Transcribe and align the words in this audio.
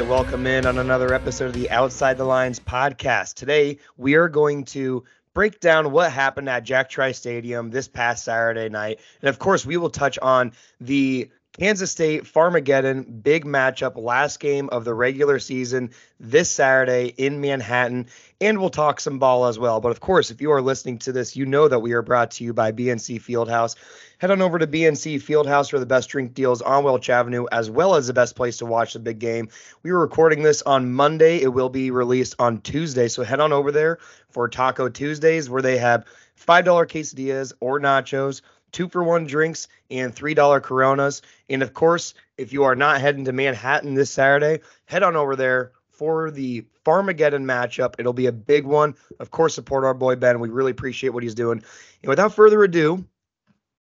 right, 0.00 0.08
welcome 0.08 0.44
in 0.44 0.66
on 0.66 0.76
another 0.78 1.14
episode 1.14 1.44
of 1.46 1.52
the 1.52 1.70
Outside 1.70 2.18
the 2.18 2.24
Lines 2.24 2.58
podcast. 2.58 3.34
Today, 3.34 3.78
we 3.96 4.14
are 4.14 4.28
going 4.28 4.64
to 4.64 5.04
break 5.34 5.60
down 5.60 5.92
what 5.92 6.10
happened 6.10 6.48
at 6.48 6.64
Jack 6.64 6.90
Trice 6.90 7.16
Stadium 7.16 7.70
this 7.70 7.86
past 7.86 8.24
Saturday 8.24 8.68
night. 8.68 8.98
And 9.22 9.28
of 9.28 9.38
course, 9.38 9.64
we 9.64 9.76
will 9.76 9.90
touch 9.90 10.18
on 10.18 10.50
the 10.80 11.30
Kansas 11.58 11.92
State 11.92 12.24
Farmageddon 12.24 13.22
big 13.22 13.44
matchup, 13.44 13.96
last 13.96 14.40
game 14.40 14.68
of 14.70 14.84
the 14.84 14.92
regular 14.92 15.38
season 15.38 15.90
this 16.18 16.50
Saturday 16.50 17.14
in 17.16 17.40
Manhattan. 17.40 18.08
And 18.40 18.58
we'll 18.58 18.70
talk 18.70 18.98
some 18.98 19.20
ball 19.20 19.46
as 19.46 19.56
well. 19.56 19.80
But 19.80 19.92
of 19.92 20.00
course, 20.00 20.32
if 20.32 20.40
you 20.40 20.50
are 20.50 20.60
listening 20.60 20.98
to 20.98 21.12
this, 21.12 21.36
you 21.36 21.46
know 21.46 21.68
that 21.68 21.78
we 21.78 21.92
are 21.92 22.02
brought 22.02 22.32
to 22.32 22.44
you 22.44 22.52
by 22.52 22.72
BNC 22.72 23.20
Fieldhouse. 23.22 23.76
Head 24.18 24.32
on 24.32 24.42
over 24.42 24.58
to 24.58 24.66
BNC 24.66 25.22
Fieldhouse 25.22 25.70
for 25.70 25.78
the 25.78 25.86
best 25.86 26.08
drink 26.08 26.34
deals 26.34 26.60
on 26.60 26.82
Welch 26.82 27.08
Avenue, 27.08 27.46
as 27.52 27.70
well 27.70 27.94
as 27.94 28.08
the 28.08 28.12
best 28.12 28.34
place 28.34 28.56
to 28.56 28.66
watch 28.66 28.94
the 28.94 28.98
big 28.98 29.20
game. 29.20 29.48
We 29.84 29.92
were 29.92 30.00
recording 30.00 30.42
this 30.42 30.60
on 30.62 30.92
Monday. 30.92 31.40
It 31.40 31.54
will 31.54 31.68
be 31.68 31.92
released 31.92 32.34
on 32.40 32.62
Tuesday. 32.62 33.06
So 33.06 33.22
head 33.22 33.38
on 33.38 33.52
over 33.52 33.70
there 33.70 33.98
for 34.28 34.48
Taco 34.48 34.88
Tuesdays, 34.88 35.48
where 35.48 35.62
they 35.62 35.78
have 35.78 36.04
$5 36.36 36.64
quesadillas 36.64 37.52
or 37.60 37.78
nachos 37.78 38.42
two 38.74 38.88
for 38.88 39.02
one 39.02 39.24
drinks 39.24 39.68
and 39.90 40.14
$3 40.14 40.62
Coronas. 40.62 41.22
And 41.48 41.62
of 41.62 41.72
course, 41.72 42.12
if 42.36 42.52
you 42.52 42.64
are 42.64 42.76
not 42.76 43.00
heading 43.00 43.24
to 43.24 43.32
Manhattan 43.32 43.94
this 43.94 44.10
Saturday, 44.10 44.62
head 44.84 45.02
on 45.02 45.16
over 45.16 45.36
there 45.36 45.72
for 45.88 46.30
the 46.30 46.66
Farmageddon 46.84 47.44
matchup. 47.44 47.94
It'll 47.98 48.12
be 48.12 48.26
a 48.26 48.32
big 48.32 48.64
one. 48.64 48.96
Of 49.20 49.30
course, 49.30 49.54
support 49.54 49.84
our 49.84 49.94
boy 49.94 50.16
Ben. 50.16 50.40
We 50.40 50.50
really 50.50 50.72
appreciate 50.72 51.10
what 51.10 51.22
he's 51.22 51.34
doing. 51.34 51.62
And 52.02 52.10
without 52.10 52.34
further 52.34 52.62
ado, 52.62 53.06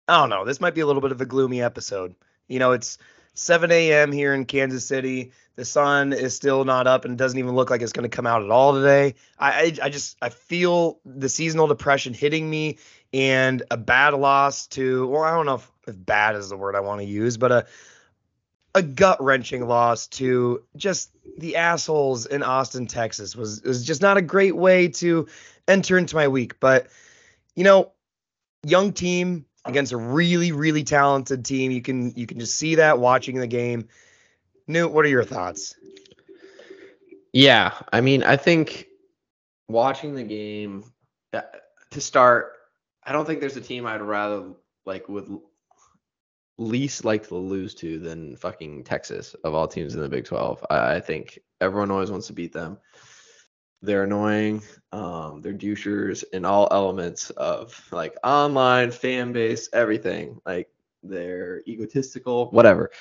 I 0.07 0.19
don't 0.19 0.29
know. 0.29 0.45
This 0.45 0.61
might 0.61 0.75
be 0.75 0.81
a 0.81 0.85
little 0.85 1.01
bit 1.01 1.11
of 1.11 1.21
a 1.21 1.25
gloomy 1.25 1.61
episode. 1.61 2.13
You 2.47 2.59
know, 2.59 2.73
it's 2.73 2.99
7 3.33 3.71
a.m. 3.71 4.11
here 4.11 4.33
in 4.33 4.45
Kansas 4.45 4.85
City. 4.85 5.31
The 5.55 5.65
sun 5.65 6.11
is 6.11 6.35
still 6.35 6.65
not 6.65 6.85
up 6.85 7.05
and 7.05 7.13
it 7.13 7.17
doesn't 7.17 7.39
even 7.39 7.55
look 7.55 7.69
like 7.69 7.81
it's 7.81 7.93
going 7.93 8.09
to 8.09 8.15
come 8.15 8.27
out 8.27 8.43
at 8.43 8.51
all 8.51 8.73
today. 8.73 9.15
I, 9.39 9.51
I, 9.51 9.85
I 9.85 9.89
just 9.89 10.17
I 10.21 10.29
feel 10.29 10.99
the 11.05 11.29
seasonal 11.29 11.67
depression 11.67 12.13
hitting 12.13 12.49
me 12.49 12.77
and 13.13 13.63
a 13.71 13.77
bad 13.77 14.13
loss 14.13 14.67
to 14.67 15.07
well, 15.07 15.23
I 15.23 15.35
don't 15.35 15.45
know 15.45 15.55
if, 15.55 15.71
if 15.87 15.95
bad 15.97 16.35
is 16.35 16.49
the 16.49 16.57
word 16.57 16.75
I 16.75 16.81
want 16.81 17.01
to 17.01 17.07
use, 17.07 17.37
but 17.37 17.51
a 17.51 17.65
a 18.75 18.83
gut 18.83 19.23
wrenching 19.23 19.65
loss 19.65 20.07
to 20.07 20.61
just 20.75 21.11
the 21.37 21.55
assholes 21.55 22.25
in 22.25 22.43
Austin, 22.43 22.87
Texas 22.87 23.35
was 23.35 23.61
was 23.63 23.85
just 23.85 24.01
not 24.01 24.17
a 24.17 24.21
great 24.21 24.55
way 24.55 24.89
to 24.89 25.27
enter 25.67 25.97
into 25.97 26.15
my 26.15 26.27
week. 26.27 26.59
But 26.59 26.87
you 27.55 27.63
know, 27.63 27.93
young 28.63 28.91
team 28.91 29.45
against 29.63 29.93
a 29.93 29.97
really 29.97 30.51
really 30.51 30.83
talented 30.83 31.45
team, 31.45 31.71
you 31.71 31.81
can 31.81 32.13
you 32.15 32.27
can 32.27 32.39
just 32.39 32.57
see 32.57 32.75
that 32.75 32.99
watching 32.99 33.39
the 33.39 33.47
game. 33.47 33.87
Newt, 34.67 34.91
what 34.91 35.05
are 35.05 35.09
your 35.09 35.23
thoughts? 35.23 35.75
Yeah, 37.31 37.73
I 37.93 38.01
mean, 38.01 38.23
I 38.23 38.35
think 38.35 38.87
watching 39.67 40.15
the 40.15 40.23
game 40.23 40.83
uh, 41.33 41.41
to 41.91 42.01
start 42.01 42.54
I 43.05 43.11
don't 43.11 43.25
think 43.25 43.39
there's 43.39 43.57
a 43.57 43.61
team 43.61 43.85
I'd 43.85 44.01
rather 44.01 44.51
like 44.85 45.07
would 45.09 45.39
least 46.57 47.05
like 47.05 47.27
to 47.27 47.35
lose 47.35 47.75
to 47.75 47.99
than 47.99 48.35
fucking 48.37 48.83
Texas 48.83 49.35
of 49.43 49.53
all 49.53 49.67
teams 49.67 49.93
in 49.93 50.01
the 50.01 50.09
Big 50.09 50.25
12. 50.25 50.65
I, 50.69 50.95
I 50.95 50.99
think 50.99 51.39
everyone 51.59 51.91
always 51.91 52.11
wants 52.11 52.27
to 52.27 52.33
beat 52.33 52.53
them. 52.53 52.77
They're 53.81 54.03
annoying. 54.03 54.63
Um, 54.91 55.41
they're 55.41 55.53
douchers 55.53 56.23
in 56.33 56.45
all 56.45 56.67
elements 56.71 57.29
of 57.31 57.79
like 57.91 58.15
online 58.23 58.91
fan 58.91 59.33
base, 59.33 59.69
everything. 59.73 60.39
Like 60.45 60.69
they're 61.03 61.61
egotistical, 61.67 62.49
whatever. 62.51 62.91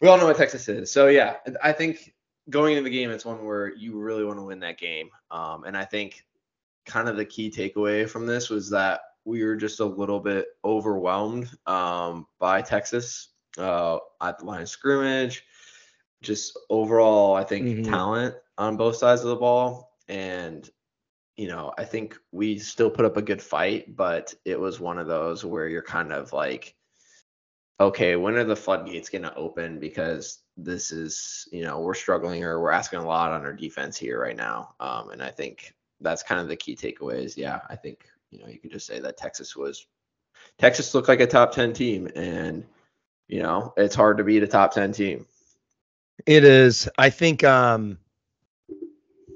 We 0.00 0.08
all 0.08 0.18
know 0.18 0.26
what 0.26 0.36
Texas 0.36 0.68
is. 0.68 0.92
So 0.92 1.08
yeah, 1.08 1.36
I 1.62 1.72
think 1.72 2.14
going 2.50 2.76
into 2.76 2.84
the 2.84 2.94
game, 2.94 3.10
it's 3.10 3.24
one 3.24 3.44
where 3.44 3.74
you 3.74 3.98
really 3.98 4.24
want 4.24 4.38
to 4.38 4.44
win 4.44 4.60
that 4.60 4.78
game. 4.78 5.10
Um, 5.30 5.64
and 5.64 5.76
I 5.76 5.84
think 5.84 6.24
kind 6.86 7.08
of 7.08 7.16
the 7.16 7.24
key 7.24 7.50
takeaway 7.50 8.08
from 8.08 8.26
this 8.26 8.48
was 8.50 8.70
that 8.70 9.00
we 9.24 9.44
were 9.44 9.56
just 9.56 9.80
a 9.80 9.84
little 9.84 10.20
bit 10.20 10.46
overwhelmed 10.64 11.50
um, 11.66 12.26
by 12.38 12.62
Texas 12.62 13.30
uh, 13.58 13.98
at 14.22 14.38
the 14.38 14.44
line 14.44 14.62
of 14.62 14.68
scrimmage. 14.68 15.44
Just 16.22 16.58
overall, 16.68 17.34
I 17.34 17.44
think 17.44 17.66
mm-hmm. 17.66 17.92
talent 17.92 18.34
on 18.56 18.76
both 18.76 18.96
sides 18.96 19.22
of 19.22 19.28
the 19.28 19.36
ball. 19.36 19.96
And, 20.08 20.68
you 21.36 21.46
know, 21.46 21.72
I 21.78 21.84
think 21.84 22.16
we 22.32 22.58
still 22.58 22.90
put 22.90 23.04
up 23.04 23.16
a 23.16 23.22
good 23.22 23.42
fight, 23.42 23.94
but 23.94 24.34
it 24.44 24.58
was 24.58 24.80
one 24.80 24.98
of 24.98 25.06
those 25.06 25.44
where 25.44 25.68
you're 25.68 25.82
kind 25.82 26.12
of 26.12 26.32
like, 26.32 26.74
okay, 27.80 28.16
when 28.16 28.34
are 28.34 28.44
the 28.44 28.56
floodgates 28.56 29.08
going 29.08 29.22
to 29.22 29.34
open? 29.36 29.78
Because 29.78 30.40
this 30.56 30.90
is, 30.90 31.46
you 31.52 31.62
know, 31.62 31.78
we're 31.78 31.94
struggling 31.94 32.42
or 32.42 32.60
we're 32.60 32.72
asking 32.72 32.98
a 32.98 33.06
lot 33.06 33.30
on 33.30 33.42
our 33.42 33.52
defense 33.52 33.96
here 33.96 34.20
right 34.20 34.36
now. 34.36 34.74
Um, 34.80 35.10
and 35.10 35.22
I 35.22 35.30
think 35.30 35.74
that's 36.00 36.24
kind 36.24 36.40
of 36.40 36.48
the 36.48 36.56
key 36.56 36.74
takeaways. 36.74 37.36
Yeah, 37.36 37.60
I 37.68 37.76
think 37.76 38.08
you 38.30 38.38
know, 38.38 38.46
you 38.46 38.58
could 38.58 38.70
just 38.70 38.86
say 38.86 39.00
that 39.00 39.16
Texas 39.16 39.56
was 39.56 39.86
Texas 40.58 40.94
looked 40.94 41.08
like 41.08 41.20
a 41.20 41.26
top 41.26 41.52
10 41.52 41.72
team 41.72 42.08
and 42.14 42.64
you 43.28 43.42
know, 43.42 43.74
it's 43.76 43.94
hard 43.94 44.16
to 44.18 44.24
beat 44.24 44.42
a 44.42 44.46
top 44.46 44.72
10 44.72 44.92
team. 44.92 45.26
It 46.26 46.44
is. 46.44 46.88
I 46.98 47.10
think 47.10 47.44
um 47.44 47.98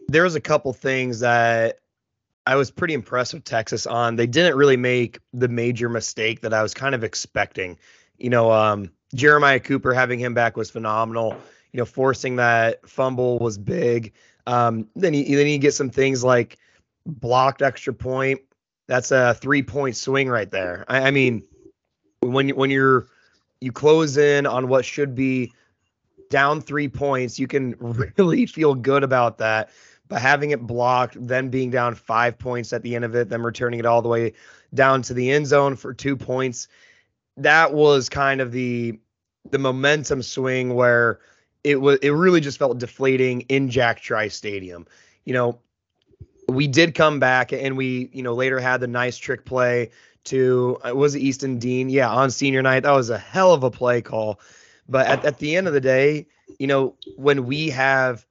there 0.09 0.25
was 0.25 0.35
a 0.35 0.41
couple 0.41 0.73
things 0.73 1.21
that 1.21 1.79
I 2.47 2.57
was 2.57 2.71
pretty 2.71 2.95
impressed 2.95 3.35
with 3.35 3.45
Texas 3.45 3.87
on. 3.87 4.17
They 4.17 4.27
didn't 4.27 4.57
really 4.57 4.77
make 4.77 5.21
the 5.33 5.49
major 5.49 5.89
mistake 5.89 6.41
that 6.41 6.53
I 6.53 6.63
was 6.63 6.75
kind 6.75 6.95
of 6.95 7.05
expecting. 7.05 7.79
You 8.19 8.31
know, 8.31 8.51
um 8.51 8.91
Jeremiah 9.15 9.61
Cooper 9.61 9.93
having 9.93 10.19
him 10.19 10.35
back 10.35 10.57
was 10.57 10.71
phenomenal. 10.71 11.37
You 11.73 11.79
know, 11.79 11.85
forcing 11.85 12.37
that 12.37 12.89
fumble 12.89 13.39
was 13.39 13.59
big. 13.59 14.13
Um, 14.47 14.89
then 14.97 15.15
you 15.15 15.37
then 15.37 15.47
you 15.47 15.59
get 15.59 15.75
some 15.75 15.91
things 15.91 16.25
like 16.25 16.59
blocked 17.07 17.63
extra 17.63 17.93
point, 17.93 18.41
that's 18.93 19.11
a 19.11 19.33
three 19.33 19.63
point 19.63 19.97
swing 19.97 20.29
right 20.29 20.51
there. 20.51 20.85
I, 20.87 21.09
I 21.09 21.11
mean, 21.13 21.43
when 22.21 22.49
you 22.49 22.55
when 22.55 22.69
you're 22.69 23.07
you 23.59 23.73
close 23.73 24.19
in 24.19 24.45
on 24.45 24.69
what 24.69 24.85
should 24.85 25.15
be 25.15 25.51
down 26.29 26.61
three 26.61 26.89
points, 26.89 27.39
you 27.39 27.47
can 27.47 27.75
really 28.19 28.45
feel 28.45 28.75
good 28.75 29.03
about 29.03 29.39
that. 29.39 29.71
But 30.09 30.21
having 30.21 30.51
it 30.51 30.67
blocked, 30.67 31.17
then 31.19 31.49
being 31.49 31.71
down 31.71 31.95
five 31.95 32.39
points 32.39 32.75
at 32.75 32.83
the 32.83 32.95
end 32.95 33.07
of 33.07 33.15
it, 33.15 33.31
then 33.31 33.41
returning 33.41 33.81
it 33.81 33.87
all 33.87 34.03
the 34.03 34.11
way 34.11 34.35
down 34.75 35.01
to 35.03 35.15
the 35.15 35.31
end 35.31 35.47
zone 35.47 35.75
for 35.75 35.95
two 35.95 36.15
points, 36.15 36.69
that 37.39 37.73
was 37.73 38.11
kind 38.11 38.43
of 38.43 38.53
the 38.53 39.01
the 39.51 39.59
momentum 39.59 40.23
swing 40.23 40.75
where 40.75 41.19
it 41.65 41.81
was 41.81 41.99
it 42.03 42.11
really 42.11 42.43
just 42.43 42.59
felt 42.59 42.77
deflating 42.77 43.41
in 43.43 43.71
Jack 43.71 44.01
Trice 44.03 44.37
Stadium. 44.37 44.87
You 45.25 45.33
know, 45.33 45.61
we 46.55 46.67
did 46.67 46.95
come 46.95 47.21
back 47.21 47.53
and 47.53 47.77
we, 47.77 48.11
you 48.13 48.23
know, 48.23 48.35
later 48.35 48.61
had 48.61 48.81
the 48.81 48.87
nice 48.87 49.17
trick 49.17 49.45
play 49.45 49.91
to 50.25 50.79
uh, 50.87 50.95
was 50.95 51.15
it 51.15 51.21
Easton 51.21 51.59
Dean? 51.59 51.89
Yeah, 51.89 52.11
on 52.11 52.31
senior 52.31 52.63
night. 52.63 52.85
That 52.85 52.93
was 52.93 53.11
a 53.11 53.19
hell 53.19 53.53
of 53.53 53.63
a 53.63 53.71
play 53.71 54.03
call. 54.03 54.41
But 54.89 55.07
at, 55.07 55.25
at 55.25 55.39
the 55.39 55.57
end 55.57 55.67
of 55.67 55.75
the 55.75 55.81
day, 55.81 56.27
you 56.59 56.67
know, 56.67 56.97
when 57.17 57.47
we 57.47 57.71
have 57.71 58.27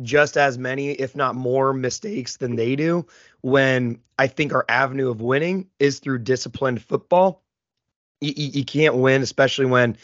just 0.00 0.36
as 0.36 0.58
many, 0.58 0.90
if 0.90 1.14
not 1.14 1.34
more, 1.34 1.72
mistakes 1.72 2.36
than 2.36 2.56
they 2.56 2.76
do, 2.76 3.06
when 3.42 4.00
I 4.18 4.26
think 4.26 4.52
our 4.52 4.64
avenue 4.68 5.10
of 5.10 5.20
winning 5.20 5.68
is 5.78 5.98
through 5.98 6.20
disciplined 6.20 6.82
football, 6.82 7.42
you, 8.20 8.32
you 8.36 8.64
can't 8.64 8.96
win, 8.96 9.22
especially 9.22 9.66
when 9.66 9.96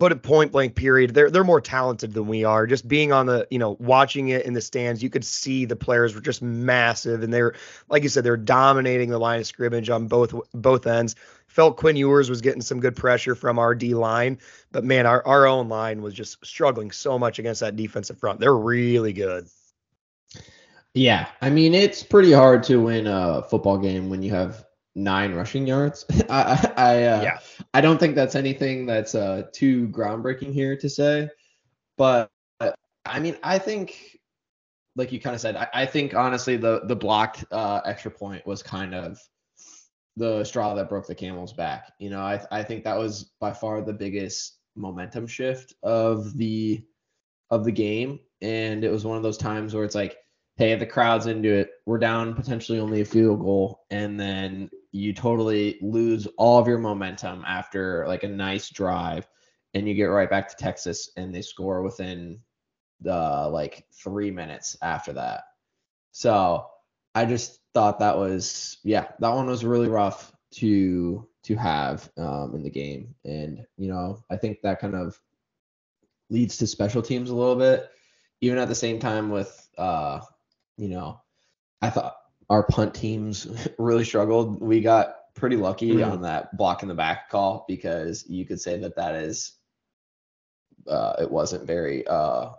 put 0.00 0.12
it 0.12 0.22
point 0.22 0.50
blank 0.50 0.74
period 0.74 1.12
they're 1.12 1.30
they're 1.30 1.44
more 1.44 1.60
talented 1.60 2.14
than 2.14 2.26
we 2.26 2.42
are. 2.42 2.66
Just 2.66 2.88
being 2.88 3.12
on 3.12 3.26
the 3.26 3.46
you 3.50 3.58
know 3.58 3.76
watching 3.78 4.28
it 4.28 4.46
in 4.46 4.54
the 4.54 4.60
stands 4.62 5.02
you 5.02 5.10
could 5.10 5.24
see 5.24 5.66
the 5.66 5.76
players 5.76 6.14
were 6.14 6.22
just 6.22 6.40
massive 6.40 7.22
and 7.22 7.32
they're 7.32 7.54
like 7.90 8.02
you 8.02 8.08
said 8.08 8.24
they're 8.24 8.38
dominating 8.38 9.10
the 9.10 9.18
line 9.18 9.38
of 9.38 9.46
scrimmage 9.46 9.90
on 9.90 10.08
both 10.08 10.34
both 10.52 10.86
ends. 10.86 11.14
Felt 11.46 11.76
quinn 11.76 11.96
ewers 11.96 12.30
was 12.30 12.40
getting 12.40 12.62
some 12.62 12.80
good 12.80 12.96
pressure 12.96 13.34
from 13.34 13.58
our 13.58 13.74
d 13.74 13.94
line 13.94 14.38
but 14.72 14.84
man 14.84 15.04
our, 15.04 15.24
our 15.26 15.46
own 15.46 15.68
line 15.68 16.00
was 16.00 16.14
just 16.14 16.44
struggling 16.44 16.90
so 16.90 17.18
much 17.18 17.38
against 17.38 17.60
that 17.60 17.76
defensive 17.76 18.18
front. 18.18 18.40
They're 18.40 18.56
really 18.56 19.12
good. 19.12 19.48
Yeah 20.94 21.28
i 21.42 21.50
mean 21.50 21.74
it's 21.74 22.02
pretty 22.02 22.32
hard 22.32 22.62
to 22.64 22.78
win 22.78 23.06
a 23.06 23.42
football 23.42 23.76
game 23.76 24.08
when 24.08 24.22
you 24.22 24.30
have 24.30 24.64
nine 24.94 25.34
rushing 25.34 25.66
yards. 25.66 26.04
I 26.30 26.72
I 26.76 27.04
uh, 27.04 27.22
yeah. 27.22 27.38
I 27.74 27.80
don't 27.80 27.98
think 27.98 28.14
that's 28.14 28.34
anything 28.34 28.86
that's 28.86 29.14
uh, 29.14 29.44
too 29.52 29.88
groundbreaking 29.88 30.52
here 30.52 30.76
to 30.76 30.88
say, 30.88 31.28
but 31.96 32.30
I 33.04 33.20
mean 33.20 33.36
I 33.42 33.58
think 33.58 34.18
like 34.96 35.12
you 35.12 35.20
kind 35.20 35.34
of 35.34 35.40
said 35.40 35.56
I, 35.56 35.68
I 35.72 35.86
think 35.86 36.14
honestly 36.14 36.56
the 36.56 36.82
the 36.84 36.96
blocked 36.96 37.44
uh, 37.50 37.80
extra 37.84 38.10
point 38.10 38.46
was 38.46 38.62
kind 38.62 38.94
of 38.94 39.18
the 40.16 40.44
straw 40.44 40.74
that 40.74 40.88
broke 40.88 41.06
the 41.06 41.14
camel's 41.14 41.52
back. 41.52 41.92
You 41.98 42.10
know 42.10 42.20
I 42.20 42.40
I 42.50 42.62
think 42.62 42.84
that 42.84 42.98
was 42.98 43.32
by 43.40 43.52
far 43.52 43.80
the 43.82 43.92
biggest 43.92 44.58
momentum 44.76 45.26
shift 45.26 45.74
of 45.82 46.36
the 46.36 46.84
of 47.50 47.64
the 47.64 47.72
game 47.72 48.20
and 48.40 48.84
it 48.84 48.90
was 48.90 49.04
one 49.04 49.16
of 49.16 49.22
those 49.22 49.36
times 49.36 49.74
where 49.74 49.84
it's 49.84 49.94
like 49.94 50.16
hey, 50.60 50.74
the 50.74 50.84
crowd's 50.84 51.26
into 51.26 51.50
it. 51.50 51.70
We're 51.86 51.98
down 51.98 52.34
potentially 52.34 52.78
only 52.80 53.00
a 53.00 53.04
field 53.04 53.40
goal, 53.40 53.86
and 53.88 54.20
then 54.20 54.68
you 54.92 55.12
totally 55.12 55.78
lose 55.80 56.26
all 56.36 56.58
of 56.58 56.66
your 56.66 56.78
momentum 56.78 57.44
after 57.46 58.04
like 58.08 58.24
a 58.24 58.28
nice 58.28 58.70
drive 58.70 59.28
and 59.74 59.88
you 59.88 59.94
get 59.94 60.04
right 60.04 60.30
back 60.30 60.48
to 60.48 60.56
Texas 60.56 61.10
and 61.16 61.34
they 61.34 61.42
score 61.42 61.82
within 61.82 62.40
the 63.00 63.48
like 63.52 63.86
three 63.92 64.30
minutes 64.30 64.76
after 64.82 65.12
that. 65.12 65.44
So 66.12 66.66
I 67.14 67.24
just 67.24 67.60
thought 67.74 68.00
that 68.00 68.16
was 68.16 68.78
yeah, 68.82 69.08
that 69.20 69.34
one 69.34 69.46
was 69.46 69.64
really 69.64 69.88
rough 69.88 70.32
to 70.52 71.26
to 71.44 71.56
have 71.56 72.10
um, 72.18 72.54
in 72.54 72.62
the 72.62 72.70
game, 72.70 73.14
and 73.24 73.64
you 73.76 73.88
know 73.88 74.22
I 74.30 74.36
think 74.36 74.60
that 74.62 74.80
kind 74.80 74.94
of 74.94 75.18
leads 76.28 76.58
to 76.58 76.66
special 76.66 77.02
teams 77.02 77.30
a 77.30 77.34
little 77.34 77.56
bit. 77.56 77.90
Even 78.40 78.58
at 78.58 78.68
the 78.68 78.74
same 78.74 78.98
time 78.98 79.30
with 79.30 79.68
uh, 79.78 80.20
you 80.76 80.88
know, 80.88 81.20
I 81.80 81.90
thought 81.90 82.16
our 82.50 82.64
punt 82.64 82.92
teams 82.92 83.46
really 83.78 84.04
struggled. 84.04 84.60
We 84.60 84.80
got 84.80 85.14
pretty 85.34 85.56
lucky 85.56 85.92
mm-hmm. 85.92 86.10
on 86.10 86.22
that 86.22 86.54
block 86.56 86.82
in 86.82 86.88
the 86.88 86.94
back 86.94 87.30
call 87.30 87.64
because 87.66 88.26
you 88.28 88.44
could 88.44 88.60
say 88.60 88.78
that 88.78 88.96
that 88.96 89.14
is 89.14 89.52
uh, 90.88 91.14
it 91.20 91.30
wasn't 91.30 91.66
very 91.66 92.06
uh, 92.06 92.50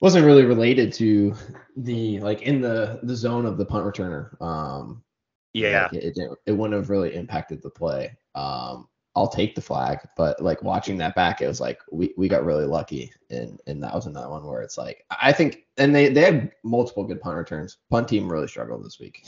wasn't 0.00 0.24
really 0.24 0.44
related 0.44 0.92
to 0.94 1.34
the 1.76 2.18
like 2.20 2.42
in 2.42 2.60
the 2.60 3.00
the 3.02 3.14
zone 3.14 3.46
of 3.46 3.58
the 3.58 3.66
punt 3.66 3.84
returner. 3.84 4.40
Um, 4.40 5.04
yeah, 5.52 5.88
like 5.92 6.02
it, 6.02 6.16
it, 6.16 6.30
it 6.46 6.52
wouldn't 6.52 6.78
have 6.78 6.90
really 6.90 7.14
impacted 7.14 7.62
the 7.62 7.70
play. 7.70 8.16
Um, 8.34 8.88
I'll 9.16 9.28
take 9.28 9.54
the 9.54 9.62
flag, 9.62 10.00
but 10.14 10.40
like 10.42 10.62
watching 10.62 10.98
that 10.98 11.14
back, 11.14 11.40
it 11.40 11.48
was 11.48 11.60
like 11.60 11.80
we, 11.90 12.12
we 12.18 12.28
got 12.28 12.44
really 12.44 12.66
lucky, 12.66 13.10
and 13.30 13.58
and 13.66 13.82
that 13.82 13.94
was 13.94 14.04
another 14.04 14.28
one 14.28 14.44
where 14.44 14.60
it's 14.60 14.76
like 14.76 15.04
I 15.10 15.32
think, 15.32 15.64
and 15.78 15.94
they 15.94 16.10
they 16.10 16.20
had 16.20 16.52
multiple 16.62 17.02
good 17.02 17.22
punt 17.22 17.38
returns. 17.38 17.78
Punt 17.90 18.08
team 18.08 18.30
really 18.30 18.46
struggled 18.46 18.84
this 18.84 19.00
week. 19.00 19.26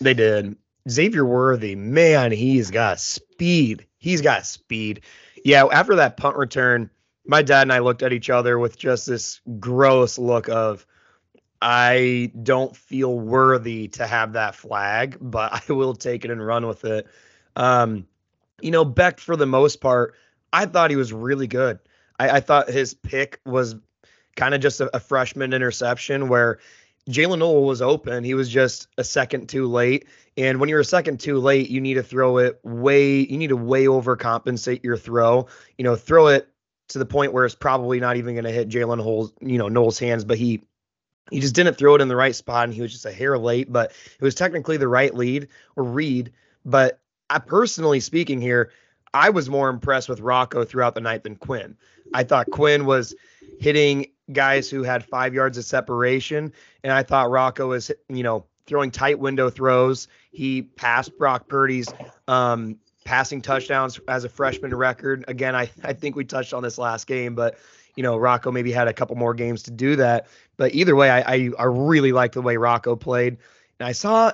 They 0.00 0.14
did. 0.14 0.56
Xavier 0.88 1.26
Worthy, 1.26 1.74
man, 1.74 2.32
he's 2.32 2.70
got 2.70 3.00
speed. 3.00 3.86
He's 3.98 4.22
got 4.22 4.46
speed. 4.46 5.02
Yeah, 5.44 5.66
after 5.66 5.96
that 5.96 6.16
punt 6.16 6.36
return, 6.36 6.90
my 7.26 7.42
dad 7.42 7.62
and 7.62 7.72
I 7.72 7.80
looked 7.80 8.02
at 8.02 8.12
each 8.12 8.30
other 8.30 8.58
with 8.58 8.78
just 8.78 9.06
this 9.06 9.40
gross 9.58 10.16
look 10.16 10.48
of 10.48 10.86
I 11.60 12.30
don't 12.42 12.76
feel 12.76 13.18
worthy 13.18 13.88
to 13.88 14.06
have 14.06 14.34
that 14.34 14.54
flag, 14.54 15.18
but 15.20 15.52
I 15.68 15.72
will 15.72 15.94
take 15.94 16.24
it 16.24 16.30
and 16.30 16.44
run 16.44 16.66
with 16.66 16.84
it. 16.84 17.06
Um, 17.56 18.06
you 18.60 18.70
know, 18.70 18.84
Becht 18.84 19.20
for 19.20 19.36
the 19.36 19.46
most 19.46 19.80
part, 19.80 20.14
I 20.52 20.66
thought 20.66 20.90
he 20.90 20.96
was 20.96 21.12
really 21.12 21.46
good. 21.46 21.78
I, 22.18 22.30
I 22.30 22.40
thought 22.40 22.68
his 22.68 22.94
pick 22.94 23.40
was 23.44 23.76
kind 24.36 24.54
of 24.54 24.60
just 24.60 24.80
a, 24.80 24.94
a, 24.96 25.00
freshman 25.00 25.52
interception 25.52 26.28
where 26.28 26.58
Jaylin 27.08 27.38
Noel 27.38 27.64
was 27.64 27.82
open. 27.82 28.24
He 28.24 28.34
was 28.34 28.48
just 28.48 28.88
a 28.98 29.04
second 29.04 29.48
too 29.48 29.66
late. 29.66 30.06
And 30.36 30.60
when 30.60 30.68
you're 30.68 30.80
a 30.80 30.84
second 30.84 31.20
too 31.20 31.38
late, 31.38 31.70
you 31.70 31.80
need 31.80 31.94
to 31.94 32.02
throw 32.02 32.38
it 32.38 32.60
way, 32.62 33.20
you 33.20 33.38
need 33.38 33.48
to 33.48 33.56
way 33.56 33.84
overcompensate 33.84 34.84
your 34.84 34.96
throw. 34.96 35.46
You 35.78 35.84
know, 35.84 35.96
throw 35.96 36.28
it 36.28 36.48
to 36.88 36.98
the 36.98 37.06
point 37.06 37.32
where 37.32 37.44
it's 37.44 37.54
probably 37.54 38.00
not 38.00 38.16
even 38.16 38.34
going 38.34 38.44
to 38.44 38.52
hit 38.52 38.68
Jalen 38.68 39.02
Hole's, 39.02 39.32
you 39.40 39.58
know, 39.58 39.68
Noel's 39.68 39.98
hands, 39.98 40.24
but 40.24 40.38
he 40.38 40.62
he 41.30 41.40
just 41.40 41.54
didn't 41.54 41.74
throw 41.74 41.96
it 41.96 42.00
in 42.00 42.08
the 42.08 42.14
right 42.14 42.34
spot 42.34 42.64
and 42.64 42.74
he 42.74 42.82
was 42.82 42.92
just 42.92 43.06
a 43.06 43.12
hair 43.12 43.36
late, 43.36 43.72
but 43.72 43.90
it 43.90 44.24
was 44.24 44.36
technically 44.36 44.76
the 44.76 44.86
right 44.86 45.12
lead 45.12 45.48
or 45.74 45.82
read. 45.82 46.32
But 46.64 47.00
I 47.30 47.38
personally 47.38 48.00
speaking 48.00 48.40
here, 48.40 48.70
I 49.14 49.30
was 49.30 49.48
more 49.48 49.68
impressed 49.68 50.08
with 50.08 50.20
Rocco 50.20 50.64
throughout 50.64 50.94
the 50.94 51.00
night 51.00 51.22
than 51.22 51.36
Quinn. 51.36 51.76
I 52.14 52.22
thought 52.22 52.50
Quinn 52.50 52.84
was 52.86 53.14
hitting 53.58 54.06
guys 54.32 54.68
who 54.68 54.82
had 54.82 55.04
five 55.04 55.34
yards 55.34 55.58
of 55.58 55.64
separation, 55.64 56.52
and 56.84 56.92
I 56.92 57.02
thought 57.02 57.30
Rocco 57.30 57.68
was, 57.68 57.90
you 58.08 58.22
know, 58.22 58.44
throwing 58.66 58.90
tight 58.90 59.18
window 59.18 59.48
throws. 59.48 60.08
He 60.32 60.62
passed 60.62 61.16
Brock 61.16 61.48
Purdy's 61.48 61.88
um, 62.28 62.76
passing 63.04 63.40
touchdowns 63.40 63.98
as 64.08 64.24
a 64.24 64.28
freshman 64.28 64.74
record. 64.74 65.24
Again, 65.28 65.54
I, 65.54 65.70
I 65.82 65.92
think 65.92 66.16
we 66.16 66.24
touched 66.24 66.52
on 66.52 66.62
this 66.62 66.76
last 66.78 67.06
game, 67.06 67.34
but 67.34 67.58
you 67.94 68.02
know, 68.02 68.16
Rocco 68.18 68.52
maybe 68.52 68.72
had 68.72 68.88
a 68.88 68.92
couple 68.92 69.16
more 69.16 69.32
games 69.32 69.62
to 69.64 69.70
do 69.70 69.96
that. 69.96 70.26
But 70.58 70.74
either 70.74 70.94
way, 70.94 71.10
I 71.10 71.20
I, 71.20 71.50
I 71.58 71.64
really 71.64 72.12
liked 72.12 72.34
the 72.34 72.42
way 72.42 72.56
Rocco 72.56 72.94
played. 72.94 73.38
And 73.78 73.88
I 73.88 73.92
saw, 73.92 74.32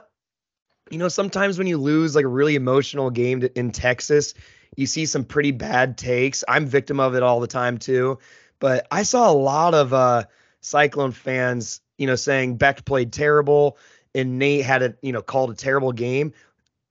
you 0.93 0.99
know, 0.99 1.09
sometimes 1.09 1.57
when 1.57 1.67
you 1.67 1.79
lose 1.79 2.15
like 2.15 2.27
a 2.27 2.29
really 2.29 2.55
emotional 2.55 3.09
game 3.11 3.41
to, 3.41 3.59
in 3.59 3.71
Texas, 3.71 4.35
you 4.77 4.87
see 4.87 5.07
some 5.07 5.25
pretty 5.25 5.51
bad 5.51 5.97
takes. 5.97 6.45
I'm 6.47 6.67
victim 6.67 7.01
of 7.01 7.15
it 7.15 7.23
all 7.23 7.41
the 7.41 7.47
time 7.47 7.79
too. 7.79 8.19
But 8.61 8.87
I 8.91 9.03
saw 9.03 9.31
a 9.31 9.33
lot 9.33 9.73
of 9.75 9.95
uh 9.95 10.25
Cyclone 10.61 11.13
fans, 11.13 11.81
you 11.97 12.07
know, 12.07 12.15
saying 12.15 12.59
Becht 12.59 12.85
played 12.85 13.11
terrible 13.11 13.79
and 14.15 14.39
Nate 14.39 14.65
had 14.67 14.83
a, 14.83 14.95
you 15.01 15.13
know, 15.13 15.23
called 15.23 15.51
a 15.51 15.55
terrible 15.55 15.93
game. 15.93 16.35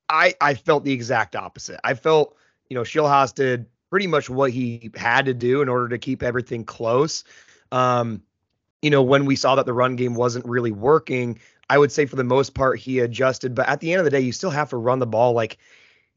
I 0.10 0.34
I 0.42 0.56
felt 0.56 0.84
the 0.84 0.94
exact 0.94 1.36
opposite. 1.36 1.80
I 1.84 1.94
felt, 1.94 2.36
you 2.70 2.76
know, 2.76 2.82
Scheelhaase 2.82 3.36
did 3.36 3.68
pretty 3.92 4.08
much 4.08 4.32
what 4.32 4.50
he 4.50 4.90
had 4.96 5.26
to 5.26 5.36
do 5.36 5.62
in 5.62 5.70
order 5.70 5.90
to 5.90 6.00
keep 6.00 6.24
everything 6.24 6.66
close. 6.66 7.24
Um, 7.72 8.24
you 8.82 8.90
know, 8.90 9.04
when 9.04 9.26
we 9.26 9.36
saw 9.36 9.56
that 9.56 9.68
the 9.68 9.74
run 9.74 9.96
game 9.96 10.16
wasn't 10.16 10.46
really 10.46 10.72
working, 10.72 11.40
I 11.72 11.78
would 11.78 11.92
say 11.92 12.06
for 12.06 12.18
the 12.18 12.26
most 12.26 12.54
part 12.54 12.80
he 12.80 13.00
adjusted. 13.00 13.56
But 13.56 13.70
at 13.70 13.80
the 13.80 13.94
end 13.94 14.00
of 14.00 14.04
the 14.06 14.12
day, 14.12 14.20
you 14.20 14.34
still 14.34 14.50
have 14.50 14.72
to 14.72 14.78
run 14.78 15.00
the 15.00 15.08
ball 15.08 15.32
like 15.32 15.58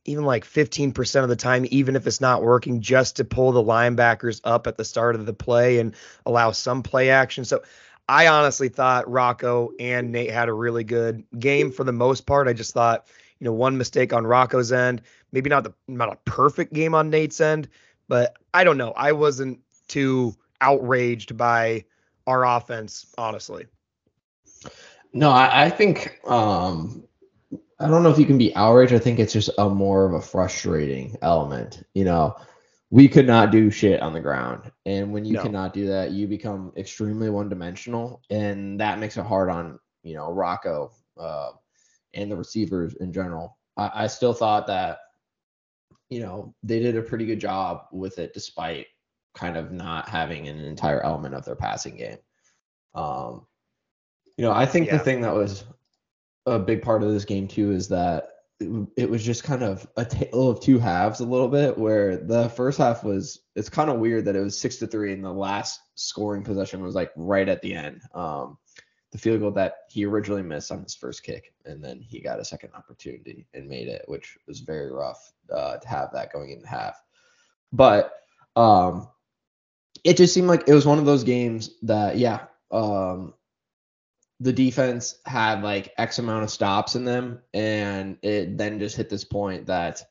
even 0.05 0.25
like 0.25 0.45
15% 0.45 1.23
of 1.23 1.29
the 1.29 1.37
time, 1.37 1.65
even 1.71 1.95
if 1.95 2.09
it's 2.09 2.21
not 2.21 2.43
working, 2.43 2.81
just 2.81 3.17
to 3.17 3.25
pull 3.25 3.53
the 3.53 3.63
linebackers 3.63 4.41
up 4.43 4.67
at 4.67 4.77
the 4.77 4.85
start 4.85 5.15
of 5.15 5.27
the 5.27 5.33
play 5.33 5.79
and 5.79 5.95
allow 6.27 6.51
some 6.51 6.83
play 6.83 7.11
action. 7.11 7.45
So 7.45 7.63
I 8.09 8.27
honestly 8.27 8.69
thought 8.69 9.09
Rocco 9.09 9.71
and 9.79 10.11
Nate 10.11 10.33
had 10.33 10.49
a 10.49 10.53
really 10.53 10.83
good 10.83 11.25
game 11.39 11.71
for 11.71 11.85
the 11.85 11.93
most 11.93 12.27
part. 12.27 12.49
I 12.49 12.53
just 12.53 12.75
thought 12.75 13.07
you 13.39 13.45
know, 13.45 13.53
one 13.53 13.79
mistake 13.79 14.13
on 14.13 14.27
Rocco's 14.27 14.73
end, 14.73 15.03
maybe 15.31 15.51
not 15.51 15.63
the 15.63 15.75
not 15.87 16.13
a 16.13 16.17
perfect 16.25 16.73
game 16.73 16.97
on 16.97 17.11
Nate's 17.11 17.41
end, 17.41 17.69
but 18.09 18.37
I 18.53 18.65
don't 18.65 18.79
know. 18.79 18.93
I 18.97 19.13
wasn't 19.13 19.61
too 19.87 20.35
outraged 20.61 21.37
by 21.37 21.85
our 22.27 22.45
offense, 22.45 23.07
honestly. 23.17 23.67
No, 25.15 25.31
I, 25.31 25.65
I 25.65 25.71
think 25.71 26.21
um 26.27 27.05
I 27.81 27.89
don't 27.89 28.03
know 28.03 28.11
if 28.11 28.19
you 28.19 28.27
can 28.27 28.39
be 28.39 28.55
outraged. 28.55 28.93
I 28.93 28.99
think 28.99 29.19
it's 29.19 29.33
just 29.33 29.51
a 29.59 29.69
more 29.69 30.05
of 30.05 30.13
a 30.13 30.21
frustrating 30.21 31.17
element. 31.23 31.83
You 31.95 32.05
know, 32.05 32.37
we 32.91 33.09
could 33.09 33.27
not 33.27 33.51
do 33.51 33.71
shit 33.71 34.01
on 34.01 34.13
the 34.13 34.21
ground. 34.21 34.71
And 34.87 35.13
when 35.13 35.25
you 35.25 35.35
no. 35.35 35.43
cannot 35.43 35.75
do 35.75 35.87
that, 35.89 36.13
you 36.13 36.29
become 36.29 36.73
extremely 36.77 37.31
one 37.31 37.49
dimensional. 37.49 38.23
And 38.31 38.79
that 38.81 39.01
makes 39.01 39.17
it 39.17 39.25
hard 39.25 39.51
on, 39.51 39.79
you 40.03 40.15
know, 40.15 40.31
Rocco. 40.31 40.93
Uh, 41.19 41.51
and 42.15 42.31
the 42.31 42.37
receivers 42.37 42.95
in 42.95 43.13
general. 43.13 43.59
I, 43.77 44.05
I 44.05 44.07
still 44.07 44.33
thought 44.33 44.67
that, 44.69 44.99
you 46.09 46.21
know, 46.21 46.55
they 46.63 46.81
did 46.81 46.97
a 46.97 47.03
pretty 47.03 47.27
good 47.27 47.41
job 47.41 47.87
with 47.93 48.19
it 48.19 48.33
despite 48.33 48.87
kind 49.35 49.57
of 49.57 49.73
not 49.73 50.09
having 50.09 50.49
an 50.49 50.61
entire 50.61 51.03
element 51.03 51.35
of 51.35 51.45
their 51.45 51.57
passing 51.57 51.97
game. 51.97 52.19
Um, 52.95 53.47
you 54.37 54.45
know, 54.45 54.53
I 54.53 54.67
think 54.67 54.87
yeah. 54.87 54.99
the 54.99 55.05
thing 55.05 55.21
that 55.23 55.35
was 55.35 55.65
a 56.47 56.59
big 56.59 56.83
part 56.83 57.03
of 57.03 57.13
this 57.13 57.25
game 57.25 57.49
too 57.49 57.73
is 57.73 57.89
that 57.89 58.29
it, 58.97 59.11
was 59.11 59.25
just 59.25 59.45
kind 59.45 59.63
of 59.63 59.87
a 59.97 60.05
tale 60.05 60.49
of 60.49 60.61
two 60.61 60.79
halves 60.79 61.21
a 61.21 61.27
little 61.27 61.49
bit 61.49 61.77
where 61.77 62.17
the 62.17 62.49
first 62.51 62.79
half 62.79 63.03
was 63.03 63.41
it's 63.57 63.69
kind 63.69 63.91
of 63.91 63.99
weird 63.99 64.25
that 64.25 64.37
it 64.37 64.41
was 64.41 64.59
six 64.59 64.77
to 64.77 64.87
three 64.87 65.13
and 65.13 65.25
the 65.25 65.33
last 65.33 65.81
scoring 65.97 66.43
possession 66.43 66.83
was 66.83 66.95
like 66.95 67.11
right 67.17 67.49
at 67.49 67.63
the 67.63 67.75
end. 67.75 68.01
Um, 68.15 68.59
the 69.15 69.19
field 69.19 69.41
goal 69.41 69.53
that 69.53 69.77
he 69.89 70.05
originally 70.05 70.43
missed 70.43 70.73
on 70.73 70.83
his 70.83 70.97
first 70.97 71.23
kick, 71.23 71.55
and 71.65 71.83
then 71.83 72.01
he 72.01 72.21
got 72.21 72.41
a 72.41 72.45
second 72.45 72.71
opportunity 72.75 73.47
and 73.55 73.69
made 73.69 73.87
it, 73.87 74.03
which 74.07 74.37
was 74.49 74.59
very 74.59 74.91
rough 74.91 75.33
uh, 75.53 75.77
to 75.77 75.89
have 75.89 76.09
that 76.13 76.33
going 76.33 76.51
in 76.51 76.65
half. 76.65 77.01
But 77.73 78.13
um, 78.57 79.09
it 80.03 80.17
just 80.17 80.35
seemed 80.35 80.49
like 80.49 80.65
it 80.67 80.75
was 80.75 80.85
one 80.85 80.99
of 80.99 81.07
those 81.07 81.23
games 81.23 81.77
that, 81.83 82.19
yeah, 82.19 82.47
um, 82.73 83.35
the 84.41 84.53
defense 84.53 85.19
had 85.27 85.63
like 85.63 85.93
X 85.97 86.19
amount 86.19 86.45
of 86.45 86.51
stops 86.51 86.97
in 86.97 87.05
them, 87.05 87.41
and 87.53 88.19
it 88.23 88.59
then 88.59 88.79
just 88.79 88.97
hit 88.97 89.09
this 89.09 89.25
point 89.25 89.67
that, 89.67 90.03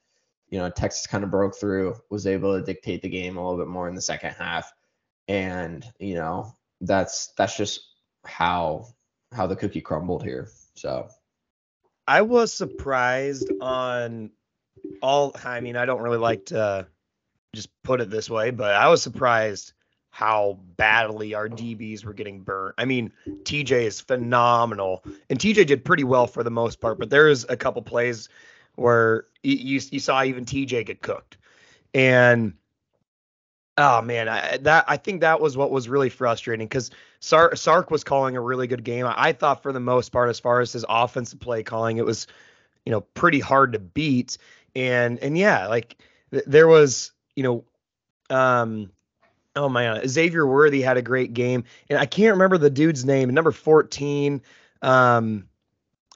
you 0.49 0.59
know, 0.59 0.69
Texas 0.69 1.07
kind 1.07 1.23
of 1.23 1.31
broke 1.31 1.55
through, 1.55 1.95
was 2.09 2.27
able 2.27 2.57
to 2.57 2.65
dictate 2.65 3.01
the 3.01 3.09
game 3.09 3.37
a 3.37 3.41
little 3.41 3.63
bit 3.63 3.71
more 3.71 3.87
in 3.87 3.95
the 3.95 4.01
second 4.01 4.33
half, 4.33 4.71
and 5.27 5.85
you 5.99 6.15
know, 6.15 6.55
that's 6.81 7.33
that's 7.37 7.57
just 7.57 7.81
how 8.25 8.87
how 9.33 9.47
the 9.47 9.55
cookie 9.55 9.81
crumbled 9.81 10.23
here. 10.23 10.49
So 10.75 11.09
I 12.07 12.21
was 12.21 12.53
surprised 12.53 13.51
on 13.61 14.31
all 15.01 15.35
I 15.43 15.59
mean, 15.59 15.75
I 15.75 15.85
don't 15.85 16.01
really 16.01 16.17
like 16.17 16.45
to 16.47 16.87
just 17.53 17.69
put 17.83 18.01
it 18.01 18.09
this 18.09 18.29
way, 18.29 18.51
but 18.51 18.73
I 18.73 18.87
was 18.87 19.01
surprised 19.01 19.73
how 20.13 20.59
badly 20.77 21.33
our 21.33 21.49
DBs 21.49 22.05
were 22.05 22.13
getting 22.13 22.41
burnt. 22.41 22.75
I 22.77 22.85
mean, 22.85 23.11
TJ 23.45 23.71
is 23.71 23.99
phenomenal, 23.99 25.03
and 25.29 25.39
TJ 25.39 25.65
did 25.65 25.83
pretty 25.83 26.03
well 26.03 26.27
for 26.27 26.43
the 26.43 26.51
most 26.51 26.79
part, 26.79 26.99
but 26.99 27.09
there's 27.09 27.45
a 27.49 27.57
couple 27.57 27.81
plays 27.81 28.29
where 28.75 29.25
you 29.41 29.81
you 29.91 29.99
saw 29.99 30.23
even 30.23 30.45
TJ 30.45 30.85
get 30.85 31.01
cooked, 31.01 31.37
and 31.93 32.53
Oh 33.77 34.01
man, 34.03 34.29
I, 34.29 34.57
that 34.57 34.85
I 34.87 34.97
think 34.97 35.21
that 35.21 35.41
was 35.41 35.57
what 35.57 35.71
was 35.71 35.89
really 35.89 36.09
frustrating 36.09 36.67
because 36.67 36.91
Sark, 37.21 37.57
Sark 37.57 37.89
was 37.89 38.03
calling 38.03 38.35
a 38.37 38.41
really 38.41 38.67
good 38.67 38.83
game. 38.83 39.07
I, 39.07 39.15
I 39.17 39.33
thought 39.33 39.63
for 39.63 39.73
the 39.73 39.79
most 39.79 40.11
part, 40.11 40.29
as 40.29 40.39
far 40.39 40.59
as 40.61 40.71
his 40.73 40.85
offensive 40.87 41.39
play 41.39 41.63
calling, 41.63 41.97
it 41.97 42.05
was, 42.05 42.27
you 42.85 42.91
know, 42.91 43.01
pretty 43.01 43.39
hard 43.39 43.73
to 43.73 43.79
beat. 43.79 44.37
And 44.75 45.17
and 45.19 45.35
yeah, 45.37 45.67
like 45.67 45.97
th- 46.31 46.43
there 46.45 46.67
was, 46.67 47.13
you 47.35 47.43
know, 47.43 47.65
Um, 48.35 48.91
oh 49.55 49.69
my 49.69 49.83
God, 49.85 50.09
Xavier 50.09 50.45
Worthy 50.45 50.81
had 50.81 50.97
a 50.97 51.01
great 51.01 51.33
game, 51.33 51.63
and 51.89 51.99
I 51.99 52.05
can't 52.05 52.33
remember 52.33 52.57
the 52.57 52.69
dude's 52.69 53.05
name. 53.05 53.29
Number 53.29 53.51
14. 53.51 54.41
Um, 54.81 55.47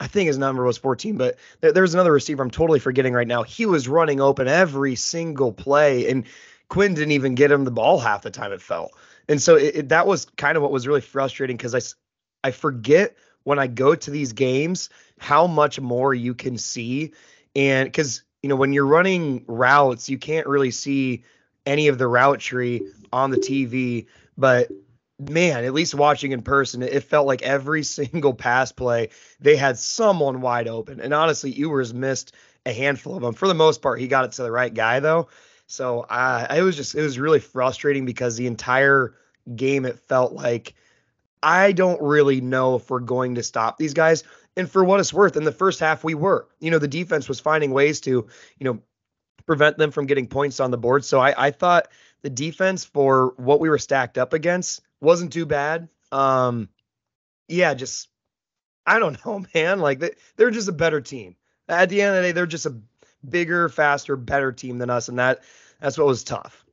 I 0.00 0.06
think 0.06 0.28
his 0.28 0.38
number 0.38 0.62
was 0.64 0.78
14, 0.78 1.16
but 1.16 1.36
there, 1.60 1.72
there 1.72 1.82
was 1.82 1.94
another 1.94 2.12
receiver 2.12 2.42
I'm 2.42 2.50
totally 2.50 2.78
forgetting 2.78 3.14
right 3.14 3.26
now. 3.26 3.42
He 3.42 3.66
was 3.66 3.88
running 3.88 4.20
open 4.20 4.46
every 4.46 4.94
single 4.94 5.52
play, 5.52 6.08
and 6.08 6.24
Quinn 6.68 6.94
didn't 6.94 7.12
even 7.12 7.34
get 7.34 7.50
him 7.50 7.64
the 7.64 7.70
ball 7.70 7.98
half 7.98 8.22
the 8.22 8.30
time 8.30 8.52
it 8.52 8.62
fell. 8.62 8.90
And 9.28 9.42
so 9.42 9.56
it, 9.56 9.76
it, 9.76 9.88
that 9.88 10.06
was 10.06 10.24
kind 10.36 10.56
of 10.56 10.62
what 10.62 10.72
was 10.72 10.86
really 10.86 11.00
frustrating 11.00 11.56
because 11.56 11.74
I, 11.74 12.48
I 12.48 12.50
forget 12.52 13.16
when 13.44 13.58
I 13.58 13.66
go 13.66 13.94
to 13.94 14.10
these 14.10 14.32
games 14.32 14.90
how 15.18 15.46
much 15.46 15.80
more 15.80 16.14
you 16.14 16.34
can 16.34 16.58
see. 16.58 17.12
And 17.56 17.86
because, 17.86 18.22
you 18.42 18.48
know, 18.48 18.56
when 18.56 18.72
you're 18.72 18.86
running 18.86 19.44
routes, 19.48 20.08
you 20.08 20.18
can't 20.18 20.46
really 20.46 20.70
see 20.70 21.24
any 21.68 21.88
of 21.88 21.98
the 21.98 22.08
route 22.08 22.40
tree 22.40 22.88
on 23.12 23.30
the 23.30 23.36
TV. 23.36 24.06
But 24.36 24.70
man, 25.18 25.64
at 25.64 25.74
least 25.74 25.94
watching 25.94 26.32
in 26.32 26.42
person, 26.42 26.82
it 26.82 27.04
felt 27.04 27.26
like 27.26 27.42
every 27.42 27.82
single 27.84 28.34
pass 28.34 28.72
play, 28.72 29.10
they 29.40 29.54
had 29.54 29.78
someone 29.78 30.40
wide 30.40 30.66
open. 30.66 31.00
And 31.00 31.12
honestly, 31.12 31.50
Ewers 31.50 31.94
missed 31.94 32.34
a 32.66 32.72
handful 32.72 33.16
of 33.16 33.22
them. 33.22 33.34
For 33.34 33.46
the 33.46 33.54
most 33.54 33.82
part, 33.82 34.00
he 34.00 34.08
got 34.08 34.24
it 34.24 34.32
to 34.32 34.42
the 34.42 34.50
right 34.50 34.72
guy, 34.72 35.00
though. 35.00 35.28
So 35.66 36.00
uh, 36.00 36.46
it 36.56 36.62
was 36.62 36.76
just, 36.76 36.94
it 36.94 37.02
was 37.02 37.18
really 37.18 37.40
frustrating 37.40 38.06
because 38.06 38.36
the 38.36 38.46
entire 38.46 39.14
game, 39.54 39.84
it 39.84 39.98
felt 39.98 40.32
like 40.32 40.74
I 41.42 41.72
don't 41.72 42.00
really 42.00 42.40
know 42.40 42.76
if 42.76 42.90
we're 42.90 43.00
going 43.00 43.36
to 43.36 43.42
stop 43.42 43.76
these 43.76 43.94
guys. 43.94 44.24
And 44.56 44.68
for 44.68 44.82
what 44.82 44.98
it's 44.98 45.12
worth, 45.12 45.36
in 45.36 45.44
the 45.44 45.52
first 45.52 45.78
half, 45.78 46.02
we 46.02 46.14
were. 46.14 46.48
You 46.58 46.70
know, 46.70 46.78
the 46.78 46.88
defense 46.88 47.28
was 47.28 47.38
finding 47.38 47.70
ways 47.70 48.00
to, 48.02 48.10
you 48.10 48.64
know, 48.64 48.80
prevent 49.48 49.78
them 49.78 49.90
from 49.90 50.06
getting 50.06 50.28
points 50.28 50.60
on 50.60 50.70
the 50.70 50.78
board. 50.78 51.04
So 51.04 51.18
I, 51.18 51.46
I 51.46 51.50
thought 51.50 51.88
the 52.22 52.30
defense 52.30 52.84
for 52.84 53.32
what 53.38 53.58
we 53.58 53.68
were 53.68 53.78
stacked 53.78 54.18
up 54.18 54.34
against 54.34 54.82
wasn't 55.00 55.32
too 55.32 55.46
bad. 55.46 55.88
Um, 56.12 56.68
yeah, 57.48 57.74
just 57.74 58.08
I 58.86 59.00
don't 59.00 59.18
know, 59.26 59.44
man. 59.54 59.80
Like 59.80 59.98
they, 59.98 60.12
they're 60.36 60.52
just 60.52 60.68
a 60.68 60.72
better 60.72 61.00
team. 61.00 61.34
At 61.68 61.88
the 61.88 62.00
end 62.02 62.14
of 62.14 62.22
the 62.22 62.28
day, 62.28 62.32
they're 62.32 62.46
just 62.46 62.66
a 62.66 62.76
bigger, 63.28 63.68
faster, 63.68 64.16
better 64.16 64.52
team 64.52 64.78
than 64.78 64.90
us, 64.90 65.08
and 65.08 65.18
that 65.18 65.42
that's 65.80 65.98
what 65.98 66.06
was 66.06 66.22
tough. 66.22 66.64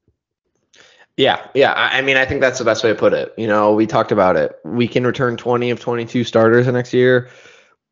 Yeah, 1.18 1.48
yeah. 1.54 1.74
I 1.74 2.02
mean, 2.02 2.18
I 2.18 2.26
think 2.26 2.42
that's 2.42 2.60
the 2.60 2.66
best 2.66 2.84
way 2.84 2.90
to 2.90 2.96
put 2.96 3.14
it. 3.14 3.34
You 3.38 3.48
know, 3.48 3.74
we 3.74 3.88
talked 3.88 4.12
about 4.12 4.36
it. 4.36 4.60
We 4.66 4.86
can 4.86 5.08
return 5.08 5.38
20 5.38 5.70
of 5.70 5.80
22 5.80 6.26
starters 6.26 6.68
next 6.68 6.94
year. 6.94 7.30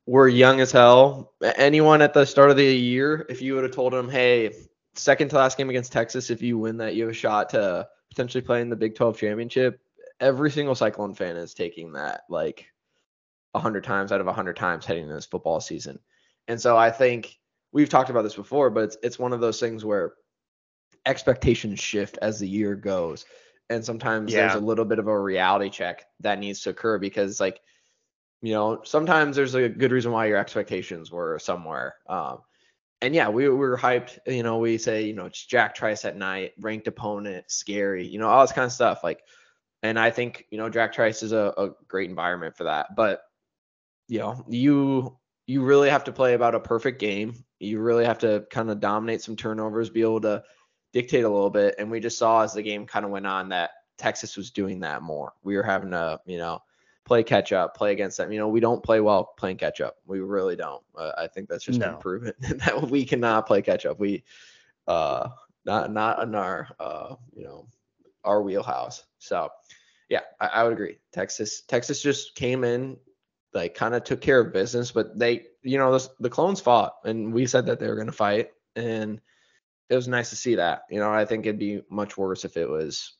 We're 0.05 0.27
young 0.27 0.59
as 0.59 0.73
hell. 0.73 1.31
Anyone 1.55 2.01
at 2.01 2.13
the 2.13 2.25
start 2.25 2.49
of 2.49 2.57
the 2.57 2.65
year, 2.65 3.25
if 3.29 3.41
you 3.41 3.55
would 3.55 3.63
have 3.63 3.73
told 3.73 3.93
them, 3.93 4.09
hey, 4.09 4.51
second 4.95 5.29
to 5.29 5.37
last 5.37 5.57
game 5.57 5.69
against 5.69 5.91
Texas, 5.91 6.29
if 6.29 6.41
you 6.41 6.57
win 6.57 6.77
that, 6.77 6.95
you 6.95 7.03
have 7.03 7.11
a 7.11 7.15
shot 7.15 7.49
to 7.49 7.87
potentially 8.09 8.41
play 8.41 8.61
in 8.61 8.69
the 8.69 8.75
Big 8.75 8.95
12 8.95 9.17
championship, 9.17 9.79
every 10.19 10.51
single 10.51 10.75
Cyclone 10.75 11.13
fan 11.13 11.35
is 11.35 11.53
taking 11.53 11.93
that 11.93 12.21
like 12.29 12.67
100 13.51 13.83
times 13.83 14.11
out 14.11 14.21
of 14.21 14.25
100 14.25 14.55
times 14.55 14.85
heading 14.85 15.03
into 15.03 15.15
this 15.15 15.25
football 15.25 15.59
season. 15.59 15.99
And 16.47 16.59
so 16.59 16.77
I 16.77 16.91
think 16.91 17.39
we've 17.71 17.89
talked 17.89 18.09
about 18.09 18.23
this 18.23 18.35
before, 18.35 18.69
but 18.69 18.83
it's 18.85 18.97
it's 19.03 19.19
one 19.19 19.33
of 19.33 19.41
those 19.41 19.59
things 19.59 19.83
where 19.83 20.13
expectations 21.05 21.79
shift 21.79 22.17
as 22.21 22.39
the 22.39 22.47
year 22.47 22.75
goes. 22.75 23.25
And 23.69 23.83
sometimes 23.83 24.31
yeah. 24.31 24.41
there's 24.41 24.61
a 24.61 24.65
little 24.65 24.85
bit 24.85 24.99
of 24.99 25.07
a 25.07 25.19
reality 25.19 25.69
check 25.69 26.05
that 26.19 26.39
needs 26.39 26.61
to 26.61 26.69
occur 26.69 26.99
because 26.99 27.39
like 27.39 27.59
you 28.41 28.51
know, 28.51 28.81
sometimes 28.83 29.37
there's 29.37 29.55
a 29.55 29.69
good 29.69 29.93
reason 29.93 30.11
why 30.11 30.25
your 30.25 30.37
expectations 30.37 31.09
were 31.09 31.39
somewhere. 31.39 31.95
Um, 32.07 32.39
and 33.03 33.13
yeah, 33.13 33.27
we, 33.27 33.49
we 33.49 33.55
were 33.55 33.77
hyped. 33.77 34.17
You 34.25 34.43
know, 34.43 34.59
we 34.59 34.77
say, 34.77 35.03
you 35.03 35.13
know, 35.13 35.25
it's 35.25 35.45
Jack 35.45 35.75
Trice 35.75 36.05
at 36.05 36.15
night, 36.15 36.53
ranked 36.57 36.87
opponent, 36.87 37.51
scary, 37.51 38.07
you 38.07 38.17
know, 38.17 38.29
all 38.29 38.41
this 38.41 38.53
kind 38.53 38.65
of 38.65 38.71
stuff. 38.71 39.03
Like, 39.03 39.21
and 39.81 39.99
I 39.99 40.09
think, 40.09 40.45
you 40.51 40.57
know, 40.57 40.69
Jack 40.69 40.93
Trice 40.93 41.21
is 41.21 41.33
a, 41.33 41.53
a 41.57 41.71
great 41.89 42.09
environment 42.09 42.55
for 42.55 42.63
that. 42.63 42.95
But, 42.95 43.21
you 44.07 44.19
know, 44.19 44.45
you 44.47 45.17
you 45.47 45.63
really 45.63 45.89
have 45.89 46.05
to 46.05 46.13
play 46.13 46.33
about 46.33 46.55
a 46.55 46.59
perfect 46.61 46.99
game. 46.99 47.43
You 47.59 47.81
really 47.81 48.05
have 48.05 48.19
to 48.19 48.45
kind 48.49 48.71
of 48.71 48.79
dominate 48.79 49.21
some 49.21 49.35
turnovers, 49.35 49.89
be 49.89 50.01
able 50.01 50.21
to 50.21 50.41
dictate 50.93 51.25
a 51.25 51.29
little 51.29 51.49
bit. 51.49 51.75
And 51.77 51.91
we 51.91 51.99
just 51.99 52.17
saw 52.17 52.43
as 52.43 52.53
the 52.53 52.63
game 52.63 52.85
kind 52.85 53.03
of 53.03 53.11
went 53.11 53.27
on 53.27 53.49
that 53.49 53.71
Texas 53.97 54.37
was 54.37 54.51
doing 54.51 54.79
that 54.79 55.01
more. 55.01 55.33
We 55.43 55.57
were 55.57 55.63
having 55.63 55.91
to, 55.91 56.21
you 56.25 56.37
know, 56.37 56.59
play 57.05 57.23
catch 57.23 57.51
up, 57.51 57.75
play 57.75 57.91
against 57.91 58.17
them. 58.17 58.31
You 58.31 58.39
know, 58.39 58.47
we 58.47 58.59
don't 58.59 58.83
play 58.83 58.99
well 59.01 59.33
playing 59.37 59.57
catch 59.57 59.81
up. 59.81 59.97
We 60.05 60.19
really 60.19 60.55
don't. 60.55 60.83
Uh, 60.97 61.11
I 61.17 61.27
think 61.27 61.49
that's 61.49 61.63
just 61.63 61.79
no. 61.79 61.91
been 61.91 61.97
proven 61.97 62.33
that 62.41 62.89
we 62.89 63.05
cannot 63.05 63.47
play 63.47 63.61
catch 63.61 63.85
up. 63.85 63.99
We, 63.99 64.23
uh, 64.87 65.29
not 65.65 65.91
not 65.91 66.21
in 66.23 66.35
our, 66.35 66.69
uh, 66.79 67.15
you 67.33 67.43
know, 67.43 67.67
our 68.23 68.41
wheelhouse. 68.41 69.03
So, 69.19 69.49
yeah, 70.09 70.21
I, 70.39 70.47
I 70.47 70.63
would 70.63 70.73
agree. 70.73 70.99
Texas 71.11 71.61
Texas 71.61 72.01
just 72.01 72.35
came 72.35 72.63
in, 72.63 72.97
like 73.53 73.75
kind 73.75 73.95
of 73.95 74.03
took 74.03 74.21
care 74.21 74.39
of 74.39 74.53
business, 74.53 74.91
but 74.91 75.17
they, 75.17 75.45
you 75.61 75.77
know, 75.77 75.97
the, 75.97 76.09
the 76.19 76.29
clones 76.29 76.59
fought, 76.59 76.95
and 77.05 77.33
we 77.33 77.45
said 77.45 77.65
that 77.67 77.79
they 77.79 77.87
were 77.87 77.95
going 77.95 78.07
to 78.07 78.13
fight, 78.13 78.49
and 78.75 79.21
it 79.89 79.95
was 79.95 80.07
nice 80.07 80.29
to 80.31 80.35
see 80.35 80.55
that. 80.55 80.83
You 80.89 80.99
know, 80.99 81.11
I 81.11 81.25
think 81.25 81.45
it'd 81.45 81.59
be 81.59 81.81
much 81.89 82.17
worse 82.17 82.45
if 82.45 82.57
it 82.57 82.69
was 82.69 83.13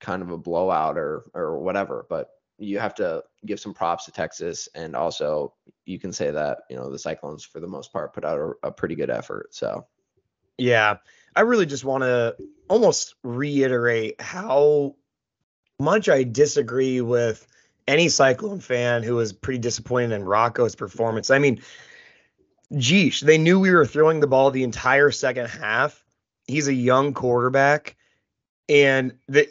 kind 0.00 0.22
of 0.22 0.30
a 0.30 0.38
blowout 0.38 0.98
or 0.98 1.24
or 1.34 1.58
whatever. 1.58 2.06
But 2.08 2.30
you 2.62 2.78
have 2.78 2.94
to 2.94 3.22
give 3.44 3.60
some 3.60 3.74
props 3.74 4.04
to 4.04 4.12
Texas, 4.12 4.68
and 4.74 4.94
also 4.94 5.54
you 5.84 5.98
can 5.98 6.12
say 6.12 6.30
that 6.30 6.58
you 6.70 6.76
know 6.76 6.90
the 6.90 6.98
Cyclones 6.98 7.44
for 7.44 7.60
the 7.60 7.66
most 7.66 7.92
part 7.92 8.14
put 8.14 8.24
out 8.24 8.38
a, 8.38 8.68
a 8.68 8.72
pretty 8.72 8.94
good 8.94 9.10
effort. 9.10 9.54
So, 9.54 9.86
yeah, 10.58 10.96
I 11.34 11.40
really 11.42 11.66
just 11.66 11.84
want 11.84 12.02
to 12.02 12.36
almost 12.68 13.14
reiterate 13.22 14.20
how 14.20 14.96
much 15.78 16.08
I 16.08 16.22
disagree 16.22 17.00
with 17.00 17.46
any 17.88 18.08
Cyclone 18.08 18.60
fan 18.60 19.02
who 19.02 19.16
was 19.16 19.32
pretty 19.32 19.58
disappointed 19.58 20.12
in 20.12 20.24
Rocco's 20.24 20.76
performance. 20.76 21.30
I 21.30 21.38
mean, 21.38 21.62
geesh, 22.72 23.20
they 23.20 23.38
knew 23.38 23.58
we 23.58 23.72
were 23.72 23.86
throwing 23.86 24.20
the 24.20 24.26
ball 24.26 24.50
the 24.50 24.62
entire 24.62 25.10
second 25.10 25.46
half. 25.46 26.04
He's 26.46 26.68
a 26.68 26.74
young 26.74 27.12
quarterback, 27.12 27.96
and 28.68 29.14
the, 29.28 29.48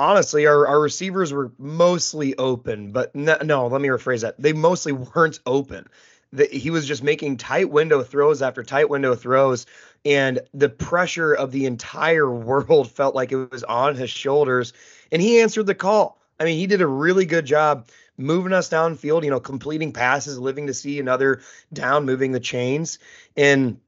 honestly, 0.00 0.46
our, 0.46 0.66
our 0.66 0.80
receivers 0.80 1.32
were 1.32 1.52
mostly 1.58 2.36
open, 2.38 2.90
but 2.90 3.14
no, 3.14 3.36
no, 3.44 3.66
let 3.66 3.80
me 3.80 3.88
rephrase 3.88 4.22
that. 4.22 4.40
They 4.40 4.52
mostly 4.52 4.92
weren't 5.14 5.40
open. 5.46 5.86
The, 6.32 6.46
he 6.46 6.70
was 6.70 6.86
just 6.86 7.02
making 7.02 7.36
tight 7.36 7.70
window 7.70 8.02
throws 8.02 8.40
after 8.40 8.62
tight 8.62 8.88
window 8.88 9.14
throws, 9.14 9.66
and 10.04 10.40
the 10.54 10.68
pressure 10.68 11.34
of 11.34 11.52
the 11.52 11.66
entire 11.66 12.30
world 12.34 12.90
felt 12.90 13.14
like 13.14 13.30
it 13.30 13.50
was 13.50 13.62
on 13.64 13.94
his 13.94 14.10
shoulders, 14.10 14.72
and 15.12 15.20
he 15.20 15.40
answered 15.40 15.66
the 15.66 15.74
call. 15.74 16.18
I 16.38 16.44
mean, 16.44 16.56
he 16.56 16.66
did 16.66 16.80
a 16.80 16.86
really 16.86 17.26
good 17.26 17.44
job 17.44 17.88
moving 18.16 18.52
us 18.52 18.70
downfield, 18.70 19.24
you 19.24 19.30
know, 19.30 19.40
completing 19.40 19.92
passes, 19.92 20.38
living 20.38 20.66
to 20.68 20.74
see 20.74 20.98
another 20.98 21.42
down, 21.72 22.06
moving 22.06 22.32
the 22.32 22.40
chains. 22.40 22.98
And 23.36 23.78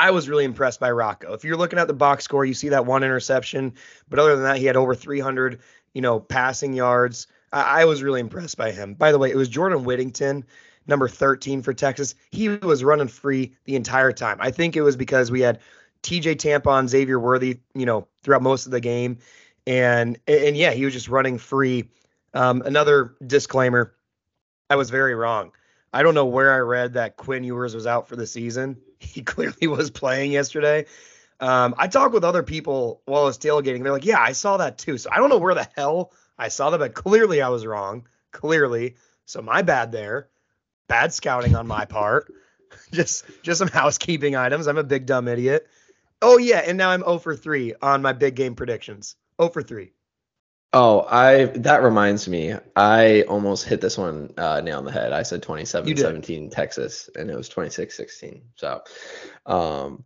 I 0.00 0.12
was 0.12 0.30
really 0.30 0.44
impressed 0.44 0.80
by 0.80 0.90
Rocco. 0.90 1.34
If 1.34 1.44
you're 1.44 1.58
looking 1.58 1.78
at 1.78 1.86
the 1.86 1.92
box 1.92 2.24
score, 2.24 2.46
you 2.46 2.54
see 2.54 2.70
that 2.70 2.86
one 2.86 3.04
interception, 3.04 3.74
but 4.08 4.18
other 4.18 4.34
than 4.34 4.44
that, 4.44 4.56
he 4.56 4.64
had 4.64 4.74
over 4.74 4.94
300, 4.94 5.60
you 5.92 6.00
know, 6.00 6.18
passing 6.18 6.72
yards. 6.72 7.26
I, 7.52 7.82
I 7.82 7.84
was 7.84 8.02
really 8.02 8.20
impressed 8.20 8.56
by 8.56 8.72
him. 8.72 8.94
By 8.94 9.12
the 9.12 9.18
way, 9.18 9.30
it 9.30 9.36
was 9.36 9.50
Jordan 9.50 9.84
Whittington, 9.84 10.46
number 10.86 11.06
13 11.06 11.60
for 11.60 11.74
Texas. 11.74 12.14
He 12.30 12.48
was 12.48 12.82
running 12.82 13.08
free 13.08 13.52
the 13.64 13.76
entire 13.76 14.10
time. 14.10 14.38
I 14.40 14.50
think 14.50 14.74
it 14.74 14.80
was 14.80 14.96
because 14.96 15.30
we 15.30 15.42
had 15.42 15.60
TJ 16.02 16.38
Tampa 16.38 16.70
on, 16.70 16.88
Xavier 16.88 17.20
Worthy, 17.20 17.60
you 17.74 17.84
know, 17.84 18.08
throughout 18.22 18.40
most 18.40 18.64
of 18.64 18.72
the 18.72 18.80
game, 18.80 19.18
and 19.66 20.18
and 20.26 20.56
yeah, 20.56 20.70
he 20.70 20.86
was 20.86 20.94
just 20.94 21.08
running 21.08 21.36
free. 21.36 21.90
Um, 22.32 22.62
another 22.62 23.16
disclaimer: 23.26 23.94
I 24.70 24.76
was 24.76 24.88
very 24.88 25.14
wrong. 25.14 25.52
I 25.92 26.02
don't 26.02 26.14
know 26.14 26.26
where 26.26 26.52
I 26.52 26.58
read 26.58 26.94
that 26.94 27.16
Quinn 27.16 27.44
Ewers 27.44 27.74
was 27.74 27.86
out 27.86 28.08
for 28.08 28.16
the 28.16 28.26
season. 28.26 28.76
He 29.02 29.22
clearly 29.22 29.66
was 29.66 29.90
playing 29.90 30.30
yesterday. 30.32 30.84
Um, 31.40 31.74
I 31.78 31.88
talked 31.88 32.12
with 32.12 32.22
other 32.22 32.42
people 32.42 33.00
while 33.06 33.22
I 33.22 33.24
was 33.24 33.38
tailgating. 33.38 33.82
They're 33.82 33.92
like, 33.92 34.04
"Yeah, 34.04 34.20
I 34.20 34.32
saw 34.32 34.58
that 34.58 34.76
too." 34.76 34.98
So 34.98 35.08
I 35.10 35.16
don't 35.16 35.30
know 35.30 35.38
where 35.38 35.54
the 35.54 35.66
hell 35.74 36.12
I 36.36 36.48
saw 36.48 36.68
that, 36.68 36.78
but 36.78 36.92
clearly 36.92 37.40
I 37.40 37.48
was 37.48 37.64
wrong. 37.64 38.06
Clearly, 38.30 38.96
so 39.24 39.40
my 39.40 39.62
bad 39.62 39.90
there. 39.90 40.28
Bad 40.86 41.14
scouting 41.14 41.56
on 41.56 41.66
my 41.66 41.86
part. 41.86 42.30
just 42.92 43.24
just 43.42 43.58
some 43.58 43.68
housekeeping 43.68 44.36
items. 44.36 44.66
I'm 44.66 44.76
a 44.76 44.84
big 44.84 45.06
dumb 45.06 45.28
idiot. 45.28 45.66
Oh 46.20 46.36
yeah, 46.36 46.58
and 46.58 46.76
now 46.76 46.90
I'm 46.90 47.00
0 47.00 47.18
for 47.20 47.34
3 47.34 47.74
on 47.80 48.02
my 48.02 48.12
big 48.12 48.34
game 48.34 48.54
predictions. 48.54 49.16
0 49.40 49.48
for 49.48 49.62
3. 49.62 49.92
Oh, 50.72 51.04
I 51.08 51.46
that 51.46 51.82
reminds 51.82 52.28
me. 52.28 52.54
I 52.76 53.22
almost 53.22 53.64
hit 53.64 53.80
this 53.80 53.98
one 53.98 54.32
uh, 54.36 54.60
nail 54.60 54.78
on 54.78 54.84
the 54.84 54.92
head. 54.92 55.12
I 55.12 55.24
said 55.24 55.42
27-17 55.42 56.50
Texas, 56.52 57.10
and 57.16 57.28
it 57.28 57.36
was 57.36 57.50
26-16. 57.50 58.42
So, 58.54 58.80
um, 59.46 60.04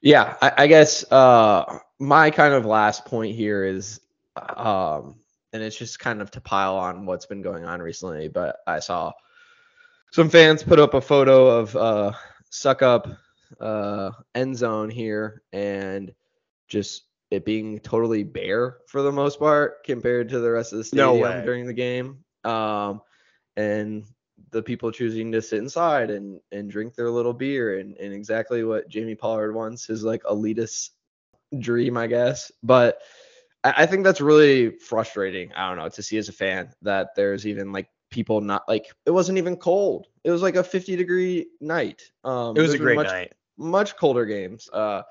yeah, 0.00 0.36
I, 0.42 0.52
I 0.58 0.66
guess 0.66 1.10
uh, 1.12 1.78
my 2.00 2.30
kind 2.30 2.54
of 2.54 2.66
last 2.66 3.04
point 3.04 3.36
here 3.36 3.64
is, 3.64 4.00
um, 4.34 5.20
and 5.52 5.62
it's 5.62 5.76
just 5.76 6.00
kind 6.00 6.20
of 6.20 6.32
to 6.32 6.40
pile 6.40 6.76
on 6.76 7.06
what's 7.06 7.26
been 7.26 7.42
going 7.42 7.64
on 7.64 7.80
recently. 7.80 8.26
But 8.26 8.56
I 8.66 8.80
saw 8.80 9.12
some 10.10 10.28
fans 10.28 10.64
put 10.64 10.80
up 10.80 10.94
a 10.94 11.00
photo 11.00 11.46
of 11.46 11.76
uh, 11.76 12.12
suck 12.50 12.82
up 12.82 13.06
uh, 13.60 14.10
end 14.34 14.56
zone 14.56 14.90
here, 14.90 15.42
and 15.52 16.12
just 16.66 17.04
it 17.30 17.44
being 17.44 17.78
totally 17.80 18.24
bare 18.24 18.78
for 18.88 19.02
the 19.02 19.12
most 19.12 19.38
part 19.38 19.84
compared 19.84 20.28
to 20.30 20.40
the 20.40 20.50
rest 20.50 20.72
of 20.72 20.78
the 20.78 20.84
stadium 20.84 21.20
way. 21.20 21.42
during 21.44 21.66
the 21.66 21.72
game. 21.72 22.24
Um, 22.44 23.02
and 23.56 24.04
the 24.50 24.62
people 24.62 24.90
choosing 24.90 25.30
to 25.32 25.42
sit 25.42 25.58
inside 25.58 26.10
and 26.10 26.40
and 26.50 26.70
drink 26.70 26.94
their 26.94 27.10
little 27.10 27.32
beer 27.34 27.78
and, 27.78 27.96
and 27.98 28.12
exactly 28.12 28.64
what 28.64 28.88
Jamie 28.88 29.14
Pollard 29.14 29.52
wants 29.54 29.86
his 29.86 30.02
like 30.02 30.22
elitist 30.24 30.90
dream, 31.58 31.96
I 31.96 32.06
guess. 32.06 32.50
But 32.62 32.98
I, 33.62 33.74
I 33.78 33.86
think 33.86 34.04
that's 34.04 34.20
really 34.20 34.70
frustrating. 34.78 35.52
I 35.54 35.68
don't 35.68 35.78
know 35.78 35.88
to 35.88 36.02
see 36.02 36.16
as 36.18 36.28
a 36.28 36.32
fan 36.32 36.70
that 36.82 37.10
there's 37.14 37.46
even 37.46 37.72
like 37.72 37.88
people 38.10 38.40
not 38.40 38.62
like 38.66 38.86
it 39.06 39.10
wasn't 39.10 39.38
even 39.38 39.56
cold. 39.56 40.08
It 40.24 40.30
was 40.30 40.42
like 40.42 40.56
a 40.56 40.64
50 40.64 40.96
degree 40.96 41.46
night. 41.60 42.02
Um, 42.24 42.56
It 42.56 42.62
was 42.62 42.74
a 42.74 42.78
great 42.78 42.96
much, 42.96 43.06
night. 43.06 43.32
much 43.56 43.96
colder 43.96 44.24
games. 44.24 44.68
Uh, 44.72 45.02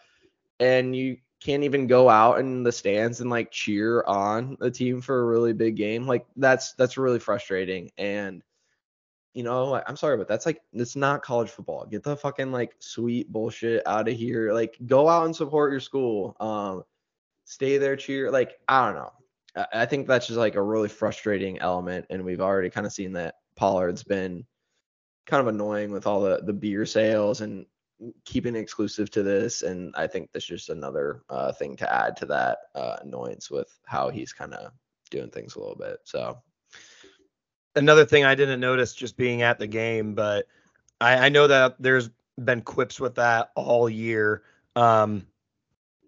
and 0.59 0.95
you 0.95 1.17
can't 1.41 1.63
even 1.63 1.87
go 1.87 2.09
out 2.09 2.39
in 2.39 2.63
the 2.63 2.71
stands 2.71 3.21
and 3.21 3.29
like 3.29 3.51
cheer 3.51 4.03
on 4.03 4.57
the 4.59 4.69
team 4.69 5.01
for 5.01 5.21
a 5.21 5.25
really 5.25 5.53
big 5.53 5.75
game. 5.75 6.05
Like 6.05 6.25
that's 6.35 6.73
that's 6.73 6.97
really 6.97 7.19
frustrating. 7.19 7.91
And 7.97 8.43
you 9.33 9.43
know, 9.43 9.81
I'm 9.87 9.95
sorry, 9.95 10.17
but 10.17 10.27
that's 10.27 10.45
like 10.45 10.61
it's 10.73 10.95
not 10.95 11.21
college 11.21 11.49
football. 11.49 11.85
Get 11.85 12.03
the 12.03 12.17
fucking 12.17 12.51
like 12.51 12.75
sweet 12.79 13.31
bullshit 13.31 13.85
out 13.87 14.09
of 14.09 14.15
here. 14.15 14.51
Like 14.53 14.77
go 14.85 15.07
out 15.07 15.25
and 15.25 15.35
support 15.35 15.71
your 15.71 15.79
school. 15.79 16.35
Um, 16.39 16.83
stay 17.45 17.77
there, 17.77 17.95
cheer. 17.95 18.31
Like 18.31 18.59
I 18.67 18.85
don't 18.87 18.95
know. 18.95 19.13
I- 19.55 19.81
I 19.81 19.85
think 19.85 20.07
that's 20.07 20.27
just 20.27 20.37
like 20.39 20.55
a 20.55 20.61
really 20.61 20.89
frustrating 20.89 21.59
element, 21.59 22.05
and 22.09 22.23
we've 22.23 22.41
already 22.41 22.69
kind 22.69 22.85
of 22.85 22.93
seen 22.93 23.13
that 23.13 23.35
Pollard's 23.55 24.03
been 24.03 24.45
kind 25.25 25.41
of 25.41 25.47
annoying 25.47 25.91
with 25.91 26.05
all 26.07 26.21
the 26.21 26.41
the 26.43 26.53
beer 26.53 26.85
sales 26.85 27.41
and 27.41 27.65
keeping 28.25 28.55
exclusive 28.55 29.09
to 29.11 29.23
this. 29.23 29.61
And 29.61 29.93
I 29.97 30.07
think 30.07 30.31
that's 30.31 30.45
just 30.45 30.69
another 30.69 31.23
uh, 31.29 31.51
thing 31.51 31.75
to 31.77 31.93
add 31.93 32.15
to 32.17 32.25
that 32.27 32.57
uh, 32.75 32.97
annoyance 33.01 33.51
with 33.51 33.77
how 33.85 34.09
he's 34.09 34.33
kind 34.33 34.53
of 34.53 34.71
doing 35.09 35.29
things 35.29 35.55
a 35.55 35.59
little 35.59 35.75
bit. 35.75 35.99
So 36.03 36.37
another 37.75 38.05
thing 38.05 38.25
I 38.25 38.35
didn't 38.35 38.59
notice 38.59 38.93
just 38.93 39.17
being 39.17 39.41
at 39.41 39.59
the 39.59 39.67
game, 39.67 40.15
but 40.15 40.47
I, 41.01 41.25
I 41.25 41.29
know 41.29 41.47
that 41.47 41.75
there's 41.79 42.09
been 42.37 42.61
quips 42.61 42.99
with 42.99 43.15
that 43.15 43.51
all 43.55 43.89
year. 43.89 44.43
Um, 44.75 45.25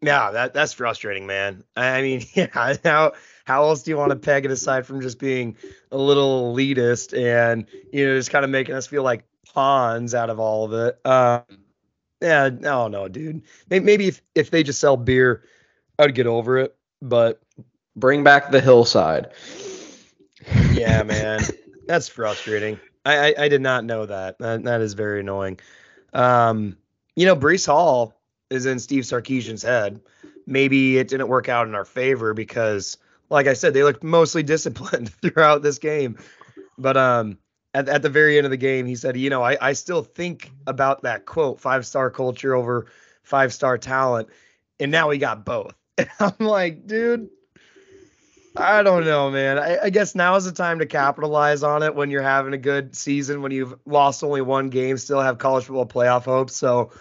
yeah, 0.01 0.31
that 0.31 0.53
that's 0.53 0.73
frustrating, 0.73 1.27
man. 1.27 1.63
I 1.75 2.01
mean, 2.01 2.23
yeah, 2.33 2.47
how 2.83 3.13
how 3.45 3.63
else 3.63 3.83
do 3.83 3.91
you 3.91 3.97
want 3.97 4.11
to 4.11 4.15
peg 4.15 4.45
it 4.45 4.51
aside 4.51 4.85
from 4.85 5.01
just 5.01 5.19
being 5.19 5.57
a 5.91 5.97
little 5.97 6.53
elitist 6.53 7.17
and 7.17 7.67
you 7.91 8.07
know 8.07 8.17
just 8.17 8.31
kind 8.31 8.45
of 8.45 8.51
making 8.51 8.75
us 8.75 8.87
feel 8.87 9.03
like 9.03 9.23
pawns 9.53 10.15
out 10.15 10.29
of 10.29 10.39
all 10.39 10.65
of 10.65 10.73
it? 10.73 11.05
Um, 11.05 11.60
yeah, 12.21 12.49
no, 12.49 12.87
no, 12.87 13.07
dude. 13.07 13.41
Maybe, 13.69 13.85
maybe 13.85 14.07
if 14.07 14.21
if 14.35 14.51
they 14.51 14.63
just 14.63 14.79
sell 14.79 14.97
beer, 14.97 15.43
I'd 15.97 16.15
get 16.15 16.27
over 16.27 16.57
it. 16.59 16.75
But 17.01 17.41
bring 17.95 18.23
back 18.23 18.51
the 18.51 18.61
hillside. 18.61 19.31
yeah, 20.71 21.03
man, 21.05 21.41
that's 21.87 22.07
frustrating. 22.07 22.79
I, 23.05 23.29
I 23.29 23.33
I 23.45 23.47
did 23.47 23.61
not 23.61 23.85
know 23.85 24.05
that. 24.05 24.37
That 24.39 24.63
that 24.63 24.81
is 24.81 24.93
very 24.93 25.21
annoying. 25.21 25.59
Um, 26.13 26.77
you 27.15 27.25
know, 27.25 27.35
Breece 27.35 27.65
Hall 27.65 28.13
is 28.49 28.65
in 28.65 28.79
Steve 28.79 29.03
Sarkisian's 29.03 29.63
head. 29.63 30.01
Maybe 30.45 30.97
it 30.97 31.07
didn't 31.07 31.27
work 31.27 31.49
out 31.49 31.67
in 31.67 31.75
our 31.75 31.85
favor 31.85 32.33
because, 32.33 32.97
like 33.29 33.47
I 33.47 33.53
said, 33.53 33.73
they 33.73 33.83
looked 33.83 34.03
mostly 34.03 34.43
disciplined 34.43 35.11
throughout 35.21 35.63
this 35.63 35.79
game. 35.79 36.17
But 36.77 36.97
um, 36.97 37.37
at 37.73 37.87
at 37.89 38.01
the 38.01 38.09
very 38.09 38.37
end 38.37 38.45
of 38.45 38.51
the 38.51 38.57
game, 38.57 38.85
he 38.85 38.95
said, 38.95 39.17
you 39.17 39.29
know, 39.29 39.43
I 39.43 39.57
I 39.61 39.73
still 39.73 40.03
think 40.03 40.51
about 40.67 41.03
that 41.03 41.25
quote, 41.25 41.59
five 41.59 41.85
star 41.85 42.09
culture 42.09 42.55
over 42.55 42.87
five 43.23 43.53
star 43.53 43.77
talent, 43.77 44.29
and 44.79 44.91
now 44.91 45.09
we 45.09 45.17
got 45.17 45.45
both. 45.45 45.73
And 45.97 46.09
I'm 46.19 46.47
like, 46.47 46.87
dude. 46.87 47.29
I 48.55 48.83
don't 48.83 49.05
know, 49.05 49.31
man. 49.31 49.57
I, 49.57 49.77
I 49.83 49.89
guess 49.89 50.13
now 50.13 50.35
is 50.35 50.43
the 50.43 50.51
time 50.51 50.79
to 50.79 50.85
capitalize 50.85 51.63
on 51.63 51.83
it 51.83 51.95
when 51.95 52.09
you're 52.09 52.21
having 52.21 52.53
a 52.53 52.57
good 52.57 52.95
season, 52.95 53.41
when 53.41 53.53
you've 53.53 53.75
lost 53.85 54.23
only 54.23 54.41
one 54.41 54.69
game, 54.69 54.97
still 54.97 55.21
have 55.21 55.37
college 55.37 55.65
football 55.65 55.85
playoff 55.85 56.25
hopes. 56.25 56.53
So, 56.55 56.91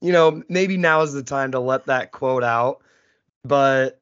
you 0.00 0.12
know, 0.12 0.42
maybe 0.48 0.76
now 0.76 1.02
is 1.02 1.12
the 1.12 1.22
time 1.22 1.52
to 1.52 1.60
let 1.60 1.86
that 1.86 2.10
quote 2.10 2.42
out. 2.42 2.82
But 3.44 4.00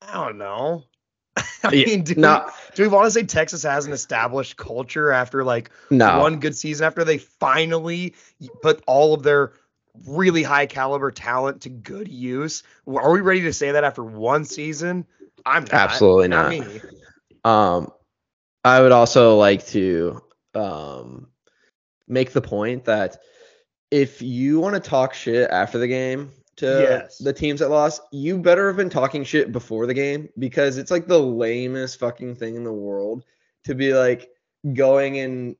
I 0.00 0.14
don't 0.14 0.38
know. 0.38 0.84
I 1.64 1.72
Yeah, 1.72 1.86
mean, 1.86 2.04
do, 2.04 2.14
No, 2.14 2.44
we, 2.46 2.52
do 2.74 2.82
we 2.82 2.88
want 2.88 3.06
to 3.06 3.10
say 3.10 3.22
Texas 3.24 3.62
has 3.62 3.86
an 3.86 3.92
established 3.92 4.56
culture 4.56 5.10
after 5.12 5.44
like 5.44 5.70
no. 5.90 6.18
one 6.18 6.40
good 6.40 6.56
season, 6.56 6.86
after 6.86 7.04
they 7.04 7.18
finally 7.18 8.14
put 8.62 8.82
all 8.86 9.14
of 9.14 9.22
their 9.22 9.52
really 10.06 10.42
high 10.42 10.66
caliber 10.66 11.10
talent 11.10 11.62
to 11.62 11.68
good 11.68 12.08
use? 12.08 12.62
Are 12.86 13.12
we 13.12 13.20
ready 13.20 13.42
to 13.42 13.52
say 13.52 13.72
that 13.72 13.84
after 13.84 14.02
one 14.02 14.44
season? 14.44 15.06
I'm 15.46 15.62
not. 15.64 15.72
Absolutely 15.72 16.28
not. 16.28 16.50
me. 16.50 16.80
Um, 17.44 17.90
I 18.64 18.80
would 18.80 18.92
also 18.92 19.36
like 19.36 19.66
to 19.68 20.20
um 20.54 21.28
make 22.08 22.32
the 22.32 22.40
point 22.42 22.84
that 22.86 23.18
if 23.90 24.20
you 24.20 24.60
want 24.60 24.74
to 24.74 24.80
talk 24.80 25.14
shit 25.14 25.48
after 25.50 25.78
the 25.78 25.86
game 25.88 26.30
to 26.60 26.66
Yes. 26.82 27.18
the 27.18 27.32
teams 27.32 27.60
that 27.60 27.70
lost, 27.70 28.02
you 28.12 28.38
better 28.38 28.66
have 28.68 28.76
been 28.76 28.90
talking 28.90 29.24
shit 29.24 29.52
before 29.52 29.86
the 29.86 29.94
game 29.94 30.28
because 30.38 30.78
it's 30.78 30.90
like 30.90 31.06
the 31.06 31.18
lamest 31.18 31.98
fucking 31.98 32.36
thing 32.36 32.54
in 32.54 32.64
the 32.64 32.72
world 32.72 33.24
to 33.64 33.74
be 33.74 33.92
like 33.92 34.30
going 34.74 35.18
and 35.18 35.56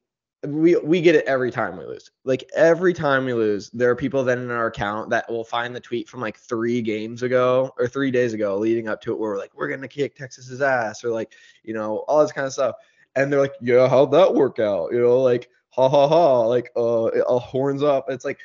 we 0.47 0.75
we 0.77 1.03
get 1.03 1.15
it 1.15 1.27
every 1.27 1.51
time 1.51 1.77
we 1.77 1.85
lose. 1.85 2.11
Like 2.25 2.49
every 2.55 2.95
time 2.95 3.27
we 3.27 3.35
lose, 3.35 3.69
there 3.71 3.91
are 3.91 3.97
people 3.97 4.25
then 4.25 4.39
in 4.39 4.51
our 4.51 4.69
account 4.69 5.11
that 5.11 5.29
will 5.29 5.45
find 5.45 5.77
the 5.77 5.81
tweet 5.81 6.09
from 6.09 6.21
like 6.21 6.39
three 6.39 6.81
games 6.81 7.23
ago 7.23 7.75
or 7.79 7.87
three 7.87 8.11
days 8.11 8.33
ago 8.33 8.57
leading 8.57 8.89
up 8.89 9.03
to 9.03 9.13
it 9.13 9.19
where 9.19 9.33
we're 9.33 9.39
like, 9.39 9.53
we're 9.55 9.69
gonna 9.69 9.89
kick 9.89 10.17
Texas's 10.17 10.63
ass 10.63 11.05
or 11.05 11.11
like, 11.11 11.35
you 11.63 11.75
know, 11.75 11.99
all 12.09 12.23
this 12.23 12.33
kind 12.33 12.47
of 12.47 12.53
stuff. 12.55 12.77
And 13.17 13.31
they're 13.31 13.41
like, 13.41 13.55
Yeah, 13.61 13.89
how'd 13.89 14.13
that 14.13 14.33
work 14.35 14.59
out? 14.59 14.93
You 14.93 15.01
know, 15.01 15.21
like 15.21 15.51
ha 15.71 15.89
ha 15.89 16.09
ha, 16.09 16.41
like 16.47 16.71
uh, 16.75 17.05
uh 17.07 17.39
horns 17.39 17.83
up. 17.83 18.07
It's 18.09 18.25
like 18.25 18.39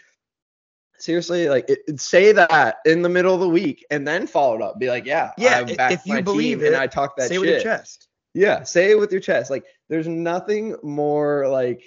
seriously, 0.97 1.49
like 1.49 1.69
it, 1.69 1.79
it- 1.87 1.99
say 1.99 2.31
that 2.31 2.77
in 2.85 3.01
the 3.01 3.09
middle 3.09 3.33
of 3.33 3.39
the 3.39 3.49
week 3.49 3.85
and 3.89 4.07
then 4.07 4.27
follow 4.27 4.55
it 4.55 4.61
up. 4.61 4.79
Be 4.79 4.89
like, 4.89 5.05
yeah, 5.05 5.31
Yeah, 5.37 5.57
I 5.57 5.59
i- 5.61 5.75
backed 5.75 5.93
if 5.93 6.05
you 6.05 6.13
my 6.15 6.21
believe 6.21 6.59
team 6.59 6.67
and 6.67 6.75
I 6.75 6.87
talk 6.87 7.15
that 7.17 7.27
Say 7.29 7.35
shit. 7.35 7.41
with 7.41 7.49
your 7.49 7.59
chest. 7.61 8.07
Yeah, 8.33 8.63
say 8.63 8.91
it 8.91 8.99
with 8.99 9.11
your 9.11 9.21
chest. 9.21 9.49
Like 9.49 9.65
there's 9.89 10.07
nothing 10.07 10.75
more 10.83 11.47
like 11.47 11.81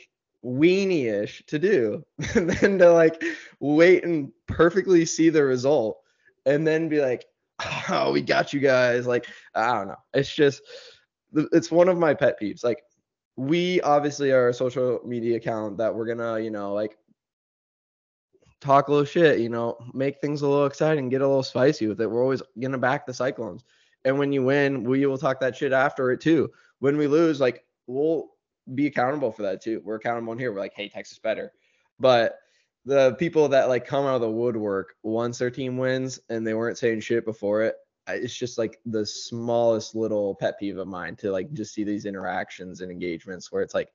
weenie-ish 0.44 1.44
to 1.47 1.59
do 1.59 2.05
than 2.35 2.79
to 2.79 2.90
like 2.92 3.23
wait 3.61 4.05
and 4.05 4.33
perfectly 4.47 5.05
see 5.05 5.29
the 5.31 5.44
result 5.44 5.99
and 6.47 6.66
then 6.66 6.88
be 6.88 7.01
like, 7.01 7.25
oh, 7.90 8.12
we 8.12 8.23
got 8.23 8.53
you 8.53 8.61
guys. 8.61 9.07
Like, 9.07 9.27
I 9.55 9.75
don't 9.75 9.88
know. 9.88 9.99
It's 10.14 10.33
just 10.35 10.62
it's 11.35 11.71
one 11.71 11.88
of 11.88 11.99
my 11.99 12.14
pet 12.14 12.40
peeves. 12.40 12.64
Like 12.64 12.83
we 13.37 13.81
obviously 13.83 14.33
are 14.33 14.49
a 14.49 14.55
social 14.55 15.01
media 15.05 15.37
account 15.37 15.77
that 15.79 15.94
we're 15.94 16.07
gonna, 16.07 16.40
you 16.40 16.51
know, 16.51 16.73
like 16.73 16.97
talk 18.61 18.88
a 18.88 18.90
little 18.90 19.05
shit, 19.05 19.40
you 19.40 19.49
know, 19.49 19.77
make 19.94 20.21
things 20.21 20.42
a 20.42 20.49
little 20.49 20.66
exciting, 20.66 21.09
get 21.09 21.21
a 21.21 21.27
little 21.27 21.42
spicy 21.42 21.87
with 21.87 22.01
it. 22.01 22.11
We're 22.11 22.23
always 22.23 22.42
gonna 22.61 22.79
back 22.79 23.07
the 23.07 23.14
Cyclones. 23.14 23.64
And 24.05 24.18
when 24.18 24.33
you 24.33 24.42
win, 24.44 24.85
we 24.85 25.07
will 25.07 25.18
talk 25.18 25.40
that 25.40 25.57
shit 25.57 25.73
after 25.73 26.11
it 26.11 26.21
too. 26.21 26.51
When 26.81 26.97
we 26.97 27.07
lose, 27.07 27.40
like 27.40 27.64
we'll 27.87 28.31
be 28.75 28.87
accountable 28.87 29.33
for 29.33 29.42
that 29.42 29.62
too. 29.62 29.81
We're 29.85 29.97
accountable 29.97 30.33
in 30.33 30.38
here. 30.38 30.53
We're 30.53 30.61
like, 30.61 30.75
hey, 30.75 30.88
Texas 30.88 31.18
better. 31.18 31.53
But 31.99 32.38
the 32.85 33.14
people 33.14 33.49
that 33.49 33.68
like 33.68 33.87
come 33.87 34.07
out 34.07 34.14
of 34.14 34.21
the 34.21 34.31
woodwork 34.31 34.94
once 35.03 35.38
their 35.38 35.51
team 35.51 35.77
wins 35.77 36.21
and 36.29 36.47
they 36.47 36.55
weren't 36.55 36.79
saying 36.79 37.01
shit 37.01 37.25
before 37.25 37.62
it, 37.62 37.77
it's 38.09 38.35
just 38.35 38.57
like 38.57 38.81
the 38.87 39.05
smallest 39.05 39.94
little 39.94 40.35
pet 40.35 40.59
peeve 40.59 40.79
of 40.79 40.88
mine 40.88 41.14
to 41.16 41.31
like 41.31 41.53
just 41.53 41.75
see 41.75 41.85
these 41.85 42.07
interactions 42.07 42.81
and 42.81 42.90
engagements 42.90 43.53
where 43.53 43.62
it's 43.62 43.75
like, 43.75 43.90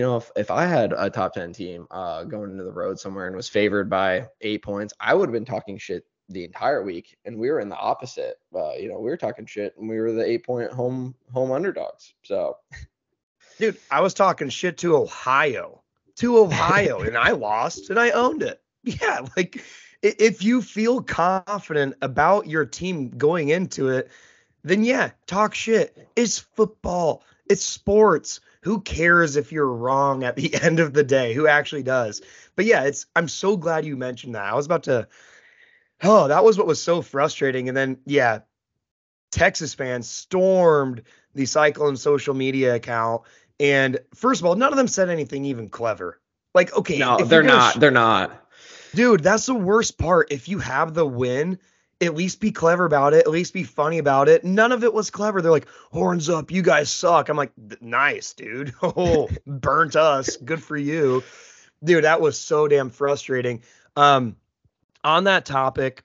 you 0.00 0.06
know, 0.06 0.16
if, 0.16 0.30
if 0.34 0.50
I 0.50 0.64
had 0.64 0.94
a 0.96 1.10
top 1.10 1.34
10 1.34 1.52
team 1.52 1.86
uh, 1.90 2.24
going 2.24 2.52
into 2.52 2.64
the 2.64 2.72
road 2.72 2.98
somewhere 2.98 3.26
and 3.26 3.36
was 3.36 3.50
favored 3.50 3.90
by 3.90 4.28
eight 4.40 4.62
points, 4.62 4.94
I 4.98 5.12
would 5.12 5.28
have 5.28 5.34
been 5.34 5.44
talking 5.44 5.76
shit 5.76 6.06
the 6.30 6.42
entire 6.42 6.82
week. 6.82 7.18
And 7.26 7.38
we 7.38 7.50
were 7.50 7.60
in 7.60 7.68
the 7.68 7.76
opposite. 7.76 8.36
Uh, 8.54 8.72
you 8.72 8.88
know, 8.88 8.98
we 8.98 9.10
were 9.10 9.18
talking 9.18 9.44
shit 9.44 9.74
and 9.76 9.86
we 9.90 10.00
were 10.00 10.12
the 10.12 10.24
eight 10.24 10.46
point 10.46 10.72
home 10.72 11.14
home 11.34 11.52
underdogs. 11.52 12.14
So 12.22 12.56
Dude, 13.58 13.76
I 13.90 14.00
was 14.00 14.14
talking 14.14 14.48
shit 14.48 14.78
to 14.78 14.96
Ohio, 14.96 15.82
to 16.16 16.38
Ohio, 16.38 17.00
and 17.00 17.18
I 17.18 17.32
lost 17.32 17.90
and 17.90 18.00
I 18.00 18.10
owned 18.10 18.42
it. 18.42 18.58
Yeah, 18.82 19.26
like 19.36 19.62
if 20.00 20.42
you 20.42 20.62
feel 20.62 21.02
confident 21.02 21.96
about 22.00 22.46
your 22.46 22.64
team 22.64 23.10
going 23.10 23.50
into 23.50 23.90
it, 23.90 24.10
then 24.64 24.82
yeah, 24.82 25.10
talk 25.26 25.54
shit. 25.54 25.94
It's 26.16 26.38
football, 26.38 27.22
it's 27.50 27.62
sports. 27.62 28.40
Who 28.62 28.80
cares 28.80 29.36
if 29.36 29.52
you're 29.52 29.72
wrong 29.72 30.22
at 30.24 30.36
the 30.36 30.54
end 30.62 30.80
of 30.80 30.92
the 30.92 31.04
day? 31.04 31.34
Who 31.34 31.46
actually 31.46 31.82
does? 31.82 32.22
But 32.56 32.64
yeah, 32.66 32.84
it's 32.84 33.06
I'm 33.16 33.28
so 33.28 33.56
glad 33.56 33.84
you 33.84 33.96
mentioned 33.96 34.34
that. 34.34 34.44
I 34.44 34.54
was 34.54 34.66
about 34.66 34.84
to 34.84 35.08
Oh, 36.02 36.28
that 36.28 36.44
was 36.44 36.56
what 36.56 36.66
was 36.66 36.82
so 36.82 37.02
frustrating. 37.02 37.68
And 37.68 37.76
then 37.76 37.98
yeah, 38.06 38.40
Texas 39.30 39.74
fans 39.74 40.08
stormed 40.08 41.02
the 41.34 41.46
Cyclone 41.46 41.96
social 41.96 42.34
media 42.34 42.74
account. 42.74 43.22
And 43.58 43.98
first 44.14 44.40
of 44.40 44.46
all, 44.46 44.56
none 44.56 44.72
of 44.72 44.76
them 44.78 44.88
said 44.88 45.10
anything 45.10 45.44
even 45.44 45.68
clever. 45.68 46.20
Like, 46.54 46.72
okay, 46.74 46.98
no, 46.98 47.18
they're 47.18 47.42
not. 47.42 47.74
sh- 47.74 47.78
they're 47.78 47.90
not. 47.90 48.46
dude, 48.94 49.22
that's 49.22 49.46
the 49.46 49.54
worst 49.54 49.98
part. 49.98 50.32
If 50.32 50.48
you 50.48 50.58
have 50.58 50.94
the 50.94 51.06
win 51.06 51.58
at 52.00 52.14
least 52.14 52.40
be 52.40 52.50
clever 52.50 52.84
about 52.86 53.12
it, 53.12 53.20
at 53.20 53.30
least 53.30 53.52
be 53.52 53.62
funny 53.64 53.98
about 53.98 54.28
it. 54.28 54.44
None 54.44 54.72
of 54.72 54.84
it 54.84 54.92
was 54.94 55.10
clever. 55.10 55.42
They're 55.42 55.50
like, 55.50 55.68
horns 55.92 56.28
up, 56.30 56.50
you 56.50 56.62
guys 56.62 56.90
suck. 56.90 57.28
I'm 57.28 57.36
like, 57.36 57.52
nice, 57.80 58.32
dude. 58.32 58.72
Oh, 58.82 59.28
burnt 59.46 59.96
us. 59.96 60.36
Good 60.38 60.62
for 60.62 60.76
you. 60.76 61.22
Dude, 61.84 62.04
that 62.04 62.20
was 62.20 62.38
so 62.38 62.68
damn 62.68 62.90
frustrating. 62.90 63.62
Um, 63.96 64.36
on 65.04 65.24
that 65.24 65.44
topic, 65.44 66.04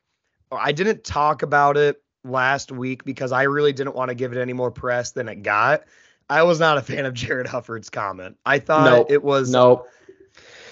I 0.52 0.72
didn't 0.72 1.04
talk 1.04 1.42
about 1.42 1.78
it 1.78 2.02
last 2.24 2.72
week 2.72 3.04
because 3.06 3.32
I 3.32 3.44
really 3.44 3.74
didn't 3.74 3.96
want 3.96 4.10
to 4.10 4.16
give 4.16 4.32
it 4.34 4.40
any 4.40 4.54
more 4.54 4.72
press 4.72 5.12
than 5.12 5.28
it 5.30 5.44
got. 5.44 5.84
I 6.30 6.44
was 6.44 6.60
not 6.60 6.78
a 6.78 6.82
fan 6.82 7.06
of 7.06 7.14
Jared 7.14 7.48
Hufford's 7.48 7.90
comment. 7.90 8.38
I 8.46 8.60
thought 8.60 8.86
Nope. 8.86 9.12
it 9.12 9.24
was 9.24 9.52
Nope. 9.52 9.88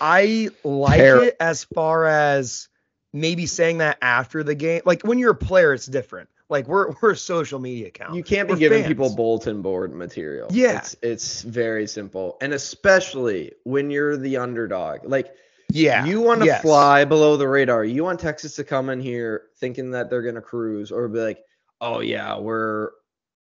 I 0.02 0.50
like 0.64 0.98
Ter- 0.98 1.24
it 1.24 1.38
as 1.40 1.64
far 1.64 2.06
as 2.06 2.68
maybe 3.14 3.46
saying 3.46 3.78
that 3.78 3.98
after 4.02 4.44
the 4.44 4.56
game. 4.56 4.82
Like 4.86 5.04
when 5.04 5.20
you're 5.20 5.32
a 5.32 5.36
player, 5.36 5.74
it's 5.74 5.86
different. 5.86 6.30
Like 6.50 6.68
we're 6.68 6.94
we're 7.02 7.12
a 7.12 7.18
social 7.18 7.60
media 7.60 7.88
account. 7.88 8.16
You 8.16 8.24
can't 8.24 8.48
be 8.48 8.56
We're 8.56 8.60
giving 8.60 8.80
fans. 8.84 8.88
people 8.90 9.16
bulletin 9.16 9.62
board 9.62 9.94
material. 9.94 10.48
Yeah. 10.52 10.78
It's 10.80 10.96
it's 11.02 11.42
very 11.44 11.88
simple. 11.88 12.38
And 12.42 12.54
especially 12.54 13.54
when 13.64 13.90
you're 13.90 14.18
the 14.18 14.38
underdog. 14.38 15.06
Like 15.06 15.34
Yeah. 15.72 16.06
you 16.06 16.22
want 16.22 16.42
to 16.42 16.48
yes. 16.48 16.62
fly 16.62 17.06
below 17.06 17.38
the 17.38 17.48
radar. 17.48 17.86
You 17.86 18.04
want 18.04 18.20
Texas 18.20 18.56
to 18.58 18.64
come 18.64 18.90
in 18.90 19.00
here 19.00 19.44
thinking 19.58 19.92
that 19.92 20.10
they're 20.10 20.22
gonna 20.22 20.42
cruise 20.42 20.92
or 20.92 21.08
be 21.08 21.20
like, 21.20 21.44
oh 21.82 22.00
yeah, 22.02 22.38
we're 22.38 22.92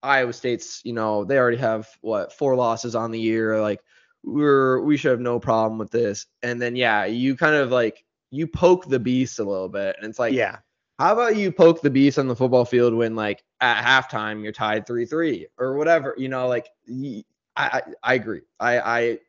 Iowa 0.03 0.31
State's, 0.31 0.81
you 0.85 0.93
know, 0.93 1.23
they 1.25 1.37
already 1.37 1.57
have 1.57 1.87
what 2.01 2.31
four 2.33 2.55
losses 2.55 2.95
on 2.95 3.11
the 3.11 3.19
year. 3.19 3.59
Like 3.61 3.81
we're 4.23 4.81
we 4.81 4.97
should 4.97 5.11
have 5.11 5.19
no 5.21 5.39
problem 5.39 5.77
with 5.79 5.91
this. 5.91 6.25
And 6.43 6.61
then 6.61 6.75
yeah, 6.75 7.05
you 7.05 7.35
kind 7.35 7.55
of 7.55 7.71
like 7.71 8.03
you 8.31 8.47
poke 8.47 8.85
the 8.87 8.99
beast 8.99 9.39
a 9.39 9.43
little 9.43 9.69
bit. 9.69 9.95
And 9.99 10.09
it's 10.09 10.19
like, 10.19 10.33
yeah. 10.33 10.57
how 10.99 11.13
about 11.13 11.35
you 11.35 11.51
poke 11.51 11.81
the 11.81 11.89
beast 11.89 12.19
on 12.19 12.27
the 12.27 12.35
football 12.35 12.65
field 12.65 12.93
when 12.93 13.15
like 13.15 13.43
at 13.61 13.83
halftime 13.83 14.43
you're 14.43 14.51
tied 14.51 14.85
3-3 14.87 15.45
or 15.57 15.75
whatever, 15.77 16.13
you 16.17 16.27
know, 16.29 16.47
like 16.47 16.67
I 17.55 17.81
I 18.03 18.13
agree. 18.15 18.41
I 18.59 18.79
I 18.79 19.19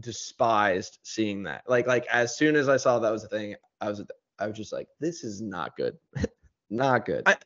despised 0.00 0.98
seeing 1.02 1.42
that. 1.44 1.62
Like 1.68 1.86
like 1.86 2.06
as 2.12 2.36
soon 2.36 2.56
as 2.56 2.68
I 2.68 2.76
saw 2.76 2.98
that 2.98 3.10
was 3.12 3.24
a 3.24 3.28
thing, 3.28 3.54
I 3.80 3.88
was 3.88 4.02
I 4.38 4.46
was 4.46 4.56
just 4.56 4.72
like 4.72 4.88
this 5.00 5.24
is 5.24 5.40
not 5.40 5.76
good. 5.76 5.96
not 6.70 7.04
good. 7.06 7.22
I- 7.26 7.36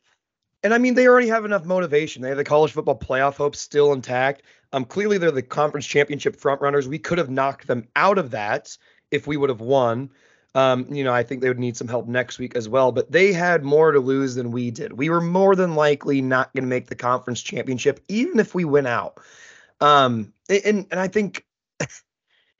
And 0.63 0.73
I 0.75 0.77
mean, 0.77 0.93
they 0.93 1.07
already 1.07 1.27
have 1.27 1.43
enough 1.45 1.65
motivation. 1.65 2.21
They 2.21 2.27
have 2.29 2.37
the 2.37 2.43
college 2.43 2.71
football 2.71 2.97
playoff 2.97 3.35
hopes 3.35 3.59
still 3.59 3.93
intact. 3.93 4.43
Um, 4.73 4.85
clearly 4.85 5.17
they're 5.17 5.31
the 5.31 5.41
conference 5.41 5.87
championship 5.87 6.35
front 6.35 6.61
runners. 6.61 6.87
We 6.87 6.99
could 6.99 7.17
have 7.17 7.29
knocked 7.31 7.65
them 7.67 7.87
out 7.95 8.17
of 8.19 8.29
that 8.31 8.77
if 9.09 9.25
we 9.25 9.37
would 9.37 9.49
have 9.49 9.61
won. 9.61 10.11
Um, 10.53 10.87
you 10.91 11.03
know, 11.03 11.13
I 11.13 11.23
think 11.23 11.41
they 11.41 11.47
would 11.47 11.59
need 11.59 11.77
some 11.77 11.87
help 11.87 12.07
next 12.07 12.37
week 12.37 12.55
as 12.55 12.67
well. 12.67 12.91
But 12.91 13.11
they 13.11 13.31
had 13.31 13.63
more 13.63 13.91
to 13.91 13.99
lose 13.99 14.35
than 14.35 14.51
we 14.51 14.71
did. 14.71 14.91
We 14.93 15.09
were 15.09 15.21
more 15.21 15.55
than 15.55 15.75
likely 15.75 16.21
not 16.21 16.53
going 16.53 16.63
to 16.63 16.69
make 16.69 16.87
the 16.87 16.95
conference 16.95 17.41
championship, 17.41 18.01
even 18.09 18.39
if 18.39 18.53
we 18.53 18.65
went 18.65 18.87
out. 18.87 19.19
Um, 19.79 20.33
and 20.49 20.87
and 20.91 20.99
I 20.99 21.07
think, 21.07 21.45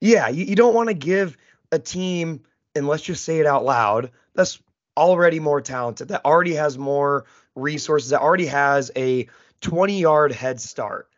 yeah, 0.02 0.30
you, 0.30 0.46
you 0.46 0.56
don't 0.56 0.74
want 0.74 0.88
to 0.88 0.96
give 0.96 1.38
a 1.72 1.80
team, 1.80 2.44
and 2.76 2.88
let's 2.88 3.04
just 3.04 3.26
say 3.26 3.40
it 3.40 3.46
out 3.46 3.66
loud, 3.66 4.12
that's 4.34 4.62
already 4.98 5.40
more 5.40 5.62
talented, 5.62 6.10
that 6.10 6.26
already 6.26 6.54
has 6.56 6.78
more 6.78 7.26
resources, 7.56 8.10
that 8.12 8.22
already 8.22 8.48
has 8.48 8.92
a 8.96 9.28
20 9.62 10.00
yard 10.00 10.32
head 10.32 10.60
start, 10.60 11.10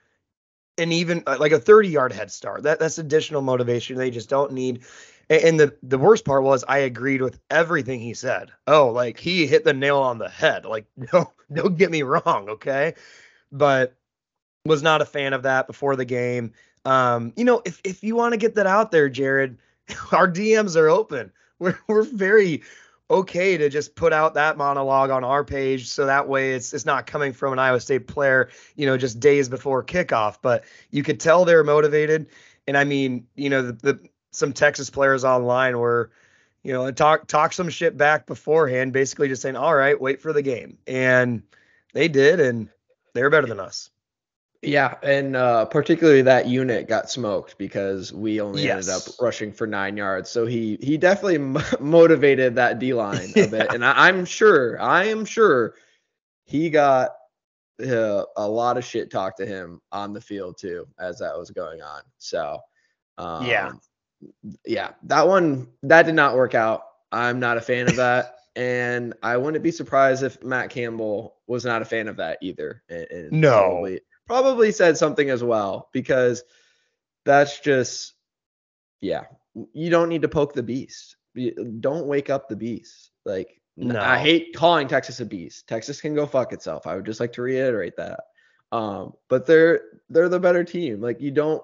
and 0.78 0.92
even 0.92 1.24
uh, 1.28 1.38
like 1.40 1.52
a 1.52 1.60
30 1.60 1.90
yard 1.90 2.12
head 2.12 2.32
start. 2.32 2.64
That 2.64 2.80
that's 2.80 2.98
additional 2.98 3.42
motivation 3.42 3.98
they 3.98 4.12
just 4.12 4.30
don't 4.30 4.54
need. 4.54 4.84
And 5.42 5.60
the 5.60 5.76
the 5.82 5.98
worst 5.98 6.26
part 6.26 6.44
was 6.44 6.64
I 6.68 6.80
agreed 6.80 7.22
with 7.22 7.40
everything 7.50 8.00
he 8.00 8.14
said. 8.14 8.52
Oh, 8.68 8.90
like 8.90 9.20
he 9.20 9.48
hit 9.48 9.64
the 9.64 9.74
nail 9.74 9.98
on 10.00 10.18
the 10.18 10.30
head. 10.30 10.66
Like 10.66 10.86
no, 11.14 11.32
don't 11.52 11.78
get 11.78 11.92
me 11.92 12.04
wrong, 12.04 12.50
okay? 12.50 12.94
But 13.52 13.96
was 14.66 14.84
not 14.84 15.02
a 15.02 15.06
fan 15.06 15.34
of 15.34 15.44
that 15.44 15.68
before 15.68 15.96
the 15.96 16.06
game. 16.06 16.54
Um, 16.86 17.34
you 17.36 17.46
know, 17.46 17.62
if 17.66 17.82
if 17.84 18.04
you 18.04 18.16
want 18.16 18.34
to 18.34 18.38
get 18.38 18.56
that 18.56 18.68
out 18.68 18.92
there, 18.92 19.10
Jared, 19.10 19.58
our 20.12 20.30
DMs 20.30 20.76
are 20.76 20.90
open. 20.90 21.32
We're 21.60 21.78
we're 21.88 22.04
very 22.04 22.62
okay 23.10 23.58
to 23.58 23.70
just 23.70 23.96
put 23.96 24.14
out 24.14 24.34
that 24.34 24.58
monologue 24.58 25.10
on 25.10 25.24
our 25.24 25.44
page 25.44 25.88
so 25.88 26.06
that 26.06 26.28
way 26.28 26.54
it's 26.54 26.74
it's 26.74 26.86
not 26.86 27.06
coming 27.06 27.34
from 27.34 27.54
an 27.54 27.60
Iowa 27.60 27.80
State 27.80 28.08
player, 28.08 28.50
you 28.76 28.86
know, 28.86 28.98
just 28.98 29.20
days 29.20 29.50
before 29.50 29.84
kickoff, 29.84 30.38
but 30.42 30.64
you 30.92 31.04
could 31.04 31.20
tell 31.20 31.46
they're 31.46 31.64
motivated. 31.64 32.28
And 32.66 32.78
I 32.78 32.86
mean, 32.86 33.28
you 33.36 33.50
know, 33.50 33.62
the, 33.62 33.74
the 33.74 34.10
some 34.34 34.54
Texas 34.54 34.90
players 34.90 35.24
online 35.24 35.78
were, 35.78 36.12
you 36.64 36.74
know, 36.74 36.92
talk 36.92 37.28
talk 37.28 37.54
some 37.54 37.70
shit 37.70 37.98
back 37.98 38.26
beforehand, 38.26 38.94
basically 38.94 39.28
just 39.28 39.42
saying, 39.42 39.56
"All 39.56 39.76
right, 39.76 40.00
wait 40.00 40.22
for 40.22 40.34
the 40.34 40.42
game." 40.42 40.78
And 40.88 41.44
they 41.94 42.08
did 42.08 42.40
and 42.40 42.70
they're 43.14 43.30
better 43.30 43.48
than 43.48 43.60
us. 43.60 43.90
Yeah, 44.62 44.96
and 45.04 45.36
uh, 45.36 45.66
particularly 45.66 46.22
that 46.22 46.48
unit 46.48 46.88
got 46.88 47.12
smoked 47.12 47.58
because 47.58 48.14
we 48.14 48.40
only 48.40 48.70
ended 48.70 48.88
up 48.88 49.02
rushing 49.20 49.52
for 49.52 49.68
nine 49.68 49.98
yards. 49.98 50.30
So 50.30 50.46
he 50.46 50.78
he 50.82 50.98
definitely 50.98 51.40
mo- 51.40 51.62
motivated 51.82 52.56
that 52.56 52.80
D 52.80 52.94
line 52.94 53.34
a 53.36 53.48
bit, 53.48 53.74
and 53.74 53.84
I, 53.84 54.08
I'm 54.08 54.24
sure 54.24 54.82
I 54.82 55.06
am 55.06 55.26
sure 55.26 55.76
he 56.46 56.70
got 56.70 57.12
uh, 57.82 58.24
a 58.38 58.48
lot 58.48 58.78
of 58.78 58.86
shit 58.86 59.12
talked 59.12 59.38
to 59.40 59.46
him 59.46 59.82
on 59.92 60.14
the 60.14 60.22
field 60.22 60.58
too 60.58 60.88
as 60.98 61.20
that 61.20 61.38
was 61.38 61.52
going 61.52 61.82
on. 61.82 62.02
So 62.18 62.60
um, 63.18 63.46
Yeah. 63.46 63.72
Yeah, 64.66 64.92
that 65.04 65.28
one 65.28 65.68
that 65.84 66.04
did 66.04 66.16
not 66.16 66.36
work 66.36 66.56
out. 66.56 66.84
I'm 67.12 67.40
not 67.40 67.58
a 67.58 67.62
fan 67.62 67.88
of 67.90 67.96
that. 67.98 68.36
And 68.56 69.16
I 69.24 69.36
wouldn't 69.38 69.64
be 69.64 69.72
surprised 69.72 70.22
if 70.22 70.44
Matt 70.44 70.70
Campbell 70.70 71.38
was 71.48 71.66
not 71.66 71.82
a 71.82 71.86
fan 71.86 72.08
of 72.08 72.18
that 72.18 72.38
either. 72.44 72.84
And, 72.88 73.08
and 73.10 73.32
No. 73.32 73.50
probably, 73.50 74.02
probably 74.28 74.72
said 74.72 74.96
something 74.96 75.32
as 75.32 75.44
well 75.44 75.90
because 75.92 76.44
that's 77.26 77.60
just, 77.62 78.14
yeah, 79.02 79.24
you 79.74 79.90
don't 79.90 80.08
need 80.08 80.22
to 80.22 80.28
poke 80.28 80.54
the 80.54 80.62
beast. 80.62 81.16
You- 81.34 81.78
Don't 81.80 82.06
wake 82.06 82.30
up 82.30 82.48
the 82.48 82.56
beast. 82.56 83.10
Like, 83.26 83.60
No. 83.76 84.00
I 84.00 84.20
hate 84.20 84.54
calling 84.56 84.88
Texas 84.88 85.20
a 85.20 85.26
beast. 85.26 85.68
Texas 85.68 86.00
can 86.00 86.14
go 86.14 86.28
fuck 86.28 86.54
itself. 86.54 86.86
I 86.86 86.96
would 86.96 87.08
just 87.08 87.20
like 87.20 87.34
to 87.34 87.42
reiterate 87.42 87.96
that. 87.98 88.20
Um, 88.72 89.14
but 89.30 89.48
they're 89.48 89.82
they're 90.10 90.30
the 90.30 90.40
better 90.40 90.64
team. 90.64 91.02
Like 91.02 91.20
you 91.20 91.32
don't 91.32 91.64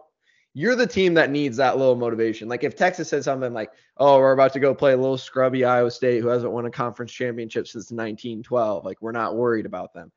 you're 0.53 0.75
the 0.75 0.87
team 0.87 1.13
that 1.13 1.29
needs 1.29 1.57
that 1.57 1.77
little 1.77 1.95
motivation. 1.95 2.49
Like 2.49 2.63
if 2.63 2.75
Texas 2.75 3.09
said 3.09 3.23
something 3.23 3.53
like, 3.53 3.71
"Oh, 3.97 4.17
we're 4.17 4.33
about 4.33 4.53
to 4.53 4.59
go 4.59 4.73
play 4.73 4.93
a 4.93 4.97
little 4.97 5.17
scrubby 5.17 5.63
Iowa 5.63 5.91
State 5.91 6.21
who 6.21 6.27
hasn't 6.27 6.51
won 6.51 6.65
a 6.65 6.71
conference 6.71 7.11
championship 7.11 7.67
since 7.67 7.91
1912. 7.91 8.85
Like 8.85 9.01
we're 9.01 9.11
not 9.11 9.35
worried 9.35 9.65
about 9.65 9.93
them." 9.93 10.11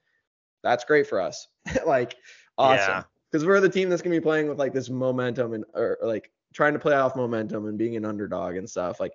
That's 0.62 0.84
great 0.84 1.06
for 1.06 1.20
us. 1.20 1.48
like 1.86 2.16
awesome. 2.58 2.78
Yeah. 2.78 3.02
Because 3.30 3.46
we're 3.46 3.60
the 3.60 3.68
team 3.68 3.88
that's 3.88 4.02
gonna 4.02 4.16
be 4.16 4.20
playing 4.20 4.48
with 4.48 4.58
like 4.58 4.72
this 4.72 4.90
momentum 4.90 5.54
and 5.54 5.64
or, 5.74 5.98
like 6.02 6.30
trying 6.54 6.72
to 6.74 6.78
play 6.78 6.94
off 6.94 7.16
momentum 7.16 7.66
and 7.66 7.78
being 7.78 7.96
an 7.96 8.04
underdog 8.04 8.56
and 8.56 8.68
stuff. 8.68 9.00
Like 9.00 9.12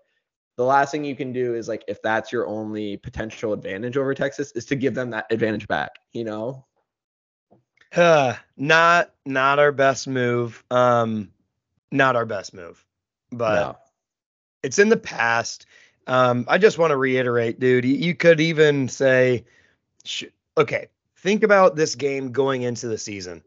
the 0.57 0.63
last 0.63 0.91
thing 0.91 1.05
you 1.05 1.15
can 1.15 1.31
do 1.31 1.53
is 1.53 1.67
like 1.67 1.83
if 1.87 2.01
that's 2.01 2.31
your 2.31 2.47
only 2.47 2.97
potential 2.97 3.53
advantage 3.53 3.95
over 3.95 4.13
Texas 4.13 4.51
is 4.53 4.65
to 4.65 4.75
give 4.75 4.95
them 4.95 5.11
that 5.11 5.25
advantage 5.31 5.67
back, 5.67 5.91
you 6.13 6.23
know? 6.23 6.65
Not 7.95 9.13
not 9.25 9.59
our 9.59 9.71
best 9.71 10.07
move. 10.07 10.63
Um, 10.71 11.29
not 11.91 12.15
our 12.15 12.25
best 12.25 12.53
move, 12.53 12.83
but 13.31 13.55
No. 13.55 13.77
it's 14.63 14.79
in 14.79 14.89
the 14.89 14.97
past. 14.97 15.65
Um, 16.07 16.45
I 16.47 16.57
just 16.57 16.77
want 16.77 16.91
to 16.91 16.97
reiterate, 16.97 17.59
dude. 17.59 17.85
You, 17.85 17.95
you 17.95 18.15
could 18.15 18.39
even 18.39 18.87
say, 18.87 19.45
sh- 20.05 20.25
okay, 20.57 20.87
think 21.17 21.43
about 21.43 21.75
this 21.75 21.95
game 21.95 22.31
going 22.31 22.61
into 22.61 22.87
the 22.87 22.97
season. 22.97 23.43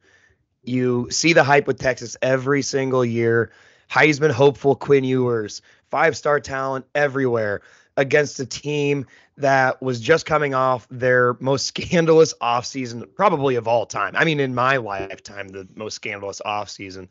You 0.62 1.08
see 1.10 1.32
the 1.32 1.42
hype 1.44 1.66
with 1.66 1.78
Texas 1.78 2.16
every 2.20 2.62
single 2.62 3.04
year. 3.04 3.50
Heisman 3.90 4.30
hopeful 4.30 4.76
Quinn 4.76 5.04
Ewers, 5.04 5.62
five 5.90 6.16
star 6.16 6.38
talent 6.38 6.86
everywhere 6.94 7.62
against 8.00 8.40
a 8.40 8.46
team 8.46 9.06
that 9.36 9.80
was 9.82 10.00
just 10.00 10.26
coming 10.26 10.54
off 10.54 10.86
their 10.90 11.36
most 11.40 11.66
scandalous 11.66 12.34
offseason, 12.42 13.14
probably 13.14 13.56
of 13.56 13.68
all 13.68 13.86
time. 13.86 14.16
I 14.16 14.24
mean, 14.24 14.40
in 14.40 14.54
my 14.54 14.78
lifetime, 14.78 15.48
the 15.48 15.68
most 15.74 15.94
scandalous 15.94 16.40
offseason. 16.44 17.08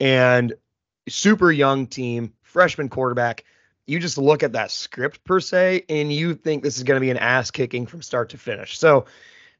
And 0.00 0.54
super 1.08 1.50
young 1.52 1.86
team, 1.86 2.32
freshman 2.42 2.88
quarterback. 2.88 3.44
You 3.86 4.00
just 4.00 4.18
look 4.18 4.42
at 4.42 4.52
that 4.54 4.72
script 4.72 5.22
per 5.22 5.38
se, 5.38 5.84
and 5.88 6.12
you 6.12 6.34
think 6.34 6.64
this 6.64 6.76
is 6.76 6.82
going 6.82 6.96
to 6.96 7.04
be 7.04 7.10
an 7.10 7.18
ass 7.18 7.52
kicking 7.52 7.86
from 7.86 8.02
start 8.02 8.30
to 8.30 8.38
finish. 8.38 8.76
So, 8.76 9.06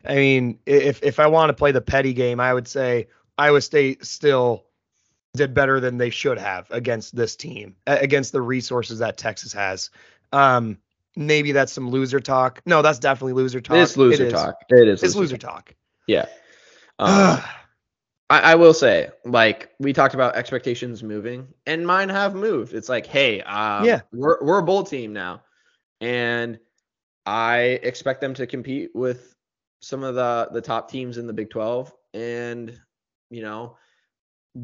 I 0.04 0.16
mean, 0.16 0.58
if 0.66 1.04
if 1.04 1.20
I 1.20 1.28
want 1.28 1.50
to 1.50 1.54
play 1.54 1.70
the 1.70 1.80
petty 1.80 2.12
game, 2.12 2.40
I 2.40 2.52
would 2.52 2.66
say 2.66 3.06
Iowa 3.38 3.60
State 3.60 4.04
still 4.04 4.66
did 5.36 5.54
better 5.54 5.78
than 5.78 5.98
they 5.98 6.10
should 6.10 6.38
have 6.38 6.66
against 6.70 7.14
this 7.14 7.36
team, 7.36 7.76
against 7.86 8.32
the 8.32 8.42
resources 8.42 8.98
that 8.98 9.16
Texas 9.16 9.52
has. 9.52 9.90
Um, 10.32 10.78
maybe 11.16 11.52
that's 11.52 11.72
some 11.72 11.90
loser 11.90 12.20
talk. 12.20 12.60
No, 12.66 12.82
that's 12.82 12.98
definitely 12.98 13.34
loser 13.34 13.60
talk. 13.60 13.76
It's 13.76 13.96
loser 13.96 14.24
It 14.24 14.26
is. 14.28 14.32
talk. 14.32 14.54
It 14.68 14.88
is 14.88 15.02
It's 15.02 15.14
loser 15.14 15.36
talk. 15.36 15.74
Yeah. 16.06 16.26
Um, 16.98 17.40
I, 18.30 18.40
I 18.40 18.54
will 18.56 18.74
say, 18.74 19.10
like 19.24 19.70
we 19.78 19.92
talked 19.92 20.14
about 20.14 20.34
expectations 20.34 21.02
moving, 21.02 21.46
and 21.64 21.86
mine 21.86 22.08
have 22.08 22.34
moved. 22.34 22.74
It's 22.74 22.88
like, 22.88 23.06
hey, 23.06 23.40
um, 23.42 23.84
Yeah. 23.84 24.00
we're 24.12 24.42
we're 24.42 24.58
a 24.58 24.64
bowl 24.64 24.82
team 24.82 25.12
now, 25.12 25.42
and 26.00 26.58
I 27.24 27.80
expect 27.82 28.20
them 28.20 28.34
to 28.34 28.46
compete 28.46 28.90
with 28.94 29.32
some 29.80 30.02
of 30.02 30.14
the 30.16 30.48
the 30.52 30.60
top 30.60 30.90
teams 30.90 31.18
in 31.18 31.26
the 31.26 31.32
Big 31.32 31.50
12 31.50 31.92
and 32.14 32.80
you 33.30 33.42
know 33.42 33.76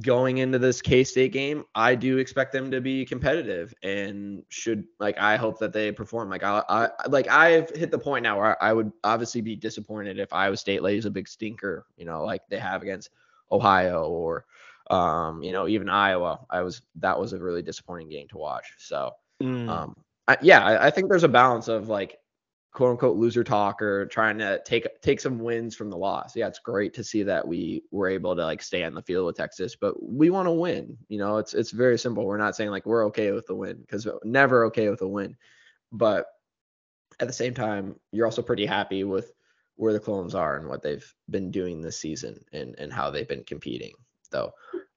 going 0.00 0.38
into 0.38 0.58
this 0.58 0.80
K-State 0.80 1.32
game, 1.32 1.64
I 1.74 1.94
do 1.94 2.18
expect 2.18 2.52
them 2.52 2.70
to 2.70 2.80
be 2.80 3.04
competitive 3.04 3.74
and 3.82 4.42
should 4.48 4.84
like 4.98 5.18
I 5.18 5.36
hope 5.36 5.58
that 5.58 5.72
they 5.72 5.92
perform. 5.92 6.30
Like 6.30 6.42
I, 6.42 6.62
I 6.68 6.88
like 7.08 7.28
I've 7.28 7.70
hit 7.70 7.90
the 7.90 7.98
point 7.98 8.22
now 8.22 8.38
where 8.38 8.62
I 8.62 8.72
would 8.72 8.92
obviously 9.04 9.40
be 9.40 9.56
disappointed 9.56 10.18
if 10.18 10.32
Iowa 10.32 10.56
State 10.56 10.82
lays 10.82 11.04
a 11.04 11.10
big 11.10 11.28
stinker, 11.28 11.86
you 11.96 12.04
know, 12.04 12.24
like 12.24 12.42
they 12.48 12.58
have 12.58 12.82
against 12.82 13.10
Ohio 13.50 14.06
or 14.08 14.46
um, 14.90 15.42
you 15.42 15.52
know, 15.52 15.68
even 15.68 15.88
Iowa. 15.88 16.40
I 16.50 16.62
was 16.62 16.82
that 16.96 17.18
was 17.18 17.32
a 17.32 17.38
really 17.38 17.62
disappointing 17.62 18.08
game 18.08 18.28
to 18.28 18.38
watch. 18.38 18.72
So 18.78 19.12
mm. 19.42 19.68
um 19.68 19.96
I, 20.28 20.36
yeah, 20.40 20.64
I, 20.64 20.86
I 20.86 20.90
think 20.90 21.08
there's 21.08 21.24
a 21.24 21.28
balance 21.28 21.68
of 21.68 21.88
like 21.88 22.18
quote 22.72 22.92
unquote 22.92 23.16
loser 23.16 23.44
talk 23.44 23.82
or 23.82 24.06
trying 24.06 24.38
to 24.38 24.60
take 24.64 24.86
take 25.02 25.20
some 25.20 25.38
wins 25.38 25.76
from 25.76 25.90
the 25.90 25.96
loss. 25.96 26.34
Yeah, 26.34 26.48
it's 26.48 26.58
great 26.58 26.94
to 26.94 27.04
see 27.04 27.22
that 27.22 27.46
we 27.46 27.82
were 27.90 28.08
able 28.08 28.34
to 28.34 28.44
like 28.44 28.62
stay 28.62 28.82
on 28.84 28.94
the 28.94 29.02
field 29.02 29.26
with 29.26 29.36
Texas, 29.36 29.76
but 29.76 30.02
we 30.02 30.30
want 30.30 30.46
to 30.46 30.52
win. 30.52 30.96
You 31.08 31.18
know, 31.18 31.36
it's 31.36 31.54
it's 31.54 31.70
very 31.70 31.98
simple. 31.98 32.24
We're 32.24 32.38
not 32.38 32.56
saying 32.56 32.70
like 32.70 32.86
we're 32.86 33.06
okay 33.06 33.32
with 33.32 33.46
the 33.46 33.54
win 33.54 33.78
because 33.80 34.08
never 34.24 34.64
okay 34.66 34.88
with 34.88 35.02
a 35.02 35.08
win. 35.08 35.36
But 35.92 36.26
at 37.20 37.26
the 37.26 37.32
same 37.32 37.54
time, 37.54 37.96
you're 38.10 38.26
also 38.26 38.42
pretty 38.42 38.64
happy 38.64 39.04
with 39.04 39.32
where 39.76 39.92
the 39.92 40.00
clones 40.00 40.34
are 40.34 40.56
and 40.56 40.68
what 40.68 40.82
they've 40.82 41.14
been 41.28 41.50
doing 41.50 41.82
this 41.82 41.98
season 41.98 42.42
and 42.52 42.74
and 42.78 42.92
how 42.92 43.10
they've 43.10 43.28
been 43.28 43.44
competing. 43.44 43.92
Though 44.30 44.52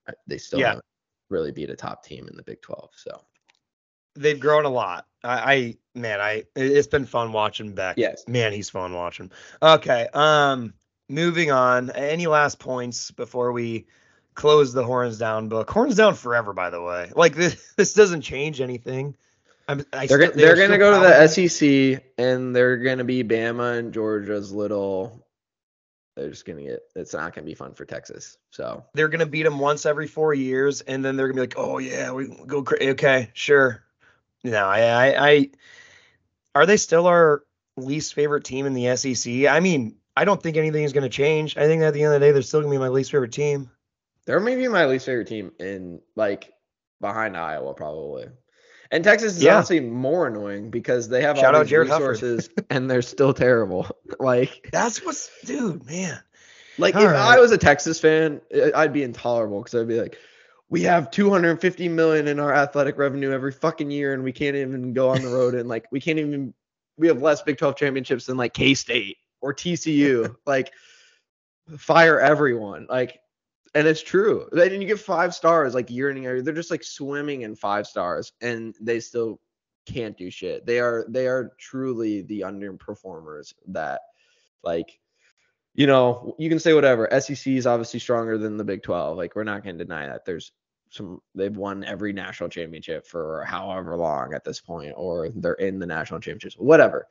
uh, 0.08 0.12
they 0.26 0.38
still 0.38 0.60
yeah. 0.60 0.68
haven't 0.68 0.84
really 1.28 1.52
beat 1.52 1.70
a 1.70 1.76
top 1.76 2.04
team 2.04 2.26
in 2.28 2.36
the 2.36 2.42
Big 2.42 2.62
12. 2.62 2.90
So 2.96 3.20
they've 4.14 4.40
grown 4.40 4.64
a 4.64 4.70
lot. 4.70 5.06
I, 5.26 5.54
I 5.54 5.76
man, 5.94 6.20
I 6.20 6.44
it's 6.54 6.86
been 6.86 7.06
fun 7.06 7.32
watching 7.32 7.74
Becht. 7.74 7.94
Yes, 7.96 8.24
man, 8.28 8.52
he's 8.52 8.70
fun 8.70 8.94
watching. 8.94 9.30
Okay, 9.62 10.08
um, 10.14 10.74
moving 11.08 11.50
on. 11.50 11.90
Any 11.90 12.26
last 12.26 12.58
points 12.58 13.10
before 13.10 13.52
we 13.52 13.86
close 14.34 14.72
the 14.72 14.84
horns 14.84 15.18
down 15.18 15.48
book? 15.48 15.70
Horns 15.70 15.96
down 15.96 16.14
forever, 16.14 16.52
by 16.52 16.70
the 16.70 16.80
way. 16.80 17.10
Like 17.16 17.34
this, 17.34 17.74
this 17.76 17.94
doesn't 17.94 18.22
change 18.22 18.60
anything. 18.60 19.16
I'm, 19.68 19.84
I 19.92 20.06
they're, 20.06 20.18
they're, 20.18 20.30
they're 20.36 20.56
gonna 20.56 20.78
go 20.78 21.00
to 21.00 21.06
the 21.08 21.26
SEC 21.26 22.04
and 22.18 22.54
they're 22.54 22.76
gonna 22.76 23.04
be 23.04 23.24
Bama 23.24 23.78
and 23.78 23.92
Georgia's 23.92 24.52
little. 24.52 25.26
They're 26.14 26.30
just 26.30 26.44
gonna 26.44 26.62
get. 26.62 26.80
It's 26.94 27.12
not 27.12 27.34
gonna 27.34 27.46
be 27.46 27.54
fun 27.54 27.74
for 27.74 27.84
Texas. 27.84 28.38
So 28.50 28.84
they're 28.94 29.08
gonna 29.08 29.26
beat 29.26 29.42
them 29.42 29.58
once 29.58 29.84
every 29.84 30.06
four 30.06 30.34
years, 30.34 30.82
and 30.82 31.04
then 31.04 31.16
they're 31.16 31.26
gonna 31.26 31.34
be 31.34 31.40
like, 31.40 31.58
"Oh 31.58 31.78
yeah, 31.78 32.12
we 32.12 32.28
go 32.46 32.62
crazy." 32.62 32.90
Okay, 32.90 33.30
sure. 33.34 33.82
No, 34.44 34.64
I, 34.64 34.80
I, 34.80 35.28
I, 35.28 35.50
are 36.54 36.66
they 36.66 36.76
still 36.76 37.06
our 37.06 37.42
least 37.76 38.14
favorite 38.14 38.44
team 38.44 38.66
in 38.66 38.74
the 38.74 38.96
SEC? 38.96 39.46
I 39.46 39.60
mean, 39.60 39.96
I 40.16 40.24
don't 40.24 40.42
think 40.42 40.56
anything 40.56 40.84
is 40.84 40.92
going 40.92 41.02
to 41.04 41.10
change. 41.10 41.56
I 41.56 41.66
think 41.66 41.82
at 41.82 41.92
the 41.92 42.02
end 42.02 42.14
of 42.14 42.20
the 42.20 42.26
day, 42.26 42.32
they're 42.32 42.42
still 42.42 42.60
going 42.60 42.72
to 42.72 42.78
be 42.78 42.80
my 42.80 42.88
least 42.88 43.10
favorite 43.10 43.32
team. 43.32 43.70
They're 44.24 44.40
maybe 44.40 44.66
my 44.68 44.86
least 44.86 45.06
favorite 45.06 45.28
team 45.28 45.52
in 45.60 46.00
like 46.16 46.52
behind 47.00 47.36
Iowa, 47.36 47.74
probably. 47.74 48.26
And 48.90 49.04
Texas 49.04 49.36
is 49.36 49.42
yeah. 49.42 49.56
honestly 49.56 49.80
more 49.80 50.26
annoying 50.26 50.70
because 50.70 51.08
they 51.08 51.22
have 51.22 51.36
Shout 51.36 51.54
all 51.54 51.64
these 51.64 51.72
resources 51.72 52.48
and 52.70 52.90
they're 52.90 53.02
still 53.02 53.34
terrible. 53.34 53.86
like 54.20 54.68
that's 54.72 55.04
what's, 55.04 55.30
dude, 55.44 55.84
man. 55.86 56.20
Like 56.78 56.94
all 56.94 57.02
if 57.02 57.08
right. 57.08 57.36
I 57.36 57.40
was 57.40 57.50
a 57.52 57.58
Texas 57.58 58.00
fan, 58.00 58.40
I'd 58.74 58.92
be 58.92 59.02
intolerable 59.02 59.60
because 59.60 59.80
I'd 59.80 59.88
be 59.88 60.00
like, 60.00 60.18
we 60.68 60.82
have 60.82 61.10
250 61.10 61.88
million 61.88 62.28
in 62.28 62.40
our 62.40 62.52
athletic 62.52 62.98
revenue 62.98 63.30
every 63.30 63.52
fucking 63.52 63.90
year 63.90 64.14
and 64.14 64.22
we 64.22 64.32
can't 64.32 64.56
even 64.56 64.92
go 64.92 65.10
on 65.10 65.22
the 65.22 65.28
road 65.28 65.54
and 65.54 65.68
like 65.68 65.86
we 65.92 66.00
can't 66.00 66.18
even 66.18 66.52
we 66.98 67.06
have 67.08 67.22
less 67.22 67.42
Big 67.42 67.58
12 67.58 67.76
championships 67.76 68.26
than 68.26 68.36
like 68.36 68.54
K-State 68.54 69.18
or 69.40 69.54
TCU. 69.54 70.34
like 70.46 70.72
fire 71.78 72.20
everyone. 72.20 72.86
Like 72.88 73.20
and 73.74 73.86
it's 73.86 74.02
true. 74.02 74.48
Then 74.52 74.80
you 74.80 74.86
get 74.86 74.98
five 74.98 75.34
stars 75.34 75.74
like 75.74 75.90
year 75.90 76.10
in 76.10 76.22
year. 76.22 76.40
They're 76.40 76.54
just 76.54 76.70
like 76.70 76.82
swimming 76.82 77.42
in 77.42 77.54
five 77.54 77.86
stars 77.86 78.32
and 78.40 78.74
they 78.80 79.00
still 79.00 79.40
can't 79.86 80.16
do 80.16 80.30
shit. 80.30 80.66
They 80.66 80.80
are 80.80 81.04
they 81.08 81.26
are 81.26 81.52
truly 81.58 82.22
the 82.22 82.40
underperformers 82.40 83.54
that 83.68 84.00
like 84.64 84.98
you 85.76 85.86
know, 85.86 86.34
you 86.38 86.48
can 86.48 86.58
say 86.58 86.72
whatever. 86.72 87.06
SEC 87.20 87.46
is 87.48 87.66
obviously 87.66 88.00
stronger 88.00 88.38
than 88.38 88.56
the 88.56 88.64
Big 88.64 88.82
12. 88.82 89.18
Like 89.18 89.36
we're 89.36 89.44
not 89.44 89.62
going 89.62 89.76
to 89.76 89.84
deny 89.84 90.06
that. 90.06 90.24
There's 90.24 90.52
some 90.88 91.20
they've 91.34 91.56
won 91.56 91.84
every 91.84 92.14
national 92.14 92.48
championship 92.48 93.06
for 93.06 93.44
however 93.44 93.94
long 93.94 94.32
at 94.32 94.42
this 94.42 94.58
point, 94.58 94.94
or 94.96 95.28
they're 95.28 95.52
in 95.52 95.78
the 95.78 95.86
national 95.86 96.20
championships, 96.20 96.56
whatever. 96.58 97.06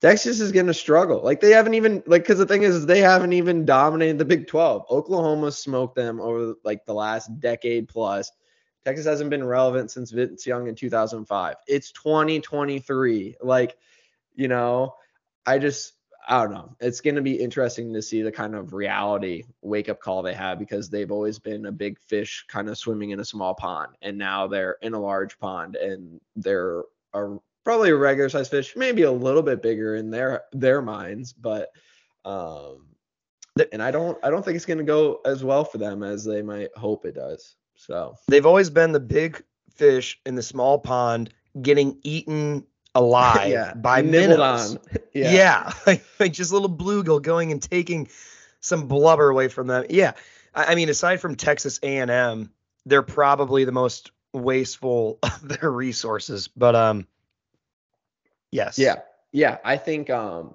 Texas 0.00 0.40
is 0.40 0.52
going 0.52 0.66
to 0.66 0.74
struggle. 0.74 1.22
Like 1.24 1.40
they 1.40 1.50
haven't 1.50 1.74
even 1.74 2.04
like 2.06 2.22
because 2.22 2.38
the 2.38 2.46
thing 2.46 2.62
is 2.62 2.86
they 2.86 3.00
haven't 3.00 3.32
even 3.32 3.64
dominated 3.64 4.18
the 4.18 4.24
Big 4.24 4.46
12. 4.46 4.84
Oklahoma 4.90 5.50
smoked 5.50 5.96
them 5.96 6.20
over 6.20 6.54
like 6.62 6.86
the 6.86 6.94
last 6.94 7.40
decade 7.40 7.88
plus. 7.88 8.30
Texas 8.84 9.06
hasn't 9.06 9.30
been 9.30 9.44
relevant 9.44 9.90
since 9.90 10.12
Vince 10.12 10.46
Young 10.46 10.68
in 10.68 10.76
2005. 10.76 11.56
It's 11.66 11.90
2023. 11.90 13.36
Like, 13.42 13.76
you 14.34 14.46
know, 14.46 14.94
I 15.46 15.58
just 15.58 15.93
I 16.26 16.42
don't 16.42 16.52
know. 16.52 16.74
It's 16.80 17.00
going 17.00 17.16
to 17.16 17.22
be 17.22 17.34
interesting 17.34 17.92
to 17.92 18.00
see 18.00 18.22
the 18.22 18.32
kind 18.32 18.54
of 18.54 18.72
reality 18.72 19.44
wake 19.62 19.88
up 19.88 20.00
call 20.00 20.22
they 20.22 20.34
have 20.34 20.58
because 20.58 20.88
they've 20.88 21.10
always 21.10 21.38
been 21.38 21.66
a 21.66 21.72
big 21.72 21.98
fish 21.98 22.44
kind 22.48 22.68
of 22.68 22.78
swimming 22.78 23.10
in 23.10 23.20
a 23.20 23.24
small 23.24 23.54
pond. 23.54 23.92
And 24.00 24.16
now 24.16 24.46
they're 24.46 24.78
in 24.82 24.94
a 24.94 25.00
large 25.00 25.38
pond 25.38 25.76
and 25.76 26.20
they're 26.36 26.82
a, 27.12 27.36
probably 27.64 27.90
a 27.90 27.96
regular 27.96 28.28
sized 28.28 28.50
fish, 28.50 28.74
maybe 28.76 29.02
a 29.02 29.12
little 29.12 29.42
bit 29.42 29.62
bigger 29.62 29.96
in 29.96 30.10
their 30.10 30.42
their 30.52 30.80
minds. 30.80 31.32
But, 31.32 31.70
um, 32.24 32.86
and 33.72 33.82
I 33.82 33.90
don't 33.90 34.18
I 34.24 34.30
don't 34.30 34.44
think 34.44 34.56
it's 34.56 34.66
going 34.66 34.78
to 34.78 34.84
go 34.84 35.20
as 35.24 35.44
well 35.44 35.64
for 35.64 35.78
them 35.78 36.02
as 36.02 36.24
they 36.24 36.42
might 36.42 36.76
hope 36.76 37.04
it 37.04 37.14
does. 37.14 37.56
So 37.76 38.16
they've 38.28 38.46
always 38.46 38.70
been 38.70 38.92
the 38.92 39.00
big 39.00 39.42
fish 39.74 40.20
in 40.24 40.34
the 40.34 40.42
small 40.42 40.78
pond 40.78 41.34
getting 41.62 41.98
eaten 42.02 42.64
alive 42.94 43.48
yeah, 43.50 43.74
by 43.74 44.02
minnows. 44.02 44.78
yeah, 45.12 45.32
yeah. 45.32 45.72
Like, 45.86 46.04
like 46.18 46.32
just 46.32 46.50
a 46.50 46.54
little 46.54 46.74
bluegill 46.74 47.22
going 47.22 47.52
and 47.52 47.62
taking 47.62 48.08
some 48.60 48.88
blubber 48.88 49.28
away 49.28 49.48
from 49.48 49.66
them. 49.66 49.86
Yeah, 49.90 50.12
I, 50.54 50.72
I 50.72 50.74
mean, 50.74 50.88
aside 50.88 51.20
from 51.20 51.34
Texas 51.36 51.78
A&M, 51.82 52.50
they're 52.86 53.02
probably 53.02 53.64
the 53.64 53.72
most 53.72 54.10
wasteful 54.32 55.18
of 55.22 55.48
their 55.48 55.70
resources. 55.70 56.48
But 56.48 56.74
um, 56.74 57.06
yes, 58.50 58.78
yeah, 58.78 58.96
yeah. 59.32 59.58
I 59.64 59.76
think 59.76 60.10
um, 60.10 60.54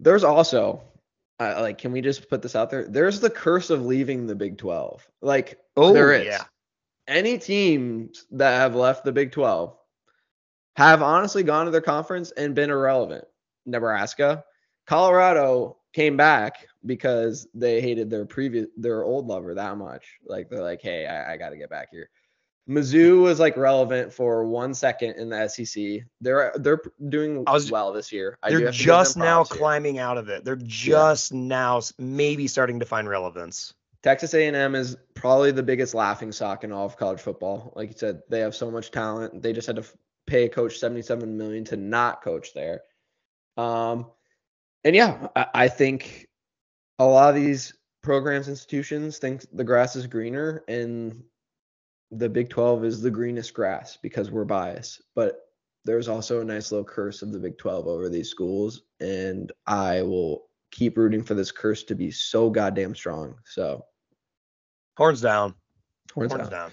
there's 0.00 0.24
also 0.24 0.82
uh, 1.40 1.58
like, 1.60 1.78
can 1.78 1.92
we 1.92 2.00
just 2.00 2.28
put 2.28 2.42
this 2.42 2.56
out 2.56 2.70
there? 2.70 2.84
There's 2.84 3.20
the 3.20 3.30
curse 3.30 3.70
of 3.70 3.84
leaving 3.84 4.26
the 4.26 4.34
Big 4.34 4.58
12. 4.58 5.06
Like, 5.20 5.60
oh, 5.76 5.92
there 5.92 6.12
is. 6.12 6.26
Yeah. 6.26 6.44
Any 7.06 7.38
teams 7.38 8.26
that 8.32 8.58
have 8.58 8.74
left 8.74 9.04
the 9.04 9.12
Big 9.12 9.32
12 9.32 9.74
have 10.78 11.02
honestly 11.02 11.42
gone 11.42 11.64
to 11.64 11.72
their 11.72 11.80
conference 11.80 12.30
and 12.30 12.54
been 12.54 12.70
irrelevant. 12.70 13.24
Nebraska, 13.66 14.44
Colorado 14.86 15.76
came 15.92 16.16
back 16.16 16.68
because 16.86 17.48
they 17.52 17.80
hated 17.80 18.08
their 18.08 18.24
previous 18.24 18.68
their 18.76 19.02
old 19.02 19.26
lover 19.26 19.54
that 19.54 19.76
much. 19.76 20.20
Like 20.24 20.48
they're 20.48 20.62
like, 20.62 20.80
hey, 20.80 21.04
I, 21.04 21.32
I 21.32 21.36
got 21.36 21.50
to 21.50 21.56
get 21.56 21.68
back 21.68 21.88
here. 21.90 22.08
Mizzou 22.70 23.22
was 23.22 23.40
like 23.40 23.56
relevant 23.56 24.12
for 24.12 24.44
one 24.44 24.72
second 24.72 25.16
in 25.16 25.30
the 25.30 25.48
SEC. 25.48 26.04
They're 26.20 26.52
they're 26.54 26.80
doing 27.08 27.44
was, 27.44 27.72
well 27.72 27.92
this 27.92 28.12
year. 28.12 28.38
I 28.44 28.50
they're 28.50 28.70
just 28.70 29.16
now 29.16 29.42
here. 29.42 29.56
climbing 29.56 29.98
out 29.98 30.16
of 30.16 30.28
it. 30.28 30.44
They're 30.44 30.54
just 30.54 31.32
yeah. 31.32 31.38
now 31.38 31.80
maybe 31.98 32.46
starting 32.46 32.78
to 32.78 32.86
find 32.86 33.08
relevance. 33.08 33.74
Texas 34.04 34.32
A&M 34.32 34.76
is 34.76 34.96
probably 35.14 35.50
the 35.50 35.64
biggest 35.64 35.92
laughing 35.92 36.30
stock 36.30 36.62
in 36.62 36.70
all 36.70 36.86
of 36.86 36.96
college 36.96 37.18
football. 37.18 37.72
Like 37.74 37.88
you 37.88 37.96
said, 37.98 38.22
they 38.28 38.38
have 38.38 38.54
so 38.54 38.70
much 38.70 38.92
talent. 38.92 39.42
They 39.42 39.52
just 39.52 39.66
had 39.66 39.74
to 39.74 39.84
pay 40.28 40.44
a 40.44 40.48
coach 40.48 40.78
77 40.78 41.36
million 41.36 41.64
to 41.64 41.76
not 41.76 42.22
coach 42.22 42.54
there. 42.54 42.82
Um, 43.56 44.06
and 44.84 44.94
yeah, 44.94 45.28
I, 45.34 45.46
I 45.54 45.68
think 45.68 46.28
a 46.98 47.04
lot 47.04 47.30
of 47.30 47.34
these 47.34 47.74
programs, 48.02 48.48
institutions 48.48 49.18
think 49.18 49.44
the 49.52 49.64
grass 49.64 49.96
is 49.96 50.06
greener 50.06 50.62
and 50.68 51.22
the 52.10 52.28
Big 52.28 52.48
12 52.48 52.84
is 52.84 53.02
the 53.02 53.10
greenest 53.10 53.52
grass 53.54 53.98
because 54.00 54.30
we're 54.30 54.44
biased. 54.44 55.02
But 55.14 55.40
there's 55.84 56.08
also 56.08 56.40
a 56.40 56.44
nice 56.44 56.70
little 56.70 56.84
curse 56.84 57.22
of 57.22 57.32
the 57.32 57.38
Big 57.38 57.58
12 57.58 57.86
over 57.86 58.08
these 58.08 58.30
schools. 58.30 58.82
And 59.00 59.50
I 59.66 60.02
will 60.02 60.48
keep 60.70 60.96
rooting 60.96 61.24
for 61.24 61.34
this 61.34 61.50
curse 61.50 61.82
to 61.84 61.94
be 61.94 62.10
so 62.10 62.50
goddamn 62.50 62.94
strong. 62.94 63.36
So, 63.44 63.84
horns 64.96 65.20
down. 65.20 65.54
Horns, 66.14 66.32
horns 66.32 66.48
down. 66.48 66.70
down. 66.70 66.72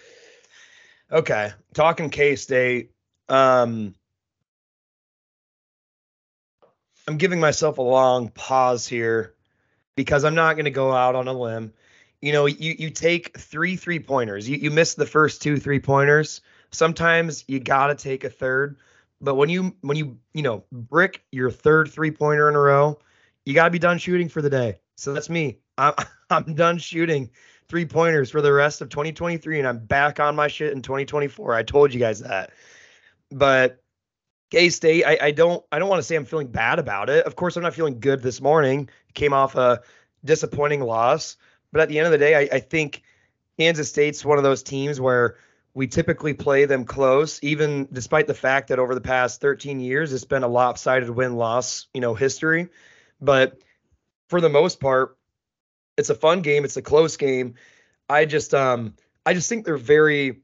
Okay. 1.12 1.52
Talking 1.74 2.10
K 2.10 2.36
State, 2.36 2.92
um, 3.30 3.96
I'm 7.08 7.18
giving 7.18 7.40
myself 7.40 7.78
a 7.78 7.84
long 7.84 8.30
pause 8.30 8.88
here 8.88 9.36
because 9.96 10.24
I'm 10.24 10.36
not 10.36 10.54
going 10.54 10.66
to 10.66 10.72
go 10.72 10.92
out 10.92 11.16
on 11.16 11.28
a 11.28 11.34
limb. 11.34 11.74
You 12.22 12.34
know, 12.34 12.46
you 12.46 12.76
you 12.78 12.90
take 12.90 13.38
three 13.38 13.76
three 13.76 14.00
pointers. 14.00 14.50
You 14.50 14.58
you 14.58 14.72
miss 14.72 14.96
the 14.96 15.06
first 15.06 15.42
two 15.42 15.58
three 15.58 15.80
pointers. 15.80 16.42
Sometimes 16.72 17.44
you 17.48 17.60
got 17.60 17.88
to 17.88 17.96
take 17.96 18.24
a 18.24 18.30
third. 18.30 18.78
But 19.22 19.36
when 19.36 19.50
you 19.50 19.76
when 19.82 19.98
you 19.98 20.18
you 20.34 20.42
know 20.42 20.64
brick 20.72 21.24
your 21.32 21.52
third 21.52 21.92
three 21.92 22.12
pointer 22.12 22.50
in 22.50 22.56
a 22.56 22.60
row, 22.60 23.00
you 23.46 23.54
got 23.54 23.66
to 23.66 23.72
be 23.72 23.80
done 23.80 23.98
shooting 23.98 24.30
for 24.30 24.42
the 24.42 24.50
day. 24.50 24.80
So 24.98 25.14
that's 25.14 25.30
me. 25.30 25.60
I'm 25.78 25.94
I'm 26.30 26.56
done 26.56 26.80
shooting 26.80 27.30
three 27.68 27.86
pointers 27.86 28.32
for 28.32 28.42
the 28.42 28.52
rest 28.52 28.82
of 28.82 28.90
2023, 28.90 29.60
and 29.60 29.68
I'm 29.68 29.80
back 29.80 30.20
on 30.20 30.36
my 30.36 30.48
shit 30.48 30.74
in 30.74 30.82
2024. 30.82 31.54
I 31.54 31.64
told 31.64 31.94
you 31.94 32.00
guys 32.00 32.20
that. 32.20 32.52
But 33.36 33.84
K 34.50 34.70
State, 34.70 35.04
I, 35.04 35.18
I 35.22 35.32
don't 35.32 35.62
I 35.70 35.78
don't 35.78 35.90
want 35.90 36.00
to 36.00 36.04
say 36.04 36.16
I'm 36.16 36.24
feeling 36.24 36.48
bad 36.48 36.80
about 36.80 37.10
it. 37.10 37.26
Of 37.26 37.36
course, 37.36 37.58
I'm 37.58 37.64
not 37.64 37.74
feeling 37.74 38.00
good 38.00 38.22
this 38.22 38.40
morning. 38.40 38.90
Came 39.14 39.34
off 39.34 39.56
a 39.56 39.82
disappointing 40.24 40.80
loss, 40.80 41.36
but 41.74 41.82
at 41.82 41.90
the 41.90 42.00
end 42.00 42.06
of 42.06 42.14
the 42.14 42.18
day, 42.18 42.36
I, 42.36 42.56
I 42.56 42.60
think 42.62 43.04
Kansas 43.60 43.90
State's 43.90 44.24
one 44.24 44.38
of 44.38 44.46
those 44.46 44.64
teams 44.64 45.02
where 45.02 45.36
we 45.74 45.88
typically 45.88 46.34
play 46.34 46.64
them 46.64 46.86
close, 46.86 47.44
even 47.44 47.90
despite 47.92 48.28
the 48.28 48.34
fact 48.34 48.70
that 48.70 48.80
over 48.80 48.96
the 48.96 49.02
past 49.02 49.42
13 49.42 49.82
years 49.82 50.14
it's 50.14 50.24
been 50.24 50.44
a 50.44 50.48
lopsided 50.48 51.10
win 51.10 51.36
loss, 51.36 51.88
you 51.94 52.00
know, 52.00 52.16
history. 52.16 52.70
But 53.20 53.60
for 54.30 54.40
the 54.40 54.48
most 54.48 54.80
part, 54.80 55.18
it's 55.98 56.10
a 56.10 56.16
fun 56.16 56.42
game. 56.42 56.64
It's 56.64 56.78
a 56.78 56.82
close 56.82 57.18
game. 57.18 57.56
I 58.10 58.24
just 58.24 58.54
um 58.54 58.94
I 59.26 59.34
just 59.34 59.50
think 59.50 59.66
they're 59.66 59.76
very 59.76 60.40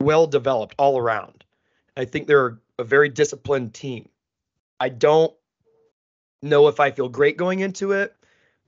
well 0.00 0.26
developed 0.26 0.74
all 0.78 0.98
around. 0.98 1.35
I 1.96 2.04
think 2.04 2.26
they're 2.26 2.58
a 2.78 2.84
very 2.84 3.08
disciplined 3.08 3.74
team. 3.74 4.08
I 4.78 4.90
don't 4.90 5.34
know 6.42 6.68
if 6.68 6.80
I 6.80 6.90
feel 6.90 7.08
great 7.08 7.36
going 7.36 7.60
into 7.60 7.92
it, 7.92 8.14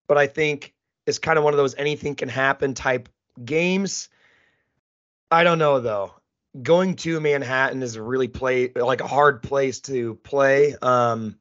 but 0.07 0.17
I 0.17 0.27
think 0.27 0.75
it's 1.07 1.19
kind 1.19 1.39
of 1.39 1.45
one 1.45 1.53
of 1.53 1.59
those 1.59 1.75
anything 1.77 2.15
can 2.15 2.29
happen 2.29 2.75
type 2.75 3.09
games. 3.45 4.09
I 5.31 5.45
don't 5.45 5.59
know 5.59 5.81
though. 5.81 6.15
Going 6.63 6.97
to 6.97 7.21
Manhattan 7.21 7.83
is 7.83 7.97
a 7.97 8.03
really 8.03 8.29
play 8.29 8.73
like 8.75 9.01
a 9.01 9.07
hard 9.07 9.43
place 9.43 9.81
to 9.81 10.15
play. 10.17 10.75
Um 10.81 11.39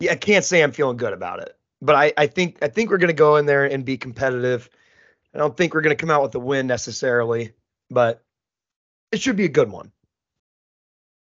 yeah, 0.00 0.12
I 0.12 0.16
can't 0.16 0.44
say 0.44 0.62
I'm 0.62 0.72
feeling 0.72 0.96
good 0.96 1.12
about 1.12 1.40
it. 1.40 1.56
But 1.80 1.96
I, 1.96 2.12
I 2.16 2.26
think 2.26 2.58
I 2.62 2.68
think 2.68 2.90
we're 2.90 2.98
gonna 2.98 3.12
go 3.12 3.36
in 3.36 3.46
there 3.46 3.64
and 3.64 3.84
be 3.84 3.98
competitive. 3.98 4.68
I 5.34 5.38
don't 5.38 5.56
think 5.56 5.74
we're 5.74 5.82
gonna 5.82 5.96
come 5.96 6.10
out 6.10 6.22
with 6.22 6.34
a 6.34 6.38
win 6.38 6.66
necessarily, 6.66 7.52
but 7.90 8.22
it 9.12 9.20
should 9.20 9.36
be 9.36 9.44
a 9.44 9.48
good 9.48 9.70
one. 9.70 9.92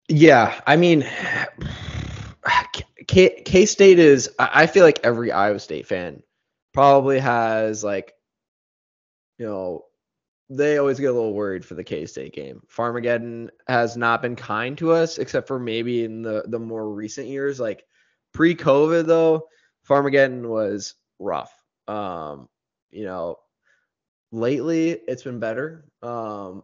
Yeah, 0.08 0.62
I 0.68 0.76
mean, 0.76 1.06
K 3.08 3.66
State 3.66 4.00
is. 4.00 4.30
I 4.38 4.68
feel 4.68 4.84
like 4.84 5.00
every 5.04 5.32
Iowa 5.32 5.60
State 5.60 5.88
fan 5.88 6.22
probably 6.74 7.20
has 7.20 7.84
like, 7.84 8.14
you 9.38 9.46
know, 9.46 9.86
they 10.50 10.78
always 10.78 11.00
get 11.00 11.10
a 11.10 11.14
little 11.14 11.34
worried 11.34 11.66
for 11.66 11.74
the 11.74 11.84
K 11.84 12.06
State 12.06 12.34
game. 12.34 12.62
Farmageddon 12.68 13.50
has 13.68 13.98
not 13.98 14.22
been 14.22 14.36
kind 14.36 14.78
to 14.78 14.92
us, 14.92 15.18
except 15.18 15.48
for 15.48 15.60
maybe 15.60 16.04
in 16.04 16.22
the 16.22 16.44
the 16.48 16.60
more 16.60 16.94
recent 16.94 17.28
years. 17.28 17.60
Like 17.60 17.84
pre 18.32 18.56
COVID, 18.56 19.08
though, 19.08 19.48
Farmageddon 19.90 20.48
was 20.48 20.96
rough. 21.18 21.52
Um, 21.88 22.48
you 22.92 23.06
know, 23.06 23.38
lately 24.32 24.92
it's 24.92 25.24
been 25.24 25.40
better. 25.40 25.86
Um, 26.04 26.64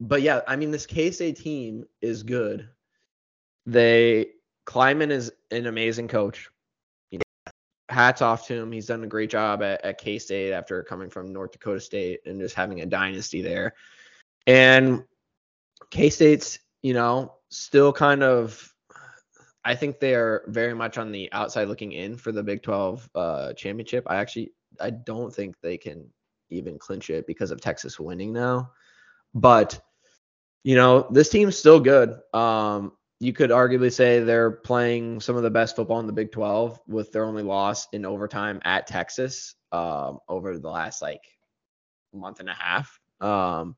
but 0.00 0.22
yeah, 0.22 0.40
I 0.48 0.56
mean, 0.56 0.72
this 0.72 0.86
K 0.86 1.12
State 1.12 1.36
team 1.36 1.84
is 2.00 2.24
good. 2.24 2.68
They 3.66 4.28
Klieman 4.66 5.10
is 5.10 5.32
an 5.50 5.66
amazing 5.66 6.08
coach. 6.08 6.48
You 7.10 7.18
know, 7.18 7.52
hats 7.88 8.22
off 8.22 8.46
to 8.46 8.54
him. 8.54 8.72
He's 8.72 8.86
done 8.86 9.02
a 9.02 9.08
great 9.08 9.30
job 9.30 9.62
at, 9.62 9.84
at 9.84 9.98
K 9.98 10.18
State 10.18 10.52
after 10.52 10.82
coming 10.82 11.10
from 11.10 11.32
North 11.32 11.52
Dakota 11.52 11.80
State 11.80 12.20
and 12.26 12.40
just 12.40 12.54
having 12.54 12.80
a 12.80 12.86
dynasty 12.86 13.42
there. 13.42 13.74
And 14.46 15.04
K 15.90 16.10
State's, 16.10 16.60
you 16.82 16.94
know, 16.94 17.34
still 17.50 17.92
kind 17.92 18.22
of. 18.22 18.66
I 19.62 19.74
think 19.74 20.00
they 20.00 20.14
are 20.14 20.42
very 20.46 20.72
much 20.72 20.96
on 20.96 21.12
the 21.12 21.30
outside 21.32 21.68
looking 21.68 21.92
in 21.92 22.16
for 22.16 22.32
the 22.32 22.42
Big 22.42 22.62
12 22.62 23.10
uh, 23.14 23.52
championship. 23.52 24.04
I 24.06 24.16
actually, 24.16 24.52
I 24.80 24.88
don't 24.88 25.34
think 25.34 25.54
they 25.60 25.76
can 25.76 26.08
even 26.48 26.78
clinch 26.78 27.10
it 27.10 27.26
because 27.26 27.50
of 27.50 27.60
Texas 27.60 28.00
winning 28.00 28.32
now. 28.32 28.70
But 29.34 29.80
you 30.64 30.76
know, 30.76 31.06
this 31.10 31.28
team's 31.28 31.56
still 31.56 31.80
good. 31.80 32.18
Um, 32.32 32.92
you 33.20 33.34
could 33.34 33.50
arguably 33.50 33.92
say 33.92 34.20
they're 34.20 34.50
playing 34.50 35.20
some 35.20 35.36
of 35.36 35.42
the 35.42 35.50
best 35.50 35.76
football 35.76 36.00
in 36.00 36.06
the 36.06 36.12
Big 36.12 36.32
12 36.32 36.80
with 36.88 37.12
their 37.12 37.26
only 37.26 37.42
loss 37.42 37.86
in 37.92 38.06
overtime 38.06 38.60
at 38.64 38.86
Texas 38.86 39.54
um, 39.72 40.18
over 40.26 40.58
the 40.58 40.70
last 40.70 41.02
like 41.02 41.22
month 42.14 42.40
and 42.40 42.48
a 42.48 42.54
half. 42.54 42.98
Um, 43.20 43.76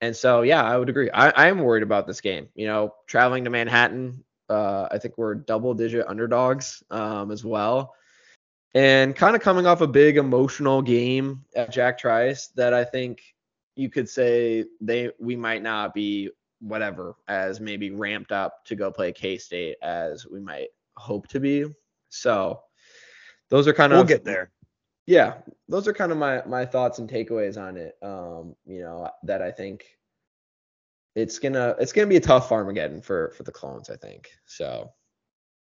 and 0.00 0.14
so, 0.14 0.42
yeah, 0.42 0.62
I 0.62 0.76
would 0.76 0.88
agree. 0.88 1.08
I, 1.10 1.30
I 1.30 1.46
am 1.48 1.60
worried 1.60 1.84
about 1.84 2.08
this 2.08 2.20
game. 2.20 2.48
You 2.56 2.66
know, 2.66 2.94
traveling 3.06 3.44
to 3.44 3.50
Manhattan, 3.50 4.24
uh, 4.48 4.88
I 4.90 4.98
think 4.98 5.16
we're 5.16 5.36
double 5.36 5.74
digit 5.74 6.06
underdogs 6.08 6.82
um, 6.90 7.30
as 7.30 7.44
well. 7.44 7.94
And 8.74 9.14
kind 9.14 9.36
of 9.36 9.42
coming 9.42 9.66
off 9.66 9.80
a 9.82 9.86
big 9.86 10.16
emotional 10.16 10.82
game 10.82 11.44
at 11.54 11.72
Jack 11.72 11.98
Trice 11.98 12.48
that 12.56 12.74
I 12.74 12.84
think 12.84 13.22
you 13.76 13.88
could 13.88 14.08
say 14.08 14.64
they 14.80 15.10
we 15.20 15.36
might 15.36 15.62
not 15.62 15.94
be 15.94 16.30
whatever 16.60 17.16
as 17.28 17.60
maybe 17.60 17.90
ramped 17.90 18.32
up 18.32 18.64
to 18.66 18.76
go 18.76 18.90
play 18.90 19.12
K 19.12 19.38
State 19.38 19.76
as 19.82 20.26
we 20.26 20.40
might 20.40 20.68
hope 20.96 21.28
to 21.28 21.40
be. 21.40 21.66
So 22.08 22.60
those 23.50 23.68
are 23.68 23.72
kind 23.72 23.92
of 23.92 23.98
we'll 23.98 24.06
get 24.06 24.24
there. 24.24 24.50
Yeah, 25.06 25.34
those 25.68 25.88
are 25.88 25.94
kind 25.94 26.12
of 26.12 26.18
my 26.18 26.42
my 26.46 26.66
thoughts 26.66 26.98
and 26.98 27.08
takeaways 27.08 27.56
on 27.56 27.76
it. 27.76 27.96
Um, 28.02 28.54
you 28.66 28.80
know 28.80 29.10
that 29.22 29.40
I 29.40 29.50
think 29.50 29.84
it's 31.14 31.38
gonna 31.38 31.74
it's 31.78 31.92
gonna 31.92 32.06
be 32.06 32.16
a 32.16 32.20
tough 32.20 32.48
Farmageddon 32.48 33.02
for 33.02 33.32
for 33.36 33.42
the 33.42 33.52
clones. 33.52 33.90
I 33.90 33.96
think 33.96 34.30
so. 34.44 34.92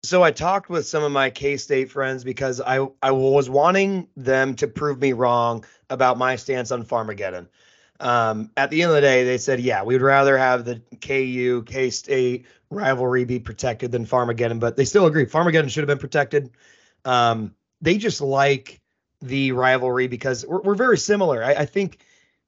So 0.03 0.23
I 0.23 0.31
talked 0.31 0.69
with 0.69 0.87
some 0.87 1.03
of 1.03 1.11
my 1.11 1.29
K 1.29 1.57
State 1.57 1.91
friends 1.91 2.23
because 2.23 2.59
I 2.59 2.87
I 3.01 3.11
was 3.11 3.49
wanting 3.49 4.07
them 4.17 4.55
to 4.55 4.67
prove 4.67 4.99
me 4.99 5.13
wrong 5.13 5.63
about 5.89 6.17
my 6.17 6.35
stance 6.35 6.71
on 6.71 6.83
Farmageddon. 6.83 7.47
Um, 8.01 8.49
at 8.57 8.71
the 8.71 8.81
end 8.81 8.89
of 8.89 8.95
the 8.95 9.01
day, 9.01 9.23
they 9.23 9.37
said, 9.37 9.59
yeah, 9.59 9.83
we'd 9.83 10.01
rather 10.01 10.37
have 10.37 10.65
the 10.65 10.81
KU 11.01 11.63
K 11.63 11.91
State 11.91 12.47
rivalry 12.71 13.25
be 13.25 13.39
protected 13.39 13.91
than 13.91 14.05
Farmageddon, 14.05 14.59
but 14.59 14.75
they 14.75 14.85
still 14.85 15.05
agree 15.05 15.25
Farmageddon 15.25 15.69
should 15.69 15.81
have 15.81 15.87
been 15.87 15.99
protected. 15.99 16.49
Um, 17.05 17.53
they 17.79 17.97
just 17.97 18.19
like 18.19 18.81
the 19.21 19.51
rivalry 19.51 20.07
because 20.07 20.45
we're, 20.45 20.61
we're 20.61 20.75
very 20.75 20.97
similar. 20.97 21.43
I, 21.43 21.51
I, 21.53 21.65
think 21.65 21.99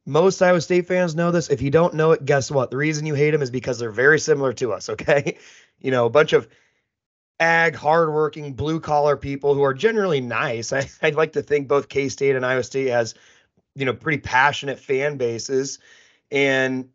most 0.05 0.41
Iowa 0.41 0.59
State 0.59 0.87
fans 0.87 1.15
know 1.15 1.29
this. 1.31 1.49
If 1.49 1.61
you 1.61 1.69
don't 1.69 1.93
know 1.93 2.11
it, 2.11 2.25
guess 2.25 2.49
what? 2.49 2.71
The 2.71 2.77
reason 2.77 3.05
you 3.05 3.13
hate 3.13 3.31
them 3.31 3.43
is 3.43 3.51
because 3.51 3.77
they're 3.77 3.91
very 3.91 4.19
similar 4.19 4.53
to 4.53 4.73
us. 4.73 4.89
Okay, 4.93 5.37
you 5.79 5.91
know, 5.91 6.05
a 6.05 6.09
bunch 6.09 6.33
of 6.33 6.47
ag, 7.39 7.75
hardworking, 7.75 8.53
blue 8.53 8.79
collar 8.79 9.17
people 9.17 9.53
who 9.53 9.63
are 9.63 9.73
generally 9.73 10.21
nice. 10.21 10.73
I, 10.73 10.89
I'd 11.01 11.15
like 11.15 11.33
to 11.33 11.43
think 11.43 11.67
both 11.67 11.89
K 11.89 12.09
State 12.09 12.35
and 12.35 12.45
Iowa 12.45 12.63
State 12.63 12.87
has 12.87 13.13
you 13.75 13.85
know, 13.85 13.93
pretty 13.93 14.19
passionate 14.19 14.79
fan 14.79 15.17
bases. 15.17 15.79
And 16.31 16.89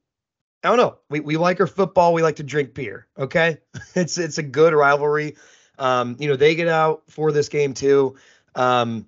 I 0.65 0.69
don't 0.69 0.79
know. 0.79 0.99
We, 1.09 1.21
we 1.21 1.37
like 1.37 1.61
our 1.61 1.67
football. 1.67 2.13
We 2.13 2.23
like 2.23 2.37
to 2.37 2.43
drink 2.43 2.75
beer. 2.75 3.07
Okay. 3.19 3.59
It's 3.95 4.19
it's 4.19 4.39
a 4.39 4.43
good 4.43 4.75
rivalry. 4.75 5.37
Um, 5.79 6.17
you 6.19 6.29
know, 6.29 6.37
they 6.37 6.55
get 6.55 6.69
out 6.69 7.03
for 7.09 7.33
this 7.33 7.49
game 7.49 7.75
too. 7.75 8.17
Um, 8.55 9.07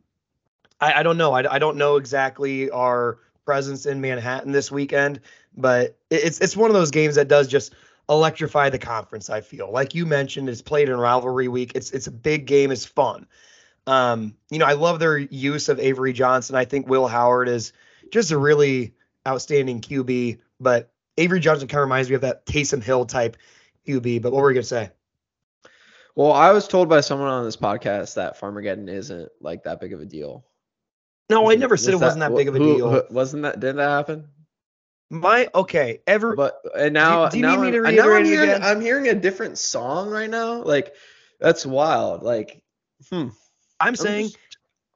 I, 0.80 1.00
I 1.00 1.02
don't 1.02 1.16
know. 1.16 1.32
I, 1.32 1.54
I 1.54 1.58
don't 1.58 1.76
know 1.76 1.96
exactly 1.96 2.70
our 2.70 3.18
presence 3.44 3.86
in 3.86 4.00
Manhattan 4.00 4.52
this 4.52 4.70
weekend, 4.70 5.20
but 5.56 5.96
it's 6.10 6.40
it's 6.40 6.56
one 6.56 6.70
of 6.70 6.74
those 6.74 6.90
games 6.90 7.16
that 7.16 7.28
does 7.28 7.48
just 7.48 7.74
electrify 8.08 8.70
the 8.70 8.78
conference. 8.78 9.30
I 9.30 9.40
feel 9.40 9.70
like 9.70 9.94
you 9.94 10.06
mentioned, 10.06 10.48
it's 10.48 10.62
played 10.62 10.88
in 10.88 10.96
rivalry 10.96 11.48
week. 11.48 11.72
It's 11.74 11.90
it's 11.90 12.06
a 12.06 12.12
big 12.12 12.46
game. 12.46 12.70
It's 12.70 12.84
fun. 12.84 13.26
Um, 13.86 14.34
you 14.50 14.58
know, 14.58 14.66
I 14.66 14.74
love 14.74 14.98
their 14.98 15.18
use 15.18 15.68
of 15.68 15.80
Avery 15.80 16.12
Johnson. 16.12 16.56
I 16.56 16.64
think 16.64 16.88
Will 16.88 17.08
Howard 17.08 17.48
is 17.48 17.72
just 18.10 18.30
a 18.30 18.38
really 18.38 18.94
outstanding 19.26 19.80
QB, 19.80 20.38
but 20.58 20.92
Avery 21.16 21.40
Johnson 21.40 21.68
kind 21.68 21.80
of 21.80 21.84
reminds 21.84 22.08
me 22.08 22.14
of 22.14 22.22
that 22.22 22.46
Taysom 22.46 22.82
Hill 22.82 23.06
type 23.06 23.36
QB. 23.86 24.22
But 24.22 24.32
what 24.32 24.42
were 24.42 24.50
you 24.50 24.54
gonna 24.54 24.64
say? 24.64 24.90
Well, 26.14 26.32
I 26.32 26.52
was 26.52 26.68
told 26.68 26.88
by 26.88 27.00
someone 27.00 27.28
on 27.28 27.44
this 27.44 27.56
podcast 27.56 28.14
that 28.14 28.38
Farmageddon 28.38 28.88
isn't 28.88 29.30
like 29.40 29.64
that 29.64 29.80
big 29.80 29.92
of 29.92 30.00
a 30.00 30.06
deal. 30.06 30.44
No, 31.28 31.50
I 31.50 31.54
never 31.54 31.76
said 31.76 31.94
it 31.94 32.00
wasn't 32.00 32.20
that 32.20 32.34
big 32.34 32.48
of 32.48 32.56
a 32.56 32.58
who, 32.58 32.76
deal. 32.76 32.90
Who, 32.90 33.02
wasn't 33.10 33.44
that? 33.44 33.60
Didn't 33.60 33.76
that 33.76 33.88
happen? 33.88 34.28
My 35.10 35.48
okay. 35.54 36.00
Ever, 36.06 36.34
but 36.34 36.60
and 36.76 36.92
now, 36.92 37.26
do, 37.28 37.32
do 37.32 37.38
you 37.38 37.42
now 37.42 37.62
need 37.62 37.70
me 37.70 37.70
to 37.72 37.78
I'm, 37.78 37.86
I'm 37.86 37.94
reiterate 37.94 38.26
hearing, 38.26 38.50
again? 38.50 38.62
I'm 38.62 38.80
hearing 38.80 39.08
a 39.08 39.14
different 39.14 39.58
song 39.58 40.10
right 40.10 40.28
now. 40.28 40.62
Like 40.62 40.94
that's 41.38 41.64
wild. 41.64 42.22
Like, 42.22 42.60
hmm. 43.08 43.28
I'm 43.80 43.96
saying 43.96 44.30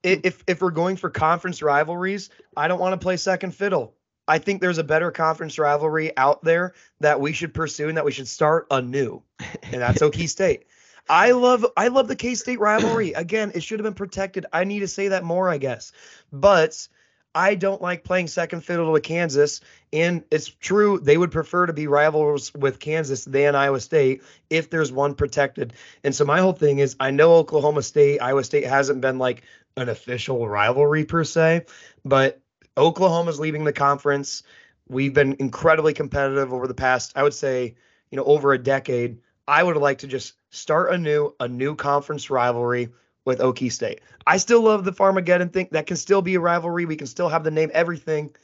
if 0.03 0.45
if 0.47 0.61
we're 0.61 0.71
going 0.71 0.97
for 0.97 1.11
conference 1.11 1.63
rivalries, 1.63 2.31
I 2.57 2.69
don't 2.69 2.79
want 2.79 2.99
to 2.99 3.03
play 3.03 3.17
second 3.17 3.55
fiddle. 3.55 3.95
I 4.27 4.39
think 4.39 4.61
there's 4.61 4.79
a 4.79 4.85
better 4.85 5.11
conference 5.11 5.59
rivalry 5.59 6.17
out 6.17 6.43
there 6.45 6.75
that 7.01 7.21
we 7.21 7.33
should 7.33 7.53
pursue 7.53 7.89
and 7.89 7.97
that 7.97 8.05
we 8.05 8.13
should 8.13 8.29
start 8.29 8.67
anew, 8.71 9.23
and 9.63 9.83
that's 9.83 10.01
Okie 10.03 10.29
State. 10.29 10.67
I 11.09 11.33
love 11.33 11.67
I 11.77 11.89
love 11.89 12.09
the 12.09 12.17
K 12.17 12.35
State 12.35 12.61
rivalry. 12.61 13.13
Again, 13.13 13.53
it 13.55 13.63
should 13.63 13.79
have 13.79 13.85
been 13.85 13.95
protected. 13.95 14.47
I 14.53 14.65
need 14.65 14.81
to 14.81 14.89
say 14.89 15.09
that 15.09 15.25
more, 15.25 15.49
I 15.49 15.59
guess. 15.59 15.93
But 16.33 16.89
I 17.35 17.57
don't 17.57 17.83
like 17.83 18.05
playing 18.05 18.29
second 18.29 18.61
fiddle 18.61 18.95
to 18.95 19.01
Kansas. 19.01 19.61
And 19.93 20.25
it's 20.31 20.49
true, 20.49 20.99
they 21.01 21.17
would 21.17 21.33
prefer 21.33 21.67
to 21.67 21.73
be 21.73 21.87
rivals 21.87 22.53
with 22.55 22.79
Kansas 22.79 23.25
than 23.25 23.55
Iowa 23.55 23.81
State 23.81 24.23
if 24.51 24.71
there's 24.71 24.93
one 24.93 25.15
protected. 25.15 25.73
And 26.05 26.15
so 26.15 26.25
my 26.25 26.41
whole 26.41 26.53
thing 26.53 26.79
is 26.79 26.97
I 27.01 27.11
know 27.11 27.35
Oklahoma 27.35 27.83
State, 27.83 28.21
Iowa 28.21 28.45
State 28.45 28.67
hasn't 28.67 29.01
been 29.01 29.19
like 29.19 29.43
an 29.77 29.89
official 29.89 30.49
rivalry 30.49 31.05
per 31.05 31.25
se, 31.25 31.67
but 32.05 32.41
Oklahoma's 32.77 33.41
leaving 33.41 33.65
the 33.65 33.73
conference. 33.73 34.43
We've 34.89 35.15
been 35.15 35.37
incredibly 35.39 35.95
competitive 35.95 36.53
over 36.53 36.67
the 36.67 36.75
past, 36.75 37.13
I 37.17 37.23
would 37.23 37.35
say, 37.35 37.77
you 38.11 38.17
know, 38.17 38.25
over 38.25 38.53
a 38.53 38.59
decade. 38.59 39.19
I 39.47 39.63
would 39.63 39.77
like 39.77 39.99
to 39.99 40.07
just 40.07 40.35
start 40.51 40.93
a 40.93 40.99
new 40.99 41.35
a 41.41 41.49
new 41.49 41.75
conference 41.75 42.31
rivalry 42.31 42.89
with 43.25 43.39
Okie 43.39 43.73
State. 43.73 44.01
I 44.27 44.37
still 44.37 44.63
love 44.63 44.85
the 44.85 44.93
Farmageddon 44.93 45.53
thing. 45.53 45.69
That 45.73 45.87
can 45.87 45.97
still 45.97 46.23
be 46.23 46.35
a 46.35 46.41
rivalry. 46.41 46.85
We 46.85 46.97
can 46.97 47.07
still 47.07 47.29
have 47.29 47.45
the 47.45 47.51
name, 47.51 47.71
everything. 47.73 48.35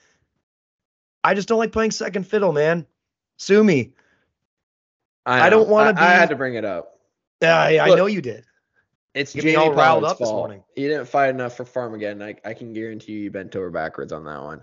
I 1.22 1.34
just 1.34 1.48
don't 1.48 1.58
like 1.58 1.72
playing 1.72 1.90
second 1.90 2.26
fiddle, 2.26 2.52
man. 2.52 2.86
Sue 3.38 3.62
me. 3.62 3.92
I, 5.26 5.46
I 5.46 5.50
don't 5.50 5.68
wanna 5.68 5.94
I, 5.96 6.06
I 6.06 6.12
had 6.12 6.30
to 6.30 6.36
bring 6.36 6.54
it 6.54 6.64
up. 6.64 6.98
I, 7.42 7.78
I 7.78 7.94
know 7.94 8.06
you 8.06 8.22
did. 8.22 8.44
It's 9.14 9.32
Jamie 9.32 9.56
all 9.56 9.72
riled 9.72 10.04
up 10.04 10.18
this 10.18 10.28
morning. 10.28 10.62
You 10.76 10.88
didn't 10.88 11.06
fight 11.06 11.30
enough 11.30 11.56
for 11.56 11.64
Farmageddon. 11.64 12.22
I, 12.22 12.48
I 12.48 12.54
can 12.54 12.72
guarantee 12.72 13.12
you, 13.12 13.18
you 13.24 13.30
bent 13.30 13.56
over 13.56 13.70
backwards 13.70 14.12
on 14.12 14.24
that 14.24 14.42
one. 14.42 14.62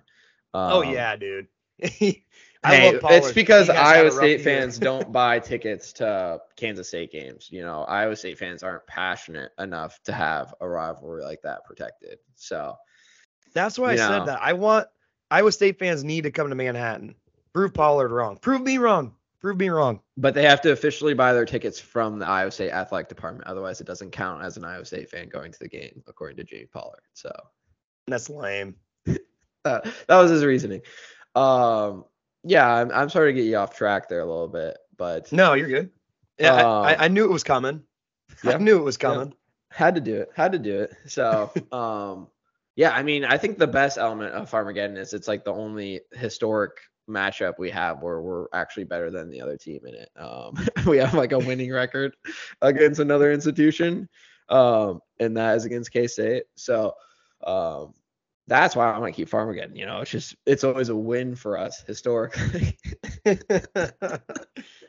oh 0.53 0.81
Um, 0.81 0.93
yeah, 0.93 1.15
dude. 1.15 1.47
I 2.63 2.75
Hey, 2.75 2.99
it's 3.01 3.31
because 3.31 3.67
He 3.67 3.73
has 3.73 3.77
had 3.77 3.95
a 3.95 3.99
Iowa 3.99 4.11
State 4.11 4.41
fans 4.41 4.79
don't 4.79 5.11
buy 5.11 5.39
tickets 5.39 5.93
to 5.93 6.41
Kansas 6.55 6.87
State 6.87 7.11
games. 7.11 7.49
You 7.51 7.61
know, 7.61 7.83
Iowa 7.83 8.15
State 8.15 8.37
fans 8.37 8.63
aren't 8.63 8.85
passionate 8.87 9.51
enough 9.59 10.01
to 10.03 10.11
have 10.11 10.53
a 10.59 10.67
rivalry 10.67 11.23
like 11.23 11.41
that 11.43 11.65
protected. 11.65 12.19
So 12.35 12.75
That's 13.53 13.77
why 13.77 13.91
I 13.91 13.95
know. 13.95 14.07
said 14.07 14.25
that. 14.25 14.39
I 14.41 14.53
want 14.53 14.87
Iowa 15.29 15.51
State 15.51 15.79
fans 15.79 16.03
need 16.03 16.23
to 16.23 16.31
come 16.31 16.49
to 16.49 16.55
Manhattan. 16.55 17.15
Prove 17.53 17.73
Pollard 17.73 18.11
wrong. 18.11 18.37
Prove 18.37 18.61
me 18.61 18.77
wrong. 18.77 19.13
Prove 19.39 19.57
me 19.57 19.69
wrong. 19.69 20.01
But 20.17 20.33
they 20.33 20.43
have 20.43 20.61
to 20.61 20.71
officially 20.71 21.13
buy 21.13 21.33
their 21.33 21.45
tickets 21.45 21.79
from 21.79 22.17
the 22.17 22.27
Iowa 22.27 22.51
State 22.51 22.71
athletic 22.71 23.07
department. 23.07 23.47
Otherwise, 23.47 23.81
it 23.81 23.87
doesn't 23.87 24.11
count 24.11 24.43
as 24.43 24.57
an 24.57 24.65
Iowa 24.65 24.83
State 24.83 25.09
fan 25.09 25.29
going 25.29 25.51
to 25.51 25.59
the 25.59 25.67
game, 25.67 26.03
according 26.07 26.37
to 26.37 26.43
Jamie 26.43 26.65
Pollard. 26.65 27.01
So 27.13 27.31
That's 28.07 28.29
lame. 28.29 28.75
uh, 29.07 29.13
that 30.07 30.09
was 30.09 30.31
his 30.31 30.43
reasoning. 30.43 30.81
Um, 31.35 32.05
yeah, 32.47 32.67
I'm, 32.67 32.91
I'm 32.91 33.09
sorry 33.09 33.33
to 33.33 33.39
get 33.39 33.47
you 33.47 33.57
off 33.57 33.75
track 33.75 34.09
there 34.09 34.21
a 34.21 34.25
little 34.25 34.47
bit, 34.47 34.77
but 34.97 35.31
No, 35.31 35.53
you're 35.53 35.67
good. 35.67 35.89
Yeah, 36.39 36.53
I, 36.53 36.61
Um, 36.61 36.85
I, 36.85 37.05
I 37.05 37.07
knew 37.07 37.25
it 37.25 37.31
was 37.31 37.43
coming. 37.43 37.83
yeah, 38.43 38.53
I 38.53 38.57
knew 38.57 38.77
it 38.77 38.83
was 38.83 38.97
yeah. 39.01 39.09
coming. 39.09 39.33
had 39.71 39.95
to 39.95 40.01
do 40.01 40.15
it. 40.15 40.29
Had 40.35 40.51
to 40.53 40.59
do 40.59 40.81
it. 40.81 40.93
So, 41.07 41.51
um, 41.71 42.27
yeah, 42.75 42.91
I 42.91 43.03
mean, 43.03 43.25
I 43.25 43.37
think 43.37 43.57
the 43.57 43.67
best 43.67 43.97
element 43.97 44.33
of 44.33 44.49
Farmageddon 44.49 44.97
is 44.97 45.13
it's 45.13 45.27
like 45.27 45.43
the 45.43 45.53
only 45.53 46.01
historic 46.13 46.71
matchup 47.09 47.53
we 47.57 47.69
have 47.71 48.01
where 48.01 48.21
we're 48.21 48.47
actually 48.53 48.83
better 48.83 49.09
than 49.09 49.29
the 49.29 49.41
other 49.41 49.57
team 49.57 49.79
in 49.85 49.95
it. 49.95 50.09
Um, 50.15 50.55
we 50.85 50.97
have 50.97 51.13
like 51.13 51.31
a 51.31 51.39
winning 51.39 51.71
record 51.71 52.15
against 52.61 52.99
another 52.99 53.31
institution, 53.31 54.07
um, 54.49 54.99
and 55.19 55.35
that 55.37 55.55
is 55.57 55.65
against 55.65 55.91
K 55.91 56.07
State. 56.07 56.43
So, 56.55 56.93
um, 57.43 57.93
that's 58.47 58.75
why 58.75 58.87
I'm 58.87 58.99
gonna 58.99 59.11
keep 59.11 59.29
Farmageddon. 59.29 59.75
You 59.77 59.85
know, 59.85 60.01
it's 60.01 60.11
just 60.11 60.35
it's 60.45 60.63
always 60.63 60.89
a 60.89 60.95
win 60.95 61.35
for 61.35 61.57
us 61.57 61.81
historically. 61.85 62.77
I 63.25 63.39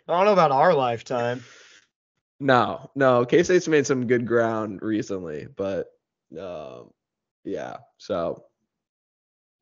don't 0.07 0.25
know 0.25 0.33
about 0.33 0.53
our 0.53 0.75
lifetime. 0.75 1.43
no, 2.41 2.91
no, 2.95 3.25
K 3.25 3.43
State's 3.43 3.69
made 3.69 3.87
some 3.87 4.07
good 4.07 4.27
ground 4.27 4.81
recently, 4.83 5.49
but 5.55 5.89
um, 6.41 6.91
yeah. 7.45 7.79
So 7.99 8.45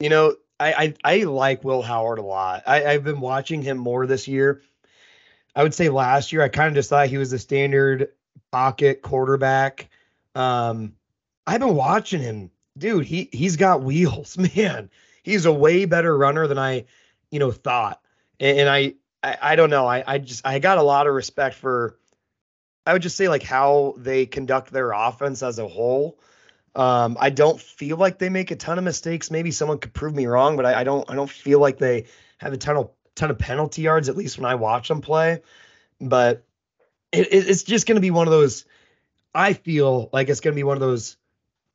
You 0.01 0.11
know, 0.11 0.37
I, 0.61 0.95
I 1.05 1.19
I 1.21 1.25
like 1.25 1.65
Will 1.65 1.83
Howard 1.83 2.19
a 2.19 2.23
lot. 2.23 2.65
I, 2.67 2.85
I've 2.87 3.05
been 3.05 3.21
watching 3.21 3.63
him 3.63 3.79
more 3.79 4.07
this 4.07 4.29
year. 4.29 4.63
I 5.55 5.63
would 5.63 5.75
say 5.75 5.89
last 5.89 6.33
year 6.33 6.43
I 6.43 6.49
kind 6.49 6.69
of 6.69 6.75
just 6.75 6.91
thought 6.91 7.09
he 7.09 7.17
was 7.19 7.31
the 7.31 7.39
standard 7.39 8.11
pocket 8.53 9.01
quarterback. 9.03 9.89
Um, 10.35 10.95
I've 11.47 11.61
been 11.61 11.75
watching 11.75 12.21
him, 12.21 12.51
dude. 12.77 13.05
He 13.07 13.29
he's 13.33 13.57
got 13.57 13.83
wheels, 13.83 14.37
man. 14.57 14.91
He's 15.23 15.45
a 15.47 15.53
way 15.53 15.85
better 15.87 16.17
runner 16.17 16.47
than 16.47 16.59
I, 16.59 16.85
you 17.31 17.39
know, 17.39 17.51
thought. 17.51 18.01
And, 18.39 18.61
and 18.61 18.69
I, 18.69 18.95
I 19.23 19.39
I 19.53 19.57
don't 19.57 19.71
know. 19.71 19.87
I 19.87 20.05
I 20.07 20.19
just 20.19 20.47
I 20.47 20.59
got 20.59 20.79
a 20.79 20.83
lot 20.83 21.07
of 21.07 21.15
respect 21.15 21.57
for. 21.57 21.99
I 22.87 22.93
would 22.93 23.03
just 23.03 23.17
say 23.17 23.29
like 23.29 23.43
how 23.43 23.95
they 23.97 24.27
conduct 24.27 24.71
their 24.71 24.93
offense 24.93 25.43
as 25.43 25.59
a 25.59 25.67
whole. 25.67 26.21
Um, 26.77 27.17
I 27.19 27.31
don't 27.31 27.61
feel 27.61 27.97
like 27.97 28.19
they 28.19 28.29
make 28.29 28.51
a 28.51 28.57
ton 28.57 28.79
of 28.79 28.85
mistakes. 28.85 29.31
Maybe 29.31 29.51
someone 29.51 29.79
could 29.79 29.95
prove 29.95 30.15
me 30.15 30.27
wrong, 30.27 30.57
but 30.57 30.67
I, 30.67 30.81
I 30.81 30.85
don't. 30.85 31.11
I 31.11 31.15
don't 31.15 31.31
feel 31.31 31.59
like 31.59 31.79
they 31.79 32.05
have 32.39 32.53
a 32.53 32.57
ton 32.59 32.77
of 32.77 32.91
ton 33.15 33.31
of 33.31 33.39
penalty 33.39 33.83
yards. 33.83 34.09
At 34.09 34.17
least 34.17 34.39
when 34.39 34.45
I 34.45 34.55
watch 34.57 34.89
them 34.89 35.01
play, 35.01 35.41
but 36.01 36.45
it, 37.13 37.33
it- 37.33 37.49
it's 37.49 37.63
just 37.65 37.87
going 37.87 37.97
to 37.97 38.01
be 38.03 38.11
one 38.11 38.27
of 38.29 38.33
those. 38.33 38.65
I 39.35 39.53
feel 39.53 40.09
like 40.13 40.29
it's 40.29 40.41
going 40.41 40.53
to 40.55 40.59
be 40.59 40.65
one 40.65 40.77
of 40.77 40.81
those 40.81 41.17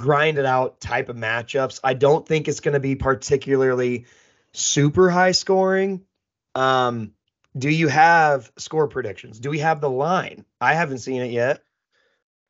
grinded 0.01 0.45
out 0.45 0.81
type 0.81 1.09
of 1.09 1.15
matchups. 1.15 1.79
I 1.83 1.93
don't 1.93 2.27
think 2.27 2.47
it's 2.47 2.59
going 2.59 2.73
to 2.73 2.79
be 2.79 2.95
particularly 2.95 4.05
super 4.53 5.09
high 5.09 5.31
scoring. 5.31 6.01
Um, 6.55 7.13
do 7.57 7.69
you 7.69 7.87
have 7.87 8.51
score 8.57 8.87
predictions? 8.87 9.39
Do 9.39 9.49
we 9.49 9.59
have 9.59 9.79
the 9.79 9.89
line? 9.89 10.45
I 10.59 10.73
haven't 10.73 10.99
seen 10.99 11.21
it 11.21 11.31
yet. 11.31 11.61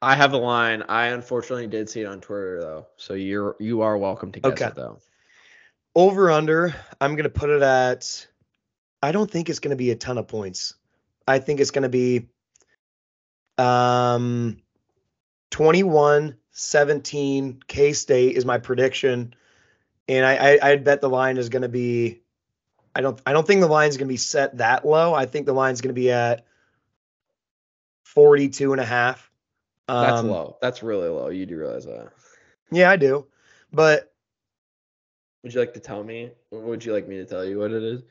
I 0.02 0.16
have 0.16 0.34
a 0.34 0.38
line. 0.38 0.84
I 0.84 1.08
unfortunately 1.08 1.68
did 1.68 1.89
see 1.89 2.02
it 2.02 2.06
on 2.06 2.22
Twitter 2.22 2.60
though, 2.60 2.88
so 2.97 3.14
you're 3.14 3.56
you 3.60 3.82
are 3.82 3.97
welcome 3.97 4.32
to 4.32 4.39
guess 4.39 4.54
Okay. 4.54 4.66
it 4.68 4.76
though. 4.76 4.99
Over 5.93 6.32
under, 6.32 6.74
I'm 6.99 7.16
going 7.16 7.24
to 7.24 7.30
put 7.30 7.49
it 7.49 7.62
at 7.62 8.28
I 9.04 9.12
don't 9.12 9.30
think 9.30 9.49
it's 9.49 9.60
going 9.60 9.72
to 9.72 9.76
be 9.76 9.91
a 9.91 9.95
ton 9.95 10.18
of 10.18 10.28
points. 10.28 10.76
I 11.28 11.39
think 11.39 11.60
it's 11.60 11.72
going 11.72 11.84
to 11.84 11.89
be 11.89 12.30
um 13.58 14.58
21 15.52 16.38
17 16.52 17.64
K 17.68 17.93
State 17.93 18.36
is 18.38 18.45
my 18.45 18.58
prediction. 18.58 19.34
And 20.08 20.26
I, 20.26 20.36
I 20.36 20.70
I'd 20.72 20.84
bet 20.84 21.02
the 21.02 21.10
line 21.10 21.38
is 21.38 21.49
going 21.49 21.62
to 21.62 21.70
be 21.70 22.22
I 22.95 23.02
don't 23.02 23.20
I 23.26 23.34
don't 23.34 23.47
think 23.47 23.62
the 23.62 23.68
line's 23.68 23.97
going 23.97 24.08
to 24.08 24.14
be 24.14 24.18
set 24.18 24.58
that 24.58 24.86
low. 24.86 25.14
I 25.14 25.26
think 25.26 25.45
the 25.45 25.54
line's 25.54 25.82
going 25.82 25.93
to 25.95 25.99
be 25.99 26.12
at 26.12 26.45
42 28.04 28.74
and 28.74 28.82
a 28.82 28.86
half. 28.86 29.30
That's 29.88 30.20
Um, 30.20 30.30
low. 30.30 30.58
That's 30.62 30.84
really 30.84 31.08
low. 31.10 31.30
You 31.30 31.45
do 31.45 31.58
realize 31.58 31.86
that. 31.86 32.10
Yeah, 32.72 32.89
I 32.89 32.95
do. 32.97 33.26
But 33.74 34.14
Would 35.43 35.54
you 35.54 35.60
like 35.60 35.74
to 35.74 35.80
tell 35.80 36.04
me? 36.04 36.32
Would 36.52 36.84
you 36.86 36.93
like 36.93 37.08
me 37.08 37.18
to 37.18 37.26
tell 37.26 37.45
you 37.45 37.60
what 37.60 37.72
it 37.72 37.84
is? 37.84 38.02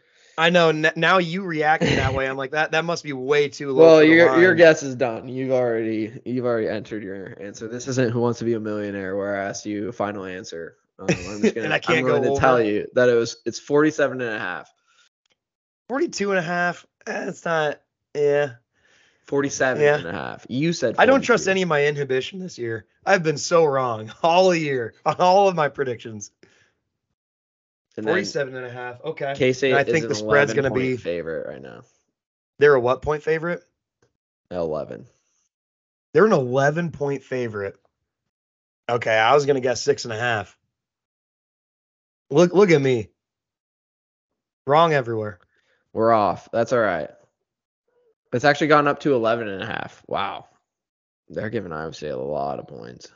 I 0.40 0.50
know 0.50 0.70
n- 0.70 0.92
now 0.96 1.18
you 1.18 1.42
reacting 1.42 1.96
that 1.96 2.14
way. 2.14 2.26
I'm 2.28 2.36
like 2.36 2.52
that. 2.52 2.70
That 2.72 2.84
must 2.84 3.04
be 3.04 3.12
way 3.12 3.48
too 3.48 3.72
low. 3.72 3.82
Well, 3.84 3.96
for 3.96 4.06
the 4.06 4.06
your 4.12 4.40
your 4.40 4.54
guess 4.54 4.82
is 4.82 4.94
done. 4.94 5.28
You've 5.28 5.50
already 5.52 6.20
you've 6.24 6.46
already 6.46 6.68
entered 6.68 7.02
your 7.02 7.36
answer. 7.40 7.68
This 7.68 7.86
isn't 7.88 8.10
Who 8.10 8.20
Wants 8.20 8.38
to 8.38 8.44
Be 8.46 8.54
a 8.54 8.60
Millionaire 8.60 9.16
where 9.16 9.36
I 9.36 9.44
asked 9.44 9.66
you 9.66 9.88
a 9.88 9.92
final 9.92 10.24
answer. 10.24 10.76
Um, 10.98 11.06
I'm 11.10 11.40
just 11.42 11.54
gonna, 11.54 11.64
And 11.66 11.74
I 11.74 11.78
can't 11.78 11.98
I'm 12.00 12.04
go 12.06 12.20
going 12.20 12.34
to 12.34 12.40
tell 12.40 12.60
you 12.62 12.86
that 12.94 13.08
it 13.08 13.14
was 13.14 13.36
it's 13.44 13.58
47 13.58 14.20
and 14.20 14.34
a 14.34 14.38
half. 14.38 14.72
42 15.88 16.30
and 16.30 16.38
a 16.38 16.42
half. 16.42 16.86
eh, 17.06 17.28
It's 17.28 17.44
not. 17.44 17.80
Yeah. 18.14 18.52
47 19.26 19.82
Yeah. 19.82 19.96
and 19.98 20.06
a 20.06 20.12
half. 20.12 20.46
You 20.48 20.72
said 20.72 20.96
I 20.98 21.06
don't 21.06 21.20
trust 21.22 21.48
any 21.48 21.62
of 21.62 21.68
my 21.68 21.84
inhibition 21.86 22.38
this 22.40 22.58
year. 22.58 22.86
I've 23.06 23.22
been 23.22 23.38
so 23.38 23.64
wrong 23.64 24.10
all 24.22 24.54
year 24.54 24.94
on 25.06 25.16
all 25.18 25.48
of 25.48 25.54
my 25.54 25.68
predictions. 25.68 26.30
And 27.96 28.06
then 28.06 28.14
47 28.14 28.54
and 28.54 28.66
a 28.66 28.70
half. 28.70 29.00
Okay. 29.04 29.34
K-State 29.36 29.70
And 29.70 29.78
I 29.78 29.82
is 29.82 29.88
think 29.92 30.04
an 30.04 30.08
the 30.08 30.14
spread's 30.14 30.52
11 30.52 30.56
gonna 30.56 30.70
point 30.70 30.82
be- 30.82 30.96
favorite 30.96 31.48
right 31.48 31.60
now. 31.62 31.82
They're 32.58 32.74
a 32.74 32.80
what 32.80 33.02
point 33.02 33.22
favorite? 33.22 33.62
11. 34.50 35.06
They're 36.12 36.26
an 36.26 36.32
11 36.32 36.92
point 36.92 37.22
favorite. 37.24 37.76
Okay. 38.88 39.16
I 39.16 39.34
was 39.34 39.46
going 39.46 39.54
to 39.54 39.60
guess 39.60 39.80
six 39.82 40.04
and 40.04 40.12
a 40.12 40.18
half. 40.18 40.56
Look, 42.30 42.52
look 42.52 42.70
at 42.70 42.80
me. 42.80 43.08
Wrong 44.66 44.92
everywhere. 44.92 45.38
We're 45.92 46.12
off. 46.12 46.48
That's 46.52 46.72
all 46.72 46.80
right. 46.80 47.10
It's 48.32 48.44
actually 48.44 48.68
gone 48.68 48.86
up 48.88 49.00
to 49.00 49.14
11 49.14 49.48
and 49.48 49.62
a 49.62 49.66
half. 49.66 50.02
Wow. 50.06 50.46
They're 51.28 51.50
giving 51.50 51.72
Iowa 51.72 51.92
State 51.92 52.10
a 52.10 52.16
lot 52.16 52.58
of 52.58 52.66
points. 52.68 53.08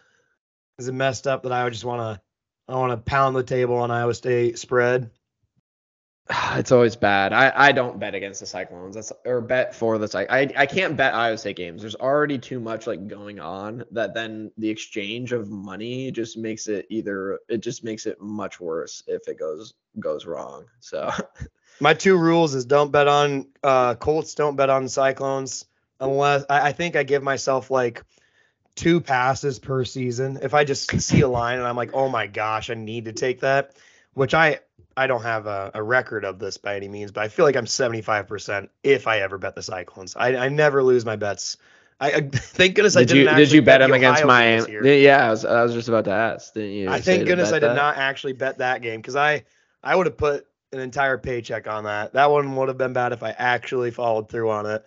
Is 0.78 0.88
it 0.88 0.92
messed 0.92 1.26
up 1.26 1.42
that 1.44 1.52
I 1.52 1.64
would 1.64 1.72
just 1.72 1.84
want 1.84 2.00
to, 2.18 2.22
I 2.68 2.74
want 2.74 2.92
to 2.92 2.96
pound 2.96 3.36
the 3.36 3.42
table 3.42 3.76
on 3.76 3.90
Iowa 3.90 4.14
State 4.14 4.58
spread? 4.58 5.10
It's 6.56 6.72
always 6.72 6.96
bad. 6.96 7.32
I, 7.32 7.52
I 7.54 7.72
don't 7.72 7.98
bet 7.98 8.14
against 8.14 8.40
the 8.40 8.46
Cyclones. 8.46 8.94
That's 8.94 9.12
or 9.26 9.40
bet 9.40 9.74
for 9.74 9.98
the 9.98 10.08
Cy- 10.08 10.26
I 10.30 10.48
I 10.56 10.66
can't 10.66 10.96
bet 10.96 11.14
Iowa 11.14 11.36
State 11.36 11.56
games. 11.56 11.82
There's 11.82 11.96
already 11.96 12.38
too 12.38 12.60
much 12.60 12.86
like 12.86 13.06
going 13.08 13.40
on 13.40 13.84
that 13.90 14.14
then 14.14 14.50
the 14.56 14.70
exchange 14.70 15.32
of 15.32 15.50
money 15.50 16.10
just 16.12 16.38
makes 16.38 16.68
it 16.68 16.86
either 16.88 17.40
it 17.48 17.58
just 17.58 17.84
makes 17.84 18.06
it 18.06 18.20
much 18.20 18.60
worse 18.60 19.02
if 19.06 19.28
it 19.28 19.38
goes 19.38 19.74
goes 20.00 20.24
wrong. 20.26 20.64
So 20.80 21.10
My 21.80 21.92
two 21.92 22.16
rules 22.16 22.54
is 22.54 22.64
don't 22.64 22.92
bet 22.92 23.08
on 23.08 23.48
uh 23.62 23.94
Colts, 23.96 24.34
don't 24.34 24.56
bet 24.56 24.70
on 24.70 24.88
Cyclones 24.88 25.66
unless 26.00 26.44
I, 26.48 26.68
I 26.68 26.72
think 26.72 26.96
I 26.96 27.02
give 27.02 27.22
myself 27.22 27.70
like 27.70 28.02
two 28.76 29.00
passes 29.00 29.58
per 29.58 29.84
season. 29.84 30.38
If 30.42 30.54
I 30.54 30.64
just 30.64 31.00
see 31.00 31.20
a 31.20 31.28
line 31.28 31.58
and 31.58 31.66
I'm 31.66 31.76
like, 31.76 31.90
oh 31.94 32.08
my 32.08 32.26
gosh, 32.26 32.70
I 32.70 32.74
need 32.74 33.06
to 33.06 33.12
take 33.12 33.40
that. 33.40 33.72
which 34.14 34.34
I 34.34 34.60
I 34.96 35.06
don't 35.08 35.22
have 35.22 35.46
a, 35.46 35.72
a 35.74 35.82
record 35.82 36.24
of 36.24 36.38
this 36.38 36.56
by 36.56 36.76
any 36.76 36.88
means, 36.88 37.10
but 37.10 37.24
I 37.24 37.28
feel 37.28 37.44
like 37.44 37.56
I'm 37.56 37.64
75% 37.64 38.68
if 38.84 39.08
I 39.08 39.20
ever 39.20 39.38
bet 39.38 39.56
the 39.56 39.62
Cyclones. 39.62 40.14
I, 40.14 40.36
I 40.36 40.48
never 40.48 40.84
lose 40.84 41.04
my 41.04 41.16
bets. 41.16 41.56
I, 42.00 42.12
I 42.12 42.20
thank 42.32 42.76
goodness 42.76 42.94
did 42.94 43.02
I 43.02 43.04
didn't. 43.04 43.32
you 43.32 43.36
did 43.36 43.52
you 43.52 43.62
bet 43.62 43.80
the 43.80 43.86
him 43.86 43.92
against 43.92 44.24
Miami? 44.24 45.00
Yeah, 45.02 45.26
I 45.26 45.30
was, 45.30 45.44
I 45.44 45.62
was 45.62 45.72
just 45.72 45.88
about 45.88 46.04
to 46.04 46.12
ask. 46.12 46.54
Didn't 46.54 46.72
you? 46.72 46.90
I 46.90 47.00
thank 47.00 47.26
goodness 47.26 47.50
bet 47.50 47.56
I 47.56 47.58
did 47.60 47.70
that? 47.70 47.76
not 47.76 47.96
actually 47.96 48.34
bet 48.34 48.58
that 48.58 48.82
game 48.82 49.00
because 49.00 49.16
I 49.16 49.44
I 49.82 49.96
would 49.96 50.06
have 50.06 50.16
put 50.16 50.46
an 50.72 50.80
entire 50.80 51.18
paycheck 51.18 51.66
on 51.66 51.84
that. 51.84 52.12
That 52.12 52.30
one 52.30 52.54
would 52.56 52.68
have 52.68 52.78
been 52.78 52.92
bad 52.92 53.12
if 53.12 53.22
I 53.22 53.30
actually 53.30 53.90
followed 53.90 54.28
through 54.28 54.50
on 54.50 54.66
it. 54.66 54.84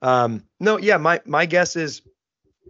Um, 0.00 0.44
no, 0.60 0.78
yeah, 0.78 0.96
my 0.96 1.20
my 1.24 1.46
guess 1.46 1.76
is 1.76 2.02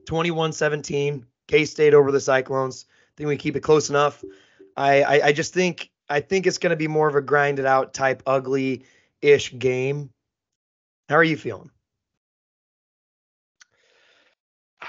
21-17, 0.07 1.25
K 1.47 1.65
State 1.65 1.95
over 1.95 2.13
the 2.13 2.21
Cyclones. 2.21 2.87
I 2.89 3.13
think 3.17 3.29
we 3.29 3.37
keep 3.37 3.57
it 3.57 3.61
close 3.61 3.91
enough. 3.91 4.25
I 4.77 5.03
I, 5.03 5.27
I 5.27 5.33
just 5.33 5.55
think 5.55 5.91
I 6.09 6.21
think 6.21 6.47
it's 6.47 6.59
going 6.59 6.71
to 6.71 6.77
be 6.77 6.89
more 6.89 7.09
of 7.09 7.15
a 7.15 7.21
grinded 7.21 7.67
out 7.67 7.95
type 7.95 8.23
ugly 8.27 8.85
ish 9.21 9.57
game. 9.59 10.11
How 11.09 11.17
are 11.17 11.25
you 11.25 11.37
feeling? 11.37 11.71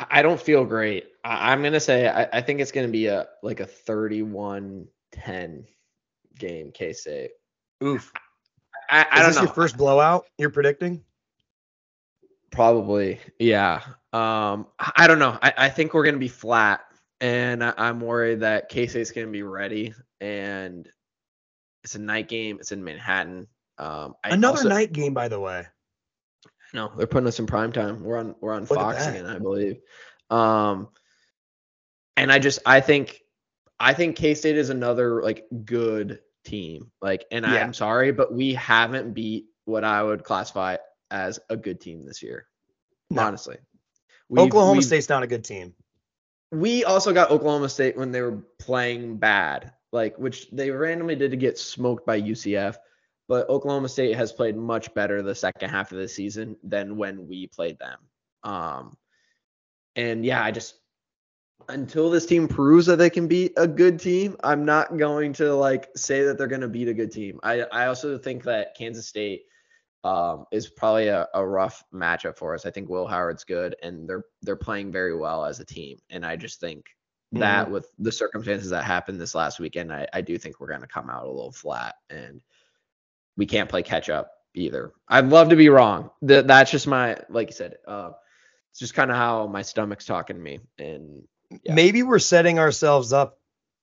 I 0.10 0.22
don't 0.22 0.40
feel 0.40 0.66
great. 0.66 1.08
I, 1.24 1.52
I'm 1.52 1.64
gonna 1.64 1.80
say 1.80 2.08
I, 2.08 2.28
I 2.32 2.42
think 2.42 2.60
it's 2.60 2.72
gonna 2.72 2.88
be 2.88 3.08
a 3.08 3.28
like 3.42 3.60
a 3.60 3.66
31-10 3.66 4.88
game, 6.38 6.72
K 6.72 6.94
State. 6.94 7.32
Oof. 7.84 8.12
I, 8.90 9.06
I 9.12 9.20
Is 9.20 9.22
don't 9.22 9.30
this 9.30 9.36
know. 9.38 9.42
your 9.44 9.54
first 9.54 9.78
blowout 9.78 10.26
you're 10.38 10.50
predicting? 10.50 11.04
Probably, 12.52 13.20
yeah. 13.38 13.82
Um, 14.12 14.68
I 14.80 15.06
don't 15.08 15.20
know. 15.20 15.38
I, 15.42 15.54
I 15.58 15.70
think 15.70 15.94
we're 15.94 16.04
gonna 16.06 16.18
be 16.18 16.28
flat, 16.28 16.82
and 17.22 17.64
I, 17.64 17.74
I'm 17.78 18.00
worried 18.02 18.40
that 18.42 18.70
K 18.70 18.88
State's 18.88 19.12
gonna 19.12 19.28
be 19.28 19.44
ready, 19.44 19.94
and 20.20 20.90
it's 21.84 21.96
a 21.96 22.00
night 22.00 22.28
game. 22.28 22.58
It's 22.60 22.72
in 22.72 22.84
Manhattan. 22.84 23.48
Um, 23.78 24.16
I 24.24 24.30
Another 24.30 24.58
also- 24.58 24.70
night 24.70 24.92
game, 24.92 25.14
by 25.14 25.28
the 25.28 25.40
way. 25.40 25.66
No, 26.74 26.92
they're 26.96 27.08
putting 27.08 27.28
us 27.28 27.40
in 27.40 27.48
prime 27.48 27.72
time. 27.72 28.04
We're 28.04 28.18
on 28.18 28.36
we're 28.42 28.54
on 28.54 28.62
Look 28.62 28.70
Fox 28.80 29.06
again, 29.08 29.26
I 29.26 29.40
believe. 29.40 29.80
Um, 30.30 30.90
and 32.16 32.32
I 32.32 32.38
just 32.38 32.60
I 32.66 32.82
think 32.82 33.22
I 33.80 33.94
think 33.94 34.16
K 34.16 34.36
State 34.36 34.58
is 34.58 34.70
another 34.70 35.24
like 35.24 35.46
good 35.66 36.20
team. 36.46 36.92
Like, 37.02 37.26
and 37.32 37.46
Yeah. 37.46 37.56
I'm 37.56 37.74
sorry, 37.74 38.12
but 38.12 38.34
we 38.34 38.54
haven't 38.54 39.14
beat 39.14 39.46
what 39.66 39.84
I 39.84 40.04
would 40.04 40.24
classify 40.24 40.78
as 41.12 41.40
a 41.50 41.58
good 41.58 41.80
team 41.82 42.06
this 42.06 42.22
year. 42.24 42.48
No. 43.10 43.24
Honestly, 43.24 43.58
We've- 44.30 44.44
Oklahoma 44.48 44.74
we've- 44.74 44.84
State's 44.86 45.10
not 45.10 45.24
a 45.24 45.28
good 45.28 45.44
team. 45.44 45.74
we 46.52 46.84
also 46.84 47.14
got 47.14 47.32
Oklahoma 47.32 47.70
State 47.70 47.96
when 47.98 48.12
they 48.12 48.22
were 48.22 48.44
playing 48.60 49.18
bad, 49.18 49.74
like 49.92 50.18
which 50.18 50.50
they 50.52 50.72
randomly 50.72 51.16
did 51.16 51.32
to 51.32 51.38
get 51.38 51.58
smoked 51.58 52.06
by 52.06 52.16
UCF. 52.20 52.78
But 53.28 53.48
Oklahoma 53.50 53.90
State 53.90 54.16
has 54.16 54.32
played 54.32 54.56
much 54.58 54.92
better 54.96 55.22
the 55.22 55.36
second 55.36 55.70
half 55.70 55.92
of 55.92 56.00
the 56.00 56.08
season 56.08 56.58
than 56.64 56.98
when 56.98 57.28
we 57.28 57.46
played 57.48 57.78
them. 57.78 58.00
Um, 58.44 58.98
and 59.96 60.26
yeah, 60.26 60.44
I 60.44 60.50
just 60.52 60.80
until 61.68 62.10
this 62.10 62.26
team 62.26 62.48
proves 62.48 62.88
that 62.88 62.96
they 62.96 63.10
can 63.12 63.28
beat 63.28 63.54
a 63.58 63.68
good 63.68 64.00
team, 64.00 64.36
I'm 64.44 64.66
not 64.66 64.98
going 64.98 65.34
to 65.34 65.54
like 65.54 65.90
say 65.96 66.24
that 66.24 66.38
they're 66.40 66.48
going 66.48 66.62
to 66.62 66.68
beat 66.68 66.88
a 66.88 66.94
good 66.94 67.12
team. 67.12 67.40
I 67.44 67.62
I 67.62 67.86
also 67.88 68.18
think 68.18 68.44
that 68.44 68.76
Kansas 68.76 69.08
State 69.08 69.44
um, 70.04 70.46
is 70.52 70.70
probably 70.70 71.08
a, 71.08 71.28
a 71.34 71.46
rough 71.46 71.84
matchup 71.94 72.38
for 72.38 72.54
us. 72.54 72.66
I 72.66 72.72
think 72.72 72.90
Will 72.90 73.08
Howard's 73.08 73.44
good, 73.44 73.76
and 73.84 74.08
they're 74.08 74.24
they're 74.42 74.56
playing 74.56 74.92
very 74.92 75.16
well 75.16 75.46
as 75.46 75.60
a 75.60 75.66
team. 75.66 75.98
And 76.10 76.26
I 76.26 76.36
just 76.36 76.60
think 76.60 76.86
that 77.34 77.70
with 77.70 77.92
the 78.00 78.12
circumstances 78.12 78.72
that 78.72 78.84
happened 78.84 79.22
this 79.22 79.36
last 79.36 79.60
weekend, 79.60 79.94
I, 79.94 80.08
I 80.12 80.22
do 80.22 80.38
think 80.38 80.60
we're 80.60 80.68
going 80.68 80.82
to 80.82 80.88
come 80.88 81.10
out 81.10 81.26
a 81.26 81.32
little 81.32 81.52
flat, 81.52 81.96
and 82.10 82.42
we 83.38 83.46
can't 83.46 83.70
play 83.70 83.84
catch 83.84 84.10
up 84.10 84.32
either. 84.56 84.94
I'd 85.08 85.28
love 85.28 85.50
to 85.50 85.56
be 85.56 85.70
wrong. 85.70 86.10
That 86.24 86.48
that's 86.48 86.72
just 86.72 86.88
my 86.88 87.18
like 87.30 87.50
you 87.50 87.56
said. 87.56 87.76
Uh, 87.88 88.12
it's 88.72 88.80
just 88.80 88.94
kind 88.94 89.12
of 89.12 89.18
how 89.18 89.48
my 89.48 89.62
stomach's 89.62 90.06
talking 90.06 90.38
to 90.38 90.42
me, 90.42 90.60
and 90.78 91.24
yeah. 91.64 91.74
Maybe 91.74 92.04
we're 92.04 92.20
setting 92.20 92.60
ourselves 92.60 93.12
up 93.12 93.40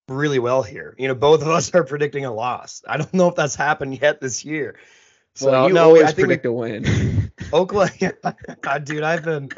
really 0.08 0.38
well 0.38 0.62
here. 0.62 0.94
You 0.98 1.08
know, 1.08 1.14
both 1.14 1.42
of 1.42 1.48
us 1.48 1.74
are 1.74 1.84
predicting 1.84 2.24
a 2.24 2.32
loss. 2.32 2.82
I 2.86 2.96
don't 2.96 3.12
know 3.12 3.28
if 3.28 3.34
that's 3.34 3.56
happened 3.56 4.00
yet 4.00 4.20
this 4.20 4.44
year. 4.44 4.76
So 5.36 5.50
well, 5.50 5.68
you 5.68 5.74
no, 5.74 5.84
always 5.84 6.02
I 6.02 6.06
think 6.06 6.16
we- 6.16 6.22
predict 6.24 6.46
a 6.46 6.52
win. 6.52 7.30
Oklahoma. 7.52 8.12
God, 8.62 8.84
dude, 8.84 9.02
I've 9.02 9.22
been. 9.24 9.50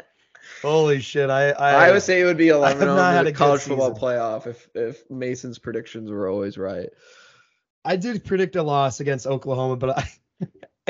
Holy 0.61 0.99
shit! 0.99 1.29
I 1.29 1.51
I, 1.51 1.87
I 1.87 1.91
would 1.93 2.01
say 2.01 2.19
it 2.19 2.25
would 2.25 2.35
be 2.37 2.47
have 2.47 2.57
11 2.57 2.87
not 2.87 2.99
on 2.99 3.13
had 3.13 3.25
the 3.25 3.29
a 3.29 3.33
college 3.33 3.61
football 3.61 3.95
season. 3.95 4.09
playoff 4.09 4.45
if 4.45 4.69
if 4.75 5.09
Mason's 5.09 5.57
predictions 5.57 6.11
were 6.11 6.27
always 6.27 6.57
right. 6.57 6.89
I 7.85 7.95
did 7.95 8.25
predict 8.25 8.57
a 8.57 8.63
loss 8.63 8.99
against 8.99 9.25
Oklahoma, 9.25 9.77
but 9.77 9.97
I 9.97 10.09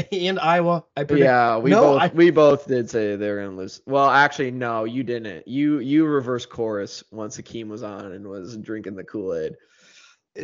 and 0.11 0.39
Iowa. 0.39 0.85
I 0.97 1.03
predict, 1.03 1.23
Yeah, 1.25 1.57
we 1.57 1.69
No, 1.69 1.81
both 1.81 2.01
I- 2.01 2.07
we 2.15 2.31
both 2.31 2.67
did 2.67 2.89
say 2.89 3.15
they 3.15 3.29
were 3.29 3.43
gonna 3.43 3.55
lose. 3.57 3.79
Well, 3.85 4.09
actually, 4.09 4.49
no, 4.51 4.85
you 4.85 5.03
didn't. 5.03 5.47
You 5.47 5.77
you 5.77 6.05
reverse 6.05 6.47
chorus 6.47 7.03
once 7.11 7.37
Akeem 7.37 7.67
was 7.67 7.83
on 7.83 8.11
and 8.11 8.27
was 8.27 8.57
drinking 8.57 8.95
the 8.95 9.03
Kool 9.03 9.35
Aid. 9.35 9.53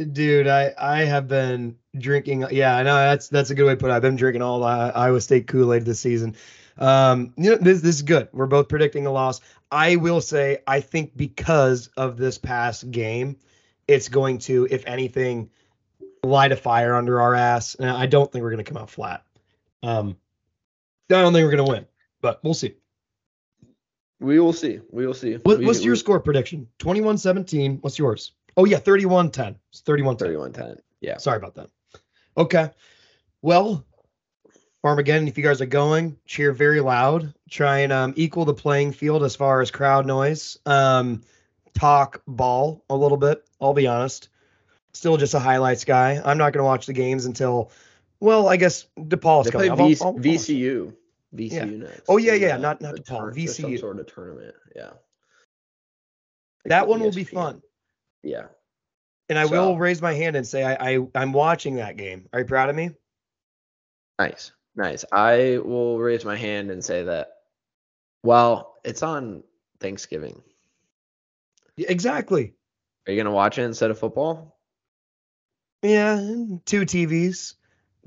Dude. 0.04 0.48
I 0.48 0.74
I 0.78 1.00
have 1.06 1.28
been 1.28 1.78
drinking. 1.98 2.46
Yeah, 2.52 2.76
I 2.76 2.84
know 2.84 2.96
that's 2.96 3.28
that's 3.30 3.50
a 3.50 3.56
good 3.56 3.66
way 3.66 3.74
to 3.74 3.78
put 3.78 3.90
it. 3.90 3.94
I've 3.94 4.02
been 4.02 4.16
drinking 4.16 4.42
all 4.42 4.60
the 4.60 4.66
Iowa 4.66 5.22
State 5.22 5.48
Kool 5.48 5.74
Aid 5.74 5.86
this 5.86 6.00
season. 6.00 6.36
Um, 6.78 7.34
you 7.38 7.52
know, 7.52 7.58
this 7.58 7.82
this 7.82 7.96
is 7.96 8.02
good. 8.02 8.28
We're 8.34 8.46
both 8.48 8.68
predicting 8.68 9.06
a 9.06 9.12
loss. 9.12 9.42
I 9.72 9.96
will 9.96 10.22
say, 10.22 10.60
I 10.68 10.82
think 10.82 11.16
because 11.18 11.88
of 11.98 12.18
this 12.18 12.38
past 12.38 12.90
game, 12.92 13.38
it's 13.88 14.10
going 14.10 14.38
to, 14.40 14.68
if 14.70 14.86
anything, 14.86 15.50
light 16.24 16.52
a 16.52 16.56
fire 16.56 16.96
under 16.96 17.20
our 17.22 17.34
ass. 17.34 17.76
And 17.76 17.90
I 17.90 18.06
don't 18.06 18.32
think 18.32 18.44
we're 18.44 18.52
going 18.52 18.64
to 18.64 18.72
come 18.72 18.82
out 18.82 18.90
flat. 18.90 19.24
Um, 19.84 20.18
I 21.10 21.22
don't 21.22 21.34
think 21.34 21.44
we're 21.46 21.56
going 21.56 21.66
to 21.66 21.72
win, 21.72 21.86
but 22.22 22.44
we'll 22.44 22.54
see. 22.54 22.76
We 24.20 24.40
will 24.40 24.54
see. 24.54 24.80
We 24.92 25.06
will 25.06 25.14
see. 25.14 25.34
What, 25.36 25.60
We- 25.60 25.66
what's 25.66 25.84
your 25.84 25.94
we- 25.94 25.98
score 26.00 26.20
prediction? 26.20 26.68
21 26.80 27.18
17. 27.18 27.80
What's 27.82 28.00
yours? 28.00 28.32
Oh, 28.58 28.66
yeah, 28.66 28.78
31 28.78 29.32
10. 29.32 29.56
It's 29.72 29.82
31 29.82 30.18
10. 30.18 30.28
31-10. 30.30 30.80
Yeah. 31.02 31.18
Sorry 31.18 31.38
about 31.38 31.56
that. 31.56 31.70
Okay. 32.38 32.70
Well, 33.42 33.86
Farmageddon, 34.84 35.28
if 35.28 35.38
you 35.38 35.44
guys 35.44 35.62
are 35.62 35.66
going, 35.66 36.18
cheer 36.26 36.52
very 36.52 36.80
loud. 36.80 37.34
Try 37.50 37.80
and 37.80 37.92
um, 37.92 38.14
equal 38.16 38.46
the 38.46 38.54
playing 38.54 38.92
field 38.94 39.24
as 39.24 39.36
far 39.36 39.62
as 39.62 39.72
crowd 39.72 40.06
noise. 40.06 40.58
Um, 40.66 41.22
talk 41.74 42.22
ball 42.28 42.84
a 42.90 42.96
little 42.96 43.18
bit. 43.18 43.44
I'll 43.60 43.74
be 43.74 43.88
honest. 43.88 44.30
Still 44.94 45.18
just 45.18 45.34
a 45.34 45.40
highlights 45.40 45.84
guy. 45.84 46.22
I'm 46.24 46.38
not 46.38 46.54
going 46.54 46.62
to 46.62 46.66
watch 46.66 46.86
the 46.86 46.94
games 46.94 47.26
until, 47.26 47.72
well, 48.22 48.48
I 48.48 48.56
guess 48.58 48.88
DePaul's 48.98 49.46
They 49.46 49.52
play 49.52 49.68
coming. 49.68 49.82
I'll- 49.84 49.88
V- 49.90 49.98
I'll- 50.02 50.08
I'll- 50.08 50.14
VCU. 50.20 50.94
VCU 51.36 51.80
next. 51.80 52.04
Oh, 52.08 52.16
yeah, 52.18 52.34
yeah, 52.34 52.56
not- 52.56 52.80
not 52.80 52.96
DePaul, 52.96 53.06
turn- 53.20 53.34
there's 53.36 53.58
Some 53.58 53.78
sort 53.78 54.00
of 54.00 54.08
tournament. 54.08 54.56
Yeah. 54.76 54.92
That 56.66 56.88
one 56.88 57.02
will 57.02 57.12
be 57.12 57.24
fun. 57.26 57.62
Yeah. 58.26 58.48
And 59.30 59.40
I 59.40 59.46
So- 59.46 59.52
will 59.52 59.78
raise 59.78 60.02
my 60.02 60.14
hand 60.14 60.36
and 60.36 60.46
say 60.46 60.64
I, 60.64 60.96
I 60.96 61.08
I'm 61.16 61.32
watching 61.32 61.76
that 61.76 61.96
game. 61.96 62.28
Are 62.34 62.40
you 62.40 62.46
proud 62.46 62.70
of 62.70 62.76
me? 62.76 62.90
Nice. 64.20 64.52
Nice. 64.76 65.06
I 65.12 65.60
will 65.64 66.00
raise 66.00 66.26
my 66.26 66.36
hand 66.36 66.70
and 66.72 66.84
say 66.84 67.04
that. 67.04 67.30
Well, 68.24 68.76
it's 68.84 69.04
on 69.04 69.44
Thanksgiving. 69.80 70.42
Exactly. 71.78 72.54
Are 73.08 73.12
you 73.14 73.18
gonna 73.22 73.34
watch 73.36 73.58
it 73.58 73.64
instead 73.64 73.92
of 73.92 74.00
football? 74.00 74.58
Yeah, 75.82 76.18
two 76.66 76.82
TVs. 76.82 77.54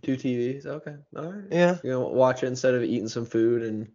Two 0.03 0.17
TVs. 0.17 0.67
Okay. 0.67 0.97
All 1.17 1.33
right. 1.33 1.45
Yeah. 1.51 1.79
You 1.85 1.91
know, 1.91 2.09
watch 2.09 2.43
it 2.43 2.47
instead 2.47 2.75
of 2.75 2.83
eating 2.83 3.09
some 3.09 3.27
food 3.27 3.63
and. 3.63 3.89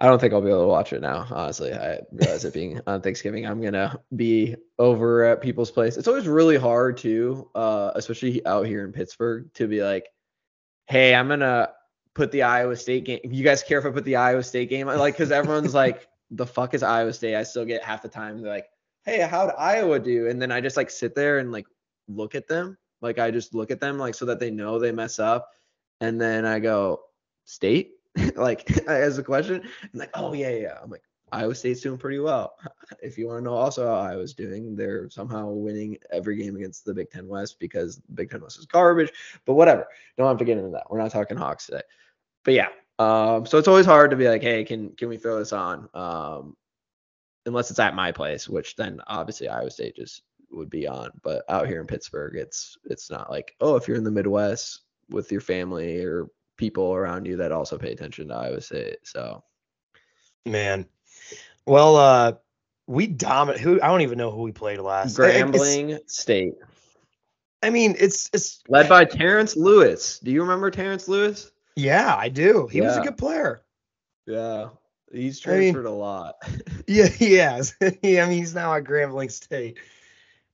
I 0.00 0.06
don't 0.06 0.18
think 0.18 0.32
I'll 0.32 0.40
be 0.40 0.48
able 0.48 0.62
to 0.62 0.66
watch 0.66 0.94
it 0.94 1.02
now. 1.02 1.26
Honestly, 1.30 1.74
I 1.74 2.00
realize 2.10 2.46
it 2.46 2.54
being 2.54 2.80
on 2.86 3.02
Thanksgiving, 3.02 3.46
I'm 3.46 3.60
gonna 3.60 4.00
be 4.16 4.56
over 4.78 5.24
at 5.24 5.42
people's 5.42 5.70
place. 5.70 5.98
It's 5.98 6.08
always 6.08 6.26
really 6.26 6.56
hard 6.56 6.96
too, 6.96 7.50
uh, 7.54 7.92
especially 7.94 8.44
out 8.46 8.66
here 8.66 8.84
in 8.84 8.92
Pittsburgh, 8.92 9.52
to 9.54 9.68
be 9.68 9.82
like, 9.82 10.08
"Hey, 10.86 11.14
I'm 11.14 11.28
gonna 11.28 11.72
put 12.14 12.32
the 12.32 12.42
Iowa 12.42 12.76
State 12.76 13.04
game. 13.04 13.20
You 13.24 13.44
guys 13.44 13.62
care 13.62 13.78
if 13.78 13.84
I 13.84 13.90
put 13.90 14.04
the 14.04 14.16
Iowa 14.16 14.42
State 14.42 14.70
game? 14.70 14.86
Like, 14.86 15.14
because 15.14 15.30
everyone's 15.30 15.74
like, 15.74 16.08
"The 16.30 16.46
fuck 16.46 16.72
is 16.72 16.82
Iowa 16.82 17.12
State?" 17.12 17.36
I 17.36 17.42
still 17.42 17.66
get 17.66 17.84
half 17.84 18.00
the 18.00 18.08
time 18.08 18.40
they're 18.40 18.50
like, 18.50 18.70
"Hey, 19.04 19.20
how'd 19.20 19.52
Iowa 19.58 19.98
do?" 19.98 20.28
And 20.28 20.40
then 20.40 20.50
I 20.50 20.62
just 20.62 20.78
like 20.78 20.88
sit 20.88 21.14
there 21.14 21.40
and 21.40 21.52
like 21.52 21.66
look 22.08 22.34
at 22.34 22.48
them, 22.48 22.78
like 23.02 23.18
I 23.18 23.30
just 23.30 23.54
look 23.54 23.70
at 23.70 23.80
them 23.80 23.98
like 23.98 24.14
so 24.14 24.24
that 24.26 24.40
they 24.40 24.50
know 24.50 24.78
they 24.78 24.92
mess 24.92 25.18
up, 25.18 25.50
and 26.00 26.18
then 26.18 26.46
I 26.46 26.58
go, 26.58 27.02
"State." 27.44 27.99
like 28.36 28.70
as 28.88 29.18
a 29.18 29.22
question, 29.22 29.62
I'm 29.82 29.98
like, 29.98 30.10
oh 30.14 30.32
yeah, 30.32 30.50
yeah. 30.50 30.78
I'm 30.82 30.90
like, 30.90 31.02
Iowa 31.32 31.54
State's 31.54 31.80
doing 31.80 31.98
pretty 31.98 32.18
well. 32.18 32.56
If 33.02 33.16
you 33.16 33.28
want 33.28 33.38
to 33.38 33.44
know 33.44 33.54
also 33.54 33.86
how 33.86 33.94
Iowa's 33.94 34.34
doing, 34.34 34.74
they're 34.74 35.08
somehow 35.08 35.48
winning 35.48 35.96
every 36.10 36.36
game 36.36 36.56
against 36.56 36.84
the 36.84 36.92
Big 36.92 37.08
Ten 37.08 37.28
West 37.28 37.60
because 37.60 37.96
the 37.96 38.12
Big 38.12 38.30
Ten 38.30 38.42
West 38.42 38.58
is 38.58 38.66
garbage. 38.66 39.12
But 39.46 39.54
whatever. 39.54 39.86
Don't 40.18 40.26
have 40.26 40.38
to 40.38 40.44
get 40.44 40.58
into 40.58 40.70
that. 40.72 40.90
We're 40.90 40.98
not 40.98 41.12
talking 41.12 41.36
Hawks 41.36 41.66
today. 41.66 41.82
But 42.44 42.54
yeah. 42.54 42.68
Um, 42.98 43.46
so 43.46 43.58
it's 43.58 43.68
always 43.68 43.86
hard 43.86 44.10
to 44.10 44.16
be 44.16 44.28
like, 44.28 44.42
hey, 44.42 44.64
can 44.64 44.90
can 44.96 45.08
we 45.08 45.16
throw 45.16 45.38
this 45.38 45.52
on? 45.52 45.88
Um, 45.94 46.56
unless 47.46 47.70
it's 47.70 47.78
at 47.78 47.94
my 47.94 48.12
place, 48.12 48.48
which 48.48 48.76
then 48.76 49.00
obviously 49.06 49.48
Iowa 49.48 49.70
State 49.70 49.96
just 49.96 50.22
would 50.50 50.68
be 50.68 50.86
on. 50.86 51.10
But 51.22 51.44
out 51.48 51.68
here 51.68 51.80
in 51.80 51.86
Pittsburgh, 51.86 52.36
it's 52.36 52.76
it's 52.84 53.10
not 53.10 53.30
like 53.30 53.54
oh, 53.60 53.76
if 53.76 53.86
you're 53.86 53.96
in 53.96 54.04
the 54.04 54.10
Midwest 54.10 54.80
with 55.08 55.30
your 55.32 55.40
family 55.40 56.04
or 56.04 56.26
people 56.60 56.94
around 56.94 57.26
you 57.26 57.38
that 57.38 57.50
also 57.50 57.78
pay 57.78 57.90
attention 57.90 58.28
to 58.28 58.34
Iowa 58.34 58.60
State. 58.60 58.98
So, 59.02 59.42
man, 60.44 60.86
well, 61.66 61.96
uh, 61.96 62.32
we 62.86 63.06
dominate. 63.06 63.60
Who 63.60 63.80
I 63.80 63.88
don't 63.88 64.02
even 64.02 64.18
know 64.18 64.30
who 64.30 64.42
we 64.42 64.52
played 64.52 64.78
last. 64.78 65.16
Grambling 65.16 65.90
it's, 65.90 66.20
State. 66.20 66.54
I 67.62 67.70
mean, 67.70 67.96
it's 67.98 68.28
it's 68.34 68.62
led 68.68 68.88
by 68.88 69.06
Terrence 69.06 69.56
Lewis. 69.56 70.18
Do 70.20 70.30
you 70.30 70.42
remember 70.42 70.70
Terrence 70.70 71.08
Lewis? 71.08 71.50
Yeah, 71.76 72.14
I 72.14 72.28
do. 72.28 72.68
He 72.70 72.78
yeah. 72.78 72.88
was 72.88 72.96
a 72.98 73.02
good 73.02 73.16
player. 73.16 73.62
Yeah, 74.26 74.68
he's 75.10 75.40
transferred 75.40 75.86
I 75.86 75.90
mean, 75.90 75.94
a 75.94 75.96
lot. 75.96 76.34
yeah, 76.86 77.06
he 77.06 77.34
has. 77.34 77.74
yeah, 78.02 78.24
I 78.24 78.28
mean, 78.28 78.38
he's 78.38 78.54
now 78.54 78.74
at 78.74 78.84
Grambling 78.84 79.30
State. 79.30 79.78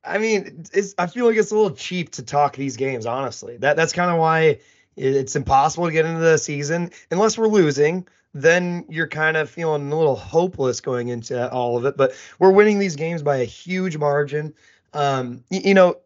I 0.05 0.19
mean, 0.19 0.63
it's 0.73 0.95
I 0.97 1.07
feel 1.07 1.25
like 1.25 1.35
it's 1.35 1.51
a 1.51 1.55
little 1.55 1.75
cheap 1.75 2.11
to 2.11 2.23
talk 2.23 2.55
these 2.55 2.77
games. 2.77 3.05
Honestly, 3.05 3.57
that 3.57 3.75
that's 3.75 3.91
kind 3.91 4.09
of 4.09 4.19
why 4.19 4.59
it's 4.97 5.35
impossible 5.35 5.85
to 5.85 5.91
get 5.91 6.05
into 6.05 6.19
the 6.19 6.37
season 6.37 6.91
unless 7.11 7.37
we're 7.37 7.47
losing. 7.47 8.07
Then 8.33 8.85
you're 8.89 9.07
kind 9.07 9.37
of 9.37 9.49
feeling 9.49 9.91
a 9.91 9.97
little 9.97 10.15
hopeless 10.15 10.81
going 10.81 11.07
into 11.07 11.49
all 11.51 11.77
of 11.77 11.85
it. 11.85 11.95
But 11.95 12.13
we're 12.39 12.51
winning 12.51 12.79
these 12.79 12.95
games 12.95 13.23
by 13.23 13.37
a 13.37 13.45
huge 13.45 13.97
margin. 13.97 14.53
Um, 14.93 15.43
you, 15.49 15.61
you 15.65 15.73
know, 15.73 15.97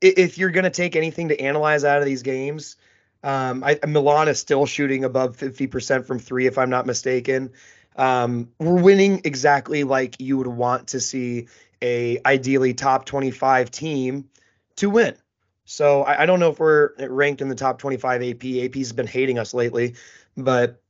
if 0.00 0.38
you're 0.38 0.50
going 0.50 0.64
to 0.64 0.70
take 0.70 0.96
anything 0.96 1.28
to 1.28 1.40
analyze 1.40 1.84
out 1.84 1.98
of 1.98 2.04
these 2.04 2.22
games, 2.22 2.76
um, 3.22 3.62
I, 3.62 3.78
Milan 3.86 4.28
is 4.28 4.38
still 4.38 4.66
shooting 4.66 5.04
above 5.04 5.36
50% 5.36 6.06
from 6.06 6.18
three, 6.18 6.46
if 6.46 6.58
I'm 6.58 6.70
not 6.70 6.86
mistaken. 6.86 7.52
Um, 7.96 8.48
we're 8.58 8.80
winning 8.80 9.20
exactly 9.24 9.84
like 9.84 10.20
you 10.20 10.38
would 10.38 10.46
want 10.46 10.88
to 10.88 11.00
see 11.00 11.48
a 11.82 12.18
ideally 12.24 12.74
top 12.74 13.04
25 13.04 13.70
team 13.70 14.28
to 14.76 14.90
win. 14.90 15.14
So 15.64 16.02
I, 16.02 16.22
I 16.22 16.26
don't 16.26 16.40
know 16.40 16.50
if 16.50 16.58
we're 16.58 16.90
ranked 16.98 17.40
in 17.40 17.48
the 17.48 17.54
top 17.54 17.78
25 17.78 18.22
AP. 18.22 18.44
AP's 18.44 18.92
been 18.92 19.06
hating 19.06 19.38
us 19.38 19.54
lately, 19.54 19.94
but 20.36 20.82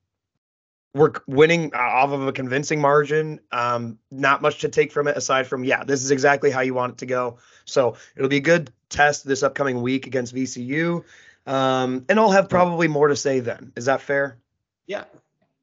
we're 0.95 1.13
winning 1.27 1.75
off 1.75 2.11
of 2.11 2.27
a 2.27 2.33
convincing 2.33 2.81
margin. 2.81 3.41
Um, 3.51 3.99
not 4.11 4.43
much 4.43 4.61
to 4.61 4.69
take 4.69 4.93
from 4.93 5.09
it 5.09 5.17
aside 5.17 5.47
from, 5.47 5.65
yeah, 5.65 5.85
this 5.85 6.03
is 6.03 6.11
exactly 6.11 6.51
how 6.51 6.61
you 6.61 6.75
want 6.75 6.93
it 6.93 6.99
to 6.99 7.07
go. 7.07 7.39
So 7.65 7.97
it'll 8.17 8.29
be 8.29 8.37
a 8.37 8.41
good 8.41 8.71
test 8.89 9.27
this 9.27 9.43
upcoming 9.43 9.81
week 9.81 10.07
against 10.07 10.35
VCU. 10.35 11.05
Um, 11.47 12.05
and 12.09 12.21
I'll 12.21 12.31
have 12.31 12.49
probably 12.49 12.89
more 12.89 13.09
to 13.09 13.17
say 13.17 13.41
then. 13.41 13.73
Is 13.75 13.87
that 13.87 14.03
fair? 14.03 14.39
Yeah. 14.87 15.05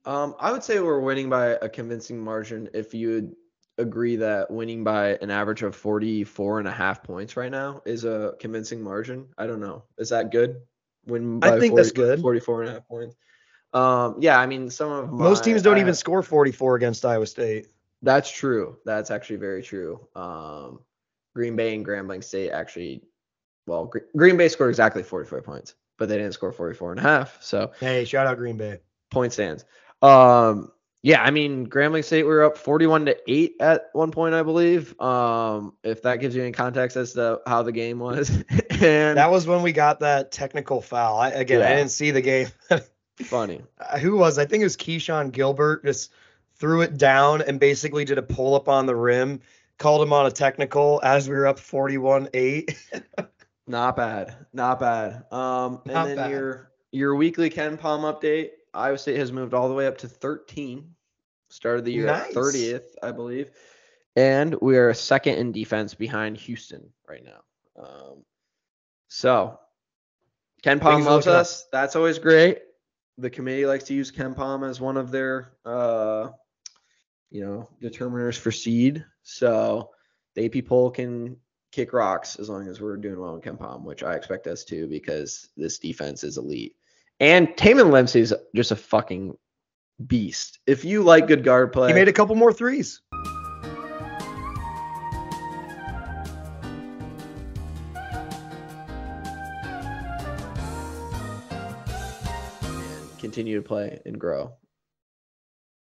Um, 0.06 0.36
I 0.40 0.52
would 0.52 0.64
say 0.64 0.80
we're 0.80 1.00
winning 1.00 1.30
by 1.30 1.50
a 1.50 1.70
convincing 1.70 2.20
margin 2.20 2.70
if 2.74 2.94
you 2.94 3.36
agree 3.80 4.18
that 4.18 4.52
winning 4.52 4.84
by 4.84 5.18
an 5.22 5.32
average 5.32 5.64
of 5.64 5.76
44 5.76 6.60
and 6.60 6.68
a 6.68 6.72
half 6.72 7.02
points 7.02 7.38
right 7.38 7.52
now 7.52 7.82
is 7.86 8.04
a 8.04 8.36
convincing 8.40 8.82
margin. 8.82 9.28
I 9.38 9.48
don't 9.48 9.60
know. 9.60 9.84
Is 9.98 10.10
that 10.10 10.32
good? 10.32 10.62
Win 11.06 11.40
I 11.42 11.52
think 11.60 11.72
40, 11.72 11.76
that's 11.76 11.92
good. 11.92 12.22
44 12.22 12.62
and 12.62 12.70
a 12.70 12.74
half 12.74 12.88
points. 12.88 13.16
Um, 13.74 14.18
yeah, 14.20 14.40
I 14.40 14.46
mean, 14.46 14.70
some 14.70 14.92
of 14.92 15.12
my, 15.12 15.24
most 15.24 15.44
teams 15.44 15.62
don't 15.62 15.78
I 15.78 15.82
even 15.82 15.94
score 15.94 16.22
44 16.22 16.76
against 16.76 17.06
Iowa 17.06 17.26
State. 17.26 17.68
That's 18.02 18.30
true. 18.30 18.78
That's 18.86 19.12
actually 19.12 19.38
very 19.38 19.64
true. 19.64 20.08
Um, 20.16 20.80
Green 21.36 21.56
Bay 21.56 21.76
and 21.76 21.86
Grambling 21.86 22.24
State 22.24 22.52
actually, 22.52 23.04
well, 23.68 23.92
Green 24.16 24.38
Bay 24.38 24.50
scored 24.50 24.70
exactly 24.70 25.04
44 25.04 25.42
points, 25.42 25.76
but 25.98 26.10
they 26.10 26.18
didn't 26.18 26.34
score 26.34 26.52
44 26.52 26.92
and 26.92 27.00
a 27.00 27.04
half. 27.04 27.42
So, 27.42 27.72
hey, 27.80 28.06
shout 28.06 28.28
out 28.28 28.38
Green 28.38 28.58
Bay. 28.58 28.80
Point 29.12 29.34
stands. 29.34 29.66
Um, 30.02 30.72
yeah, 31.02 31.22
I 31.24 31.32
mean, 31.32 31.68
Grambling 31.68 32.04
State, 32.04 32.24
we 32.24 32.30
were 32.30 32.44
up 32.44 32.58
41 32.58 33.06
to 33.06 33.18
8 33.32 33.56
at 33.62 33.90
one 33.94 34.12
point, 34.12 34.36
I 34.36 34.44
believe. 34.44 35.00
Um, 35.00 35.74
if 35.84 36.02
that 36.02 36.18
gives 36.18 36.36
you 36.36 36.42
any 36.42 36.52
context 36.52 36.98
as 36.98 37.14
to 37.14 37.40
how 37.48 37.64
the 37.64 37.72
game 37.72 38.00
was. 38.00 38.30
and 38.70 39.18
that 39.18 39.32
was 39.32 39.48
when 39.48 39.62
we 39.62 39.72
got 39.72 40.02
that 40.02 40.32
technical 40.32 40.82
foul. 40.82 41.20
I, 41.20 41.30
again, 41.30 41.62
yeah. 41.62 41.70
I 41.70 41.76
didn't 41.76 41.92
see 41.92 42.12
the 42.12 42.22
game. 42.22 42.48
Funny. 43.16 43.62
Uh, 43.80 43.98
who 43.98 44.18
was? 44.18 44.38
I 44.38 44.46
think 44.46 44.62
it 44.62 44.66
was 44.66 44.76
Keshon 44.78 45.32
Gilbert 45.32 45.86
just 45.86 46.12
threw 46.56 46.82
it 46.82 46.98
down 46.98 47.42
and 47.42 47.60
basically 47.60 48.04
did 48.04 48.18
a 48.18 48.22
pull 48.22 48.54
up 48.56 48.68
on 48.68 48.86
the 48.86 48.96
rim, 48.96 49.40
called 49.78 50.02
him 50.02 50.12
on 50.12 50.26
a 50.26 50.32
technical 50.32 51.00
as 51.04 51.30
we 51.30 51.36
were 51.36 51.48
up 51.48 51.60
41 51.60 52.30
8. 52.34 52.78
Not 53.68 53.96
bad. 53.96 54.36
Not 54.52 54.80
bad. 54.80 55.32
Um, 55.32 55.82
and 55.86 55.94
Not 55.94 56.08
then 56.08 56.16
bad. 56.18 56.32
your 56.32 56.72
your 56.92 57.16
weekly 57.16 57.50
KenPom 57.50 58.02
update. 58.02 58.50
Iowa 58.80 58.98
State 58.98 59.18
has 59.18 59.32
moved 59.32 59.54
all 59.54 59.68
the 59.68 59.76
way 59.76 59.88
up 59.88 59.98
to 60.00 60.08
13. 60.08 60.96
Started 61.50 61.86
the 61.86 61.92
year 61.92 62.06
nice. 62.06 62.34
30th, 62.34 62.96
I 63.04 63.12
believe. 63.12 63.52
And 64.16 64.56
we 64.62 64.78
are 64.78 64.94
second 64.94 65.36
in 65.36 65.52
defense 65.52 65.94
behind 65.94 66.38
Houston 66.38 66.90
right 67.08 67.24
now. 67.24 67.84
Um, 67.84 68.24
so 69.08 69.60
KenPom 70.64 71.06
loves 71.06 71.28
us. 71.28 71.64
Up. 71.64 71.68
That's 71.72 71.96
always 71.96 72.20
great. 72.20 72.60
The 73.18 73.30
committee 73.30 73.66
likes 73.66 73.84
to 73.86 73.94
use 73.94 74.12
KenPom 74.12 74.68
as 74.68 74.80
one 74.80 74.98
of 74.98 75.12
their 75.12 75.54
uh, 75.66 76.30
you 77.32 77.42
know, 77.42 77.70
determiners 77.82 78.38
for 78.38 78.52
seed. 78.52 79.06
So 79.24 79.92
the 80.36 80.46
AP 80.46 80.66
poll 80.66 80.90
can 80.90 81.38
kick 81.72 81.94
rocks 81.94 82.38
as 82.38 82.50
long 82.50 82.68
as 82.68 82.82
we're 82.82 82.98
doing 82.98 83.20
well 83.20 83.36
in 83.36 83.42
KenPom, 83.42 83.84
which 83.84 84.04
I 84.04 84.16
expect 84.16 84.48
us 84.48 84.64
to 84.66 84.88
because 84.88 85.50
this 85.56 85.80
defense 85.80 86.24
is 86.24 86.38
elite. 86.38 86.76
And 87.20 87.50
Tamin 87.50 87.92
Lipsey 87.92 88.22
is 88.22 88.34
just 88.56 88.72
a 88.72 88.76
fucking 88.76 89.38
beast. 90.06 90.60
If 90.66 90.86
you 90.86 91.04
like 91.04 91.28
good 91.28 91.44
guard 91.44 91.74
play, 91.74 91.90
he 91.90 91.94
made 91.94 92.08
a 92.08 92.14
couple 92.14 92.36
more 92.36 92.54
threes. 92.54 93.02
continue 103.20 103.62
to 103.62 103.68
play 103.68 104.02
and 104.06 104.20
grow. 104.20 104.54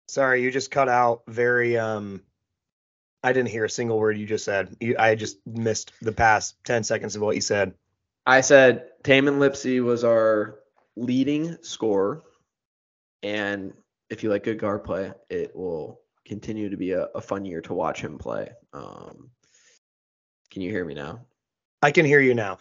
Sorry, 0.09 0.43
you 0.43 0.51
just 0.51 0.71
cut 0.71 0.89
out 0.89 1.23
very 1.27 1.77
um 1.77 2.23
I 3.23 3.33
didn't 3.33 3.49
hear 3.49 3.65
a 3.65 3.71
single 3.71 3.99
word 3.99 4.19
you 4.19 4.27
just 4.27 4.45
said. 4.45 4.77
You, 4.81 4.97
I 4.99 5.15
just 5.15 5.39
missed 5.47 5.93
the 6.03 6.13
past 6.13 6.57
10 6.65 6.85
seconds 6.85 7.17
of 7.17 7.23
what 7.23 7.35
you 7.35 7.41
said. 7.41 7.73
I 8.27 8.43
said 8.43 8.91
Tamin 9.03 9.39
Lipsey 9.39 9.83
was 9.83 10.05
our 10.05 10.59
leading 10.97 11.57
scorer. 11.63 12.23
And 13.23 13.73
if 14.11 14.23
you 14.23 14.31
like 14.31 14.45
good 14.45 14.59
guard 14.59 14.85
play, 14.85 15.13
it 15.31 15.55
will 15.55 16.01
continue 16.25 16.69
to 16.71 16.77
be 16.77 16.93
a, 16.93 17.05
a 17.15 17.21
fun 17.21 17.45
year 17.45 17.61
to 17.63 17.75
watch 17.75 18.01
him 18.01 18.19
play. 18.19 18.51
Um, 18.73 19.31
can 20.51 20.63
you 20.63 20.71
hear 20.71 20.85
me 20.85 20.95
now? 20.95 21.21
I 21.83 21.91
can 21.91 22.07
hear 22.07 22.21
you 22.21 22.35
now. 22.35 22.59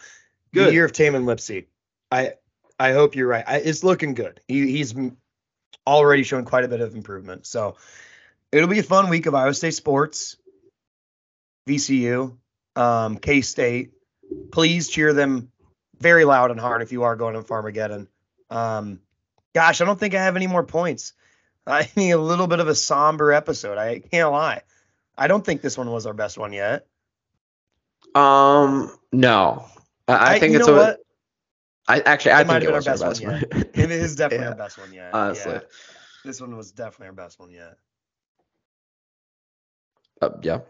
Good. 0.52 0.68
The 0.68 0.72
year 0.72 0.84
of 0.84 0.92
Tamin 0.92 1.24
Lipsey. 1.24 1.66
I 2.10 2.34
I 2.78 2.92
hope 2.92 3.14
you're 3.14 3.28
right. 3.28 3.44
I, 3.46 3.58
it's 3.58 3.84
looking 3.84 4.14
good. 4.14 4.40
He, 4.48 4.70
he's 4.70 4.94
already 5.86 6.22
shown 6.22 6.44
quite 6.44 6.64
a 6.64 6.68
bit 6.68 6.80
of 6.80 6.94
improvement. 6.94 7.46
So 7.46 7.76
it'll 8.52 8.68
be 8.68 8.78
a 8.78 8.84
fun 8.84 9.08
week 9.08 9.26
of 9.26 9.34
Iowa 9.34 9.54
State 9.54 9.74
sports, 9.74 10.36
VCU, 11.68 12.36
um, 12.76 13.18
K 13.18 13.40
State. 13.40 13.92
Please 14.50 14.88
cheer 14.88 15.12
them 15.12 15.50
very 15.98 16.24
loud 16.24 16.50
and 16.50 16.58
hard 16.58 16.82
if 16.82 16.92
you 16.92 17.04
are 17.04 17.16
going 17.16 17.34
to 17.34 17.42
Farmageddon. 17.42 18.08
Um, 18.50 19.00
gosh, 19.54 19.80
I 19.80 19.84
don't 19.84 19.98
think 19.98 20.14
I 20.14 20.22
have 20.22 20.36
any 20.36 20.46
more 20.46 20.64
points. 20.64 21.12
I 21.66 21.88
need 21.96 22.10
a 22.10 22.18
little 22.18 22.46
bit 22.46 22.60
of 22.60 22.68
a 22.68 22.74
somber 22.74 23.32
episode. 23.32 23.78
I 23.78 24.00
can't 24.00 24.30
lie. 24.30 24.62
I 25.16 25.28
don't 25.28 25.44
think 25.44 25.62
this 25.62 25.78
one 25.78 25.90
was 25.90 26.06
our 26.06 26.12
best 26.12 26.36
one 26.36 26.52
yet. 26.52 26.86
Um, 28.14 28.96
no, 29.12 29.66
I, 30.06 30.36
I 30.36 30.38
think 30.38 30.54
it's 30.54 30.68
a. 30.68 30.72
What? 30.72 31.00
I 31.86 32.00
actually, 32.00 32.32
I 32.32 32.40
it 32.42 32.46
think 32.46 32.64
it 32.64 32.72
was 32.72 32.86
our 32.86 32.94
best, 32.94 33.02
best 33.02 33.24
one. 33.24 33.32
one. 33.34 33.64
it 33.74 33.90
is 33.90 34.16
definitely 34.16 34.44
yeah. 34.44 34.50
our 34.50 34.56
best 34.56 34.78
one 34.78 34.92
yet. 34.92 35.14
Honestly, 35.14 35.52
yeah. 35.52 35.60
this 36.24 36.40
one 36.40 36.56
was 36.56 36.72
definitely 36.72 37.08
our 37.08 37.12
best 37.12 37.38
one 37.38 37.50
yet. 37.50 37.76
Uh, 40.20 40.30
yeah, 40.42 40.60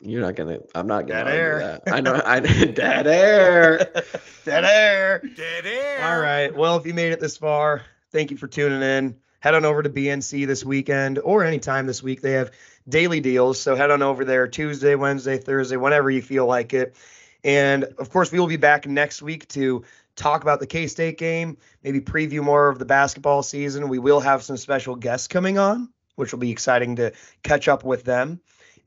you're 0.00 0.22
not 0.22 0.34
gonna. 0.34 0.60
I'm 0.74 0.86
not 0.86 1.06
gonna. 1.06 1.24
Dead 1.24 1.34
air. 1.34 1.58
That. 1.58 1.92
I 1.92 2.00
know. 2.00 2.20
I 2.24 2.40
dead 2.40 3.06
air. 3.06 3.78
dead 4.44 4.64
air. 4.64 5.22
Dead 5.36 5.66
air. 5.66 6.04
All 6.04 6.20
right. 6.20 6.54
Well, 6.54 6.76
if 6.76 6.86
you 6.86 6.94
made 6.94 7.12
it 7.12 7.20
this 7.20 7.36
far, 7.36 7.82
thank 8.10 8.30
you 8.30 8.36
for 8.36 8.46
tuning 8.46 8.82
in. 8.82 9.16
Head 9.40 9.54
on 9.54 9.64
over 9.64 9.82
to 9.82 9.90
BNC 9.90 10.46
this 10.46 10.64
weekend 10.64 11.18
or 11.18 11.44
anytime 11.44 11.86
this 11.86 12.02
week. 12.02 12.22
They 12.22 12.32
have 12.32 12.50
daily 12.88 13.20
deals, 13.20 13.60
so 13.60 13.74
head 13.74 13.90
on 13.90 14.02
over 14.02 14.24
there 14.24 14.48
Tuesday, 14.48 14.94
Wednesday, 14.94 15.38
Thursday, 15.38 15.76
whenever 15.76 16.10
you 16.10 16.22
feel 16.22 16.46
like 16.46 16.72
it. 16.74 16.96
And 17.44 17.84
of 17.98 18.10
course, 18.10 18.32
we 18.32 18.38
will 18.38 18.46
be 18.46 18.56
back 18.56 18.86
next 18.86 19.22
week 19.22 19.48
to 19.48 19.84
talk 20.16 20.42
about 20.42 20.60
the 20.60 20.66
K 20.66 20.86
State 20.86 21.18
game, 21.18 21.56
maybe 21.82 22.00
preview 22.00 22.42
more 22.42 22.68
of 22.68 22.78
the 22.78 22.84
basketball 22.84 23.42
season. 23.42 23.88
We 23.88 23.98
will 23.98 24.20
have 24.20 24.42
some 24.42 24.56
special 24.56 24.94
guests 24.94 25.28
coming 25.28 25.58
on, 25.58 25.90
which 26.16 26.32
will 26.32 26.38
be 26.38 26.50
exciting 26.50 26.96
to 26.96 27.12
catch 27.42 27.68
up 27.68 27.84
with 27.84 28.04
them. 28.04 28.40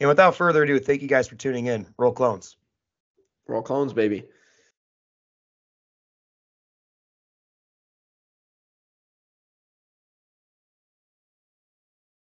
And 0.04 0.10
without 0.10 0.36
further 0.36 0.64
ado, 0.64 0.80
thank 0.80 1.01
you 1.01 1.08
guys 1.08 1.30
for 1.30 1.36
tuning 1.36 1.68
in. 1.68 1.88
Roll 1.97 2.12
clones. 2.12 2.58
Roll 3.47 3.62
clones, 3.62 3.93
baby. 3.93 4.26